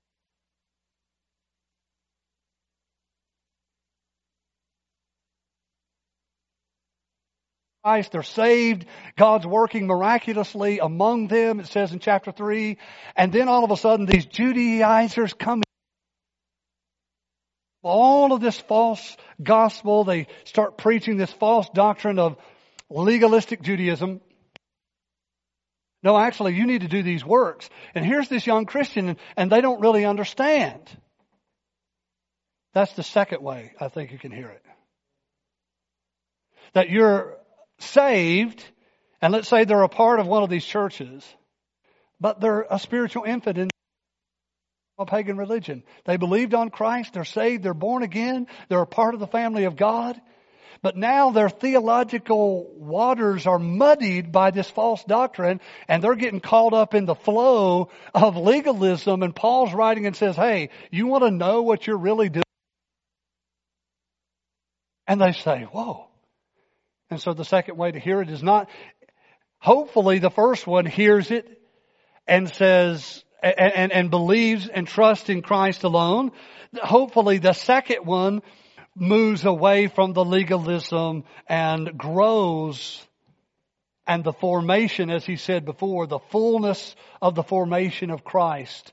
Christ. 7.83 8.11
They're 8.11 8.23
saved. 8.23 8.85
God's 9.17 9.47
working 9.47 9.87
miraculously 9.87 10.79
among 10.79 11.27
them, 11.27 11.59
it 11.59 11.67
says 11.67 11.91
in 11.91 11.99
chapter 11.99 12.31
3. 12.31 12.77
And 13.15 13.33
then 13.33 13.47
all 13.47 13.63
of 13.63 13.71
a 13.71 13.77
sudden 13.77 14.05
these 14.05 14.25
Judaizers 14.25 15.33
come 15.33 15.63
all 17.83 18.33
of 18.33 18.41
this 18.41 18.59
false 18.59 19.17
gospel. 19.41 20.03
They 20.03 20.27
start 20.43 20.77
preaching 20.77 21.17
this 21.17 21.31
false 21.33 21.67
doctrine 21.73 22.19
of 22.19 22.37
legalistic 22.89 23.61
Judaism. 23.61 24.21
No, 26.03 26.17
actually, 26.17 26.55
you 26.55 26.65
need 26.65 26.81
to 26.81 26.87
do 26.87 27.03
these 27.03 27.23
works. 27.23 27.69
And 27.93 28.05
here's 28.05 28.27
this 28.27 28.47
young 28.47 28.65
Christian, 28.65 29.17
and 29.37 29.51
they 29.51 29.61
don't 29.61 29.81
really 29.81 30.05
understand. 30.05 30.79
That's 32.73 32.93
the 32.93 33.03
second 33.03 33.43
way 33.43 33.73
I 33.79 33.89
think 33.89 34.11
you 34.11 34.17
can 34.17 34.31
hear 34.31 34.47
it. 34.47 34.63
That 36.73 36.89
you're 36.89 37.37
saved, 37.79 38.63
and 39.21 39.33
let's 39.33 39.47
say 39.47 39.65
they're 39.65 39.83
a 39.83 39.89
part 39.89 40.19
of 40.19 40.27
one 40.27 40.43
of 40.43 40.49
these 40.49 40.65
churches, 40.65 41.23
but 42.19 42.39
they're 42.39 42.65
a 42.69 42.79
spiritual 42.79 43.23
infant 43.23 43.57
in 43.57 43.69
a 44.97 45.05
pagan 45.05 45.37
religion. 45.37 45.83
They 46.05 46.17
believed 46.17 46.53
on 46.53 46.69
Christ, 46.69 47.13
they're 47.13 47.25
saved, 47.25 47.63
they're 47.63 47.73
born 47.73 48.03
again, 48.03 48.47
they're 48.69 48.81
a 48.81 48.87
part 48.87 49.13
of 49.13 49.19
the 49.19 49.27
family 49.27 49.65
of 49.65 49.75
God. 49.75 50.19
But 50.82 50.97
now 50.97 51.29
their 51.29 51.49
theological 51.49 52.73
waters 52.75 53.45
are 53.45 53.59
muddied 53.59 54.32
by 54.32 54.49
this 54.49 54.69
false 54.69 55.03
doctrine 55.03 55.61
and 55.88 56.03
they're 56.03 56.15
getting 56.15 56.39
caught 56.39 56.73
up 56.73 56.95
in 56.95 57.05
the 57.05 57.15
flow 57.15 57.89
of 58.15 58.36
legalism 58.36 59.21
and 59.21 59.36
Paul's 59.36 59.73
writing 59.73 60.07
and 60.07 60.15
says, 60.15 60.36
hey, 60.36 60.69
you 60.89 61.05
want 61.05 61.23
to 61.23 61.32
know 61.32 61.61
what 61.61 61.86
you're 61.86 61.97
really 61.97 62.29
doing? 62.29 62.43
And 65.05 65.21
they 65.21 65.34
say, 65.34 65.63
whoa, 65.63 66.07
and 67.11 67.21
so 67.21 67.34
the 67.34 67.45
second 67.45 67.77
way 67.77 67.91
to 67.91 67.99
hear 67.99 68.21
it 68.21 68.29
is 68.29 68.41
not, 68.41 68.69
hopefully 69.59 70.19
the 70.19 70.29
first 70.32 70.65
one 70.65 70.86
hears 70.86 71.29
it 71.29 71.61
and 72.25 72.49
says, 72.49 73.23
and, 73.43 73.59
and, 73.59 73.91
and 73.91 74.09
believes 74.09 74.67
and 74.67 74.88
trusts 74.88 75.29
in 75.29 75.41
Christ 75.41 75.84
alone. 75.84 76.32
Hopefully 76.82 77.38
the 77.38 77.53
second 77.53 78.05
one 78.05 78.41
moves 78.95 79.45
away 79.45 79.87
from 79.87 80.13
the 80.13 80.25
legalism 80.25 81.23
and 81.47 81.97
grows 81.97 83.05
and 84.07 84.23
the 84.23 84.33
formation, 84.33 85.09
as 85.09 85.25
he 85.25 85.35
said 85.35 85.63
before, 85.63 86.07
the 86.07 86.19
fullness 86.19 86.95
of 87.21 87.35
the 87.35 87.43
formation 87.43 88.09
of 88.09 88.23
Christ, 88.23 88.91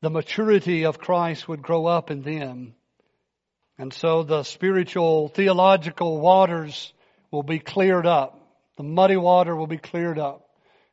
the 0.00 0.10
maturity 0.10 0.84
of 0.84 0.98
Christ 0.98 1.46
would 1.48 1.62
grow 1.62 1.86
up 1.86 2.10
in 2.10 2.22
them. 2.22 2.74
And 3.78 3.92
so 3.92 4.22
the 4.22 4.42
spiritual, 4.42 5.28
theological 5.28 6.20
waters 6.20 6.92
will 7.30 7.42
be 7.42 7.58
cleared 7.58 8.06
up. 8.06 8.38
The 8.76 8.82
muddy 8.82 9.16
water 9.16 9.54
will 9.54 9.66
be 9.66 9.78
cleared 9.78 10.18
up. 10.18 10.48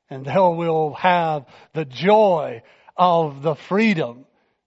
And 0.09 0.25
they 0.25 0.34
will 0.36 0.93
have 0.95 1.45
the 1.73 1.86
joy 1.86 2.61
of 2.97 3.41
the 3.41 3.55
freedom 3.55 4.25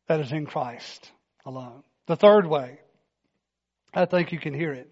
that 0.09 0.21
is 0.21 0.33
in 0.33 0.47
Christ 0.47 1.11
alone. 1.45 1.83
The 2.07 2.17
third 2.17 2.47
way, 2.47 2.81
I 3.95 4.07
think 4.07 4.33
you 4.33 4.39
can 4.39 4.55
hear 4.55 4.73
it, 4.73 4.91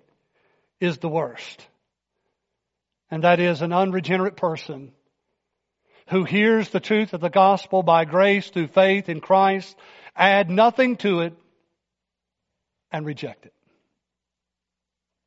is 0.80 0.98
the 0.98 1.08
worst. 1.08 1.66
And 3.10 3.24
that 3.24 3.40
is 3.40 3.62
an 3.62 3.72
unregenerate 3.72 4.36
person 4.36 4.92
who 6.08 6.24
hears 6.24 6.68
the 6.68 6.80
truth 6.80 7.12
of 7.12 7.20
the 7.20 7.30
gospel 7.30 7.82
by 7.82 8.04
grace 8.04 8.50
through 8.50 8.68
faith 8.68 9.08
in 9.08 9.20
Christ, 9.20 9.76
add 10.16 10.50
nothing 10.50 10.96
to 10.98 11.20
it, 11.20 11.34
and 12.92 13.06
reject 13.06 13.46
it. 13.46 13.54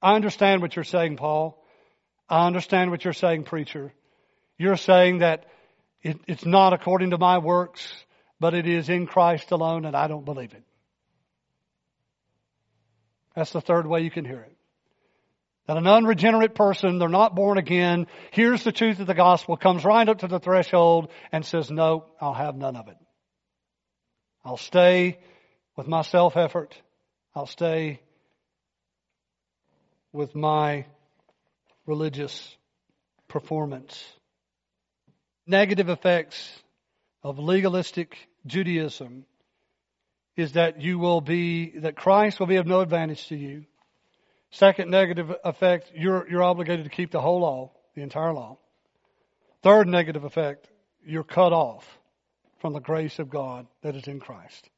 I 0.02 0.16
understand 0.16 0.62
what 0.62 0.76
you're 0.76 0.84
saying, 0.84 1.16
Paul. 1.16 1.58
I 2.28 2.46
understand 2.46 2.92
what 2.92 3.04
you're 3.04 3.14
saying, 3.14 3.44
preacher. 3.44 3.94
You're 4.58 4.78
saying 4.78 5.20
that 5.20 5.46
it, 6.02 6.20
it's 6.28 6.46
not 6.46 6.74
according 6.74 7.12
to 7.12 7.18
my 7.18 7.38
works, 7.38 7.94
but 8.40 8.54
it 8.54 8.68
is 8.68 8.90
in 8.90 9.08
Christ 9.08 9.52
alone, 9.52 9.86
and 9.86 9.96
I 9.96 10.08
don't 10.08 10.26
believe 10.26 10.54
it. 10.54 10.64
That's 13.36 13.52
the 13.52 13.62
third 13.62 13.88
way 13.88 14.02
you 14.02 14.12
can 14.12 14.26
hear 14.26 14.40
it. 14.40 14.56
That 15.68 15.78
an 15.78 15.88
unregenerate 15.88 16.56
person, 16.56 17.00
they're 17.00 17.08
not 17.08 17.36
born 17.36 17.58
again, 17.58 18.08
hears 18.32 18.64
the 18.64 18.74
truth 18.74 19.00
of 19.00 19.08
the 19.08 19.14
gospel, 19.14 19.56
comes 19.56 19.86
right 19.86 20.08
up 20.08 20.20
to 20.20 20.28
the 20.28 20.40
threshold 20.40 21.10
and 21.32 21.46
says, 21.46 21.72
no, 21.72 22.06
I'll 22.20 22.34
have 22.34 22.56
none 22.56 22.76
of 22.76 22.90
it. 22.90 22.98
I'll 24.44 24.58
stay 24.58 25.20
with 25.78 25.88
my 25.88 26.02
self 26.02 26.36
effort. 26.36 26.76
I'll 27.34 27.48
stay 27.48 28.02
with 30.12 30.36
my 30.36 30.86
religious 31.86 32.56
performance. 33.30 34.04
Negative 35.48 35.90
effects 35.90 36.62
of 37.24 37.40
legalistic 37.40 38.18
Judaism 38.46 39.26
is 40.36 40.54
that 40.54 40.82
you 40.82 40.98
will 41.00 41.22
be, 41.22 41.78
that 41.80 41.96
Christ 41.96 42.40
will 42.40 42.48
be 42.48 42.56
of 42.56 42.68
no 42.68 42.82
advantage 42.82 43.28
to 43.28 43.36
you. 43.36 43.66
Second 44.52 44.92
negative 44.92 45.34
effect, 45.44 45.92
you're, 45.96 46.30
you're 46.30 46.44
obligated 46.44 46.86
to 46.86 46.92
keep 46.92 47.12
the 47.12 47.22
whole 47.22 47.42
law, 47.42 47.72
the 47.96 48.02
entire 48.02 48.34
law. 48.34 48.58
Third 49.62 49.88
negative 49.88 50.24
effect, 50.24 50.68
you're 51.06 51.24
cut 51.24 51.54
off 51.54 51.88
from 52.60 52.74
the 52.74 52.80
grace 52.80 53.20
of 53.20 53.30
God 53.30 53.68
that 53.82 53.96
is 53.96 54.08
in 54.08 54.20
Christ 54.20 54.70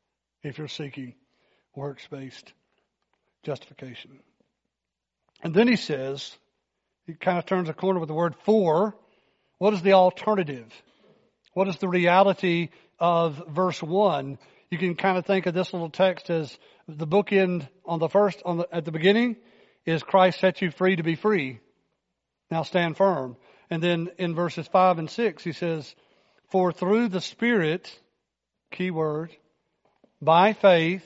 if 0.44 0.58
you're 0.58 0.68
seeking 0.68 1.14
works 1.76 2.08
based 2.10 2.54
justification. 3.44 4.20
And 5.44 5.54
then 5.54 5.68
he 5.68 5.76
says, 5.76 6.36
he 7.06 7.14
kind 7.14 7.38
of 7.38 7.46
turns 7.46 7.70
a 7.70 7.74
corner 7.74 8.00
with 8.00 8.08
the 8.08 8.16
word 8.16 8.36
for. 8.44 8.96
What 9.58 9.74
is 9.74 9.82
the 9.82 9.94
alternative? 9.94 10.72
What 11.54 11.68
is 11.68 11.78
the 11.78 11.88
reality 11.88 12.70
of 13.00 13.44
verse 13.50 13.82
1? 13.82 14.38
You 14.70 14.78
can 14.78 14.96
kind 14.96 15.18
of 15.18 15.26
think 15.26 15.46
of 15.46 15.54
this 15.54 15.74
little 15.74 15.90
text 15.90 16.30
as 16.30 16.58
the 16.88 17.08
bookend 17.08 17.68
on 17.86 18.00
the 18.00 18.10
first, 18.10 18.42
on 18.46 18.58
the, 18.58 18.68
at 18.72 18.86
the 18.86 18.92
beginning 18.92 19.38
is 19.86 20.04
Christ 20.04 20.40
set 20.40 20.62
you 20.62 20.72
free 20.72 20.96
to 20.96 21.04
be 21.04 21.16
free. 21.16 21.60
Now 22.50 22.64
stand 22.64 22.98
firm. 22.98 23.38
And 23.70 23.82
then 23.82 24.10
in 24.18 24.36
verses 24.36 24.68
5 24.68 25.00
and 25.00 25.10
6, 25.10 25.44
he 25.44 25.52
says, 25.52 25.96
For 26.50 26.72
through 26.72 27.10
the 27.10 27.22
Spirit, 27.22 27.92
key 28.72 28.92
word, 28.92 29.32
by 30.22 30.54
faith, 30.54 31.06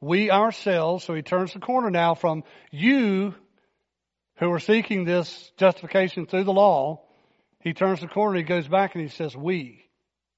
we 0.00 0.30
ourselves, 0.30 1.04
so 1.04 1.14
he 1.14 1.22
turns 1.22 1.52
the 1.52 1.58
corner 1.58 1.90
now 1.90 2.14
from 2.14 2.44
you 2.70 3.34
who 4.36 4.52
are 4.52 4.60
seeking 4.60 5.04
this 5.04 5.50
justification 5.56 6.26
through 6.26 6.44
the 6.44 6.52
law, 6.52 7.02
he 7.60 7.72
turns 7.72 8.00
the 8.00 8.06
corner, 8.06 8.36
he 8.36 8.44
goes 8.44 8.68
back 8.68 8.94
and 8.94 9.02
he 9.02 9.10
says, 9.10 9.36
we. 9.36 9.84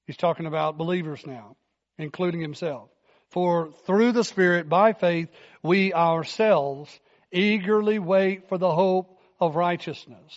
He's 0.05 0.17
talking 0.17 0.47
about 0.47 0.77
believers 0.77 1.25
now, 1.25 1.55
including 2.01 2.41
himself. 2.41 2.89
For 3.29 3.71
through 3.85 4.11
the 4.11 4.23
Spirit, 4.23 4.67
by 4.67 4.93
faith, 4.93 5.29
we 5.63 5.93
ourselves 5.93 6.99
eagerly 7.31 7.99
wait 7.99 8.49
for 8.49 8.57
the 8.57 8.73
hope 8.73 9.17
of 9.39 9.55
righteousness. 9.55 10.33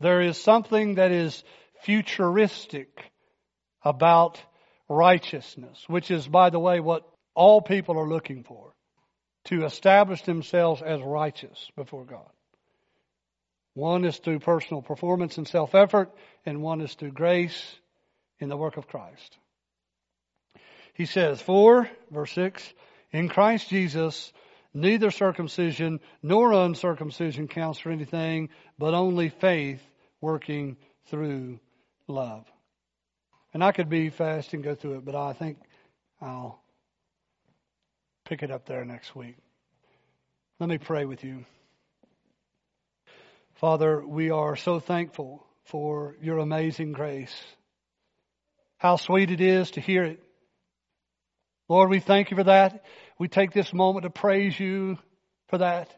There 0.00 0.20
is 0.20 0.36
something 0.36 0.96
that 0.96 1.12
is 1.12 1.42
futuristic 1.82 2.88
about 3.82 4.42
righteousness, 4.88 5.82
which 5.86 6.10
is, 6.10 6.26
by 6.26 6.50
the 6.50 6.58
way, 6.58 6.80
what 6.80 7.08
all 7.34 7.60
people 7.60 7.98
are 7.98 8.08
looking 8.08 8.42
for 8.42 8.74
to 9.44 9.64
establish 9.64 10.22
themselves 10.22 10.82
as 10.82 11.00
righteous 11.00 11.70
before 11.76 12.04
God. 12.04 12.28
One 13.74 14.04
is 14.04 14.16
through 14.18 14.40
personal 14.40 14.82
performance 14.82 15.38
and 15.38 15.46
self 15.46 15.74
effort, 15.74 16.10
and 16.44 16.62
one 16.62 16.80
is 16.80 16.94
through 16.94 17.12
grace 17.12 17.76
in 18.40 18.48
the 18.48 18.56
work 18.56 18.76
of 18.76 18.88
Christ. 18.88 19.38
He 20.96 21.04
says, 21.04 21.42
For, 21.42 21.90
verse 22.10 22.32
6, 22.32 22.72
in 23.12 23.28
Christ 23.28 23.68
Jesus, 23.68 24.32
neither 24.72 25.10
circumcision 25.10 26.00
nor 26.22 26.52
uncircumcision 26.52 27.48
counts 27.48 27.78
for 27.78 27.90
anything, 27.90 28.48
but 28.78 28.94
only 28.94 29.28
faith 29.28 29.82
working 30.22 30.78
through 31.08 31.60
love. 32.08 32.46
And 33.52 33.62
I 33.62 33.72
could 33.72 33.90
be 33.90 34.08
fast 34.08 34.54
and 34.54 34.64
go 34.64 34.74
through 34.74 34.96
it, 34.96 35.04
but 35.04 35.14
I 35.14 35.34
think 35.34 35.58
I'll 36.20 36.62
pick 38.24 38.42
it 38.42 38.50
up 38.50 38.66
there 38.66 38.84
next 38.86 39.14
week. 39.14 39.36
Let 40.58 40.68
me 40.70 40.78
pray 40.78 41.04
with 41.04 41.22
you. 41.22 41.44
Father, 43.56 44.02
we 44.06 44.30
are 44.30 44.56
so 44.56 44.80
thankful 44.80 45.46
for 45.64 46.16
your 46.22 46.38
amazing 46.38 46.92
grace. 46.92 47.34
How 48.78 48.96
sweet 48.96 49.30
it 49.30 49.42
is 49.42 49.72
to 49.72 49.80
hear 49.80 50.04
it. 50.04 50.25
Lord, 51.68 51.90
we 51.90 52.00
thank 52.00 52.30
you 52.30 52.36
for 52.36 52.44
that. 52.44 52.84
We 53.18 53.28
take 53.28 53.52
this 53.52 53.72
moment 53.72 54.04
to 54.04 54.10
praise 54.10 54.58
you 54.58 54.98
for 55.48 55.58
that. 55.58 55.92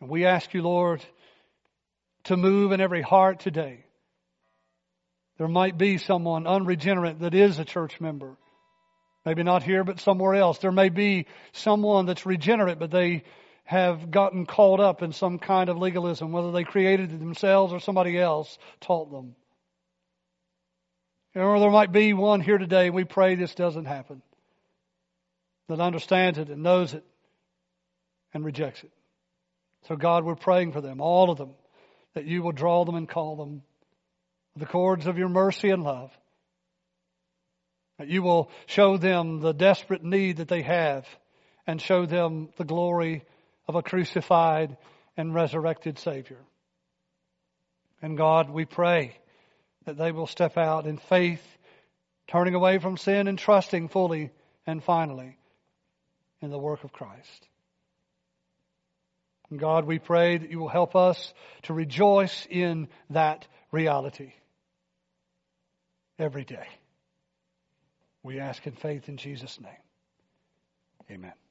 And 0.00 0.10
we 0.10 0.26
ask 0.26 0.52
you, 0.52 0.62
Lord, 0.62 1.04
to 2.24 2.36
move 2.36 2.72
in 2.72 2.80
every 2.80 3.02
heart 3.02 3.40
today. 3.40 3.84
There 5.38 5.48
might 5.48 5.78
be 5.78 5.98
someone 5.98 6.46
unregenerate 6.46 7.20
that 7.20 7.34
is 7.34 7.58
a 7.58 7.64
church 7.64 8.00
member. 8.00 8.36
Maybe 9.24 9.44
not 9.44 9.62
here, 9.62 9.84
but 9.84 10.00
somewhere 10.00 10.34
else. 10.34 10.58
There 10.58 10.72
may 10.72 10.88
be 10.88 11.26
someone 11.52 12.06
that's 12.06 12.26
regenerate, 12.26 12.80
but 12.80 12.90
they 12.90 13.22
have 13.64 14.10
gotten 14.10 14.44
caught 14.44 14.80
up 14.80 15.02
in 15.02 15.12
some 15.12 15.38
kind 15.38 15.68
of 15.68 15.78
legalism, 15.78 16.32
whether 16.32 16.50
they 16.50 16.64
created 16.64 17.12
it 17.12 17.20
themselves 17.20 17.72
or 17.72 17.78
somebody 17.78 18.18
else 18.18 18.58
taught 18.80 19.10
them. 19.12 19.36
Or 21.34 21.58
there 21.58 21.70
might 21.70 21.92
be 21.92 22.12
one 22.12 22.40
here 22.40 22.58
today, 22.58 22.90
we 22.90 23.04
pray 23.04 23.34
this 23.34 23.54
doesn't 23.54 23.86
happen, 23.86 24.22
that 25.68 25.80
understands 25.80 26.38
it 26.38 26.48
and 26.48 26.62
knows 26.62 26.92
it 26.92 27.04
and 28.34 28.44
rejects 28.44 28.82
it. 28.82 28.90
So, 29.88 29.96
God, 29.96 30.24
we're 30.24 30.34
praying 30.34 30.72
for 30.72 30.80
them, 30.80 31.00
all 31.00 31.30
of 31.30 31.38
them, 31.38 31.54
that 32.14 32.26
you 32.26 32.42
will 32.42 32.52
draw 32.52 32.84
them 32.84 32.94
and 32.94 33.08
call 33.08 33.36
them 33.36 33.62
the 34.56 34.66
cords 34.66 35.06
of 35.06 35.16
your 35.16 35.30
mercy 35.30 35.70
and 35.70 35.82
love. 35.82 36.10
That 37.98 38.08
you 38.08 38.22
will 38.22 38.50
show 38.66 38.96
them 38.96 39.40
the 39.40 39.52
desperate 39.52 40.04
need 40.04 40.36
that 40.36 40.48
they 40.48 40.62
have 40.62 41.06
and 41.66 41.80
show 41.80 42.04
them 42.04 42.50
the 42.58 42.64
glory 42.64 43.24
of 43.66 43.74
a 43.74 43.82
crucified 43.82 44.76
and 45.16 45.34
resurrected 45.34 45.98
Savior. 45.98 46.38
And 48.02 48.16
God, 48.16 48.50
we 48.50 48.64
pray 48.64 49.16
that 49.84 49.96
they 49.96 50.12
will 50.12 50.26
step 50.26 50.56
out 50.56 50.86
in 50.86 50.98
faith, 50.98 51.42
turning 52.28 52.54
away 52.54 52.78
from 52.78 52.96
sin 52.96 53.28
and 53.28 53.38
trusting 53.38 53.88
fully 53.88 54.30
and 54.66 54.82
finally 54.82 55.36
in 56.40 56.50
the 56.50 56.58
work 56.58 56.84
of 56.84 56.92
Christ. 56.92 57.48
And 59.50 59.58
God, 59.58 59.84
we 59.84 59.98
pray 59.98 60.38
that 60.38 60.50
you 60.50 60.58
will 60.58 60.68
help 60.68 60.96
us 60.96 61.34
to 61.64 61.74
rejoice 61.74 62.46
in 62.48 62.88
that 63.10 63.46
reality 63.70 64.32
every 66.18 66.44
day. 66.44 66.66
We 68.22 68.38
ask 68.38 68.66
in 68.66 68.72
faith 68.72 69.08
in 69.08 69.16
Jesus' 69.16 69.60
name. 69.60 69.72
Amen. 71.10 71.41